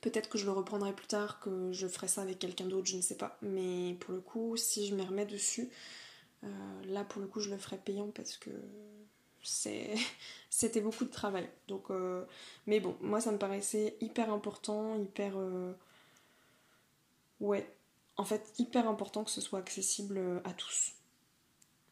Peut-être 0.02 0.28
que 0.28 0.39
je 0.39 0.44
le 0.44 0.52
reprendrai 0.52 0.93
plus 0.94 1.06
tard, 1.06 1.40
que 1.40 1.73
je 1.73 1.86
ferai 1.89 2.09
ça 2.09 2.23
avec 2.23 2.39
quelqu'un 2.39 2.66
d'autre, 2.66 2.86
je 2.89 2.97
ne 2.97 3.02
sais 3.02 3.16
pas. 3.16 3.39
Mais 3.43 3.94
pour 4.01 4.15
le 4.15 4.20
coup, 4.20 4.56
si 4.56 4.86
je 4.86 4.94
m'y 4.94 5.02
remets 5.02 5.27
dessus, 5.27 5.70
euh, 6.44 6.48
là 6.86 7.05
pour 7.05 7.23
le 7.23 7.28
coup, 7.28 7.40
je 7.40 7.51
le 7.51 7.59
ferai 7.59 7.78
payant 7.78 8.11
parce 8.11 8.36
que 8.36 8.51
c'était 10.50 10.80
beaucoup 10.80 11.04
de 11.04 11.10
travail. 11.10 11.48
Donc, 11.68 11.90
euh, 11.90 12.24
mais 12.66 12.80
bon, 12.80 12.96
moi 13.00 13.20
ça 13.20 13.32
me 13.32 13.38
paraissait 13.38 13.96
hyper 14.00 14.32
important, 14.32 14.96
hyper. 14.96 15.34
Euh, 15.36 15.72
ouais, 17.40 17.68
en 18.16 18.24
fait, 18.24 18.52
hyper 18.58 18.88
important 18.88 19.24
que 19.24 19.30
ce 19.30 19.40
soit 19.40 19.58
accessible 19.58 20.20
à 20.44 20.52
tous. 20.52 20.92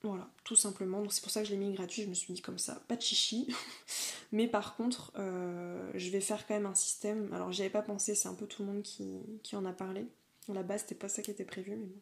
Voilà, 0.03 0.29
tout 0.43 0.57
simplement. 0.57 1.01
Donc 1.01 1.13
c'est 1.13 1.23
pour 1.23 1.31
ça 1.31 1.43
que 1.43 1.47
je 1.47 1.53
l'ai 1.53 1.59
mis 1.59 1.73
gratuit. 1.73 2.03
Je 2.03 2.09
me 2.09 2.15
suis 2.15 2.33
dit 2.35 2.43
comme 2.43 2.59
ça, 2.59 2.83
pas 2.89 2.97
de 2.97 3.03
chichi. 3.03 3.55
mais 4.33 4.49
par 4.49 4.77
contre, 4.77 5.13
euh, 5.17 5.91
je 5.95 6.11
vais 6.11 6.21
faire 6.21 6.47
quand 6.47 6.55
même 6.55 6.67
un 6.67 6.75
système. 6.75 7.33
Alors 7.33 7.53
j'y 7.53 7.63
avais 7.63 7.71
pas 7.71 7.83
pensé, 7.83 8.15
c'est 8.15 8.29
un 8.29 8.35
peu 8.35 8.47
tout 8.47 8.63
le 8.63 8.73
monde 8.73 8.83
qui, 8.83 9.21
qui 9.43 9.55
en 9.57 9.65
a 9.65 9.73
parlé. 9.73 10.07
À 10.49 10.55
la 10.55 10.65
base, 10.65 10.81
c'était 10.83 10.97
pas 10.97 11.09
ça 11.09 11.23
qui 11.23 11.31
était 11.31 11.45
prévu, 11.45 11.77
mais 11.77 11.87
bon 11.87 12.01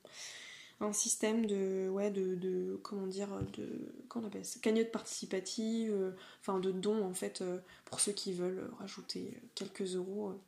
un 0.80 0.92
système 0.92 1.46
de 1.46 1.88
ouais 1.90 2.10
de, 2.10 2.80
comment 2.82 3.06
dire 3.06 3.28
de 3.52 3.68
qu'on 4.08 4.24
appelle 4.24 4.44
ça 4.44 4.58
cagnotte 4.60 4.90
participative 4.90 5.92
euh, 5.92 6.12
enfin 6.40 6.58
de 6.58 6.70
dons 6.70 7.04
en 7.04 7.12
fait 7.12 7.42
euh, 7.42 7.58
pour 7.84 8.00
ceux 8.00 8.12
qui 8.12 8.32
veulent 8.32 8.70
rajouter 8.78 9.40
quelques 9.54 9.94
euros 9.94 10.30
euh, 10.30 10.38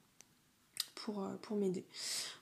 pour, 0.95 1.27
pour 1.43 1.57
m'aider. 1.57 1.85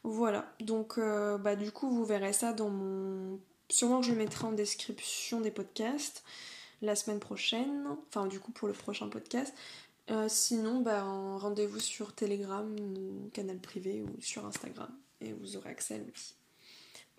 Voilà. 0.02 0.54
Donc 0.60 0.98
bah 0.98 1.56
du 1.56 1.72
coup 1.72 1.90
vous 1.90 2.04
verrez 2.04 2.34
ça 2.34 2.52
dans 2.52 2.68
mon 2.68 3.40
sûrement 3.70 4.00
que 4.00 4.06
je 4.06 4.12
le 4.12 4.18
mettrai 4.18 4.46
en 4.46 4.52
description 4.52 5.40
des 5.40 5.50
podcasts 5.50 6.24
la 6.82 6.94
semaine 6.94 7.20
prochaine 7.20 7.86
enfin 8.08 8.26
du 8.26 8.38
coup 8.38 8.52
pour 8.52 8.68
le 8.68 8.74
prochain 8.74 9.08
podcast. 9.08 9.54
Sinon 10.28 10.80
bah 10.82 11.04
rendez-vous 11.38 11.80
sur 11.80 12.14
Telegram 12.14 12.68
canal 13.32 13.58
privé 13.58 14.02
ou 14.02 14.20
sur 14.20 14.44
Instagram 14.44 14.90
et 15.22 15.32
vous 15.32 15.56
aurez 15.56 15.70
accès 15.70 15.94
à 15.94 15.98
lui. 15.98 16.34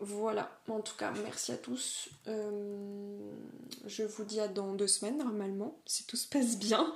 Voilà, 0.03 0.49
en 0.68 0.80
tout 0.80 0.95
cas, 0.98 1.14
merci 1.22 1.52
à 1.52 1.57
tous. 1.57 2.10
Euh, 2.28 3.32
je 3.86 4.02
vous 4.02 4.23
dis 4.23 4.40
à 4.40 4.48
dans 4.48 4.73
deux 4.73 4.88
semaines 4.88 5.19
normalement, 5.19 5.80
si 5.86 6.07
tout 6.07 6.18
se 6.18 6.28
passe 6.28 6.57
bien. 6.57 6.91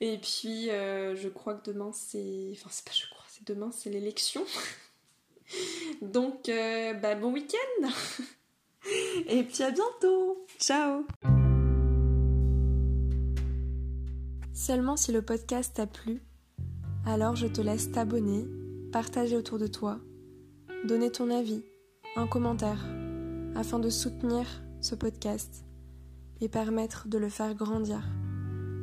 Et 0.00 0.16
puis, 0.16 0.70
euh, 0.70 1.14
je 1.14 1.28
crois 1.28 1.56
que 1.56 1.70
demain 1.70 1.90
c'est. 1.92 2.48
Enfin, 2.54 2.70
c'est 2.72 2.86
pas 2.86 2.92
je 2.94 3.06
crois, 3.10 3.24
c'est 3.28 3.46
demain 3.46 3.70
c'est 3.70 3.90
l'élection. 3.90 4.46
Donc, 6.00 6.48
euh, 6.48 6.94
bah, 6.94 7.16
bon 7.16 7.32
week-end 7.32 7.88
Et 9.28 9.42
puis 9.42 9.62
à 9.62 9.70
bientôt 9.70 10.46
Ciao 10.58 11.04
Seulement 14.54 14.96
si 14.96 15.12
le 15.12 15.20
podcast 15.20 15.74
t'a 15.76 15.86
plu, 15.86 16.22
alors 17.04 17.36
je 17.36 17.46
te 17.46 17.60
laisse 17.60 17.92
t'abonner, 17.92 18.46
partager 18.90 19.36
autour 19.36 19.58
de 19.58 19.66
toi, 19.66 19.98
donner 20.84 21.12
ton 21.12 21.30
avis 21.30 21.62
commentaire 22.26 22.84
afin 23.54 23.78
de 23.78 23.90
soutenir 23.90 24.46
ce 24.80 24.94
podcast 24.94 25.64
et 26.40 26.48
permettre 26.48 27.08
de 27.08 27.18
le 27.18 27.28
faire 27.28 27.54
grandir. 27.54 28.00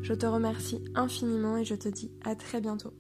Je 0.02 0.14
te 0.14 0.26
remercie 0.26 0.84
infiniment 0.94 1.58
et 1.58 1.66
je 1.66 1.76
te 1.76 1.90
dis 1.90 2.12
à 2.24 2.36
très 2.36 2.62
bientôt. 2.62 2.94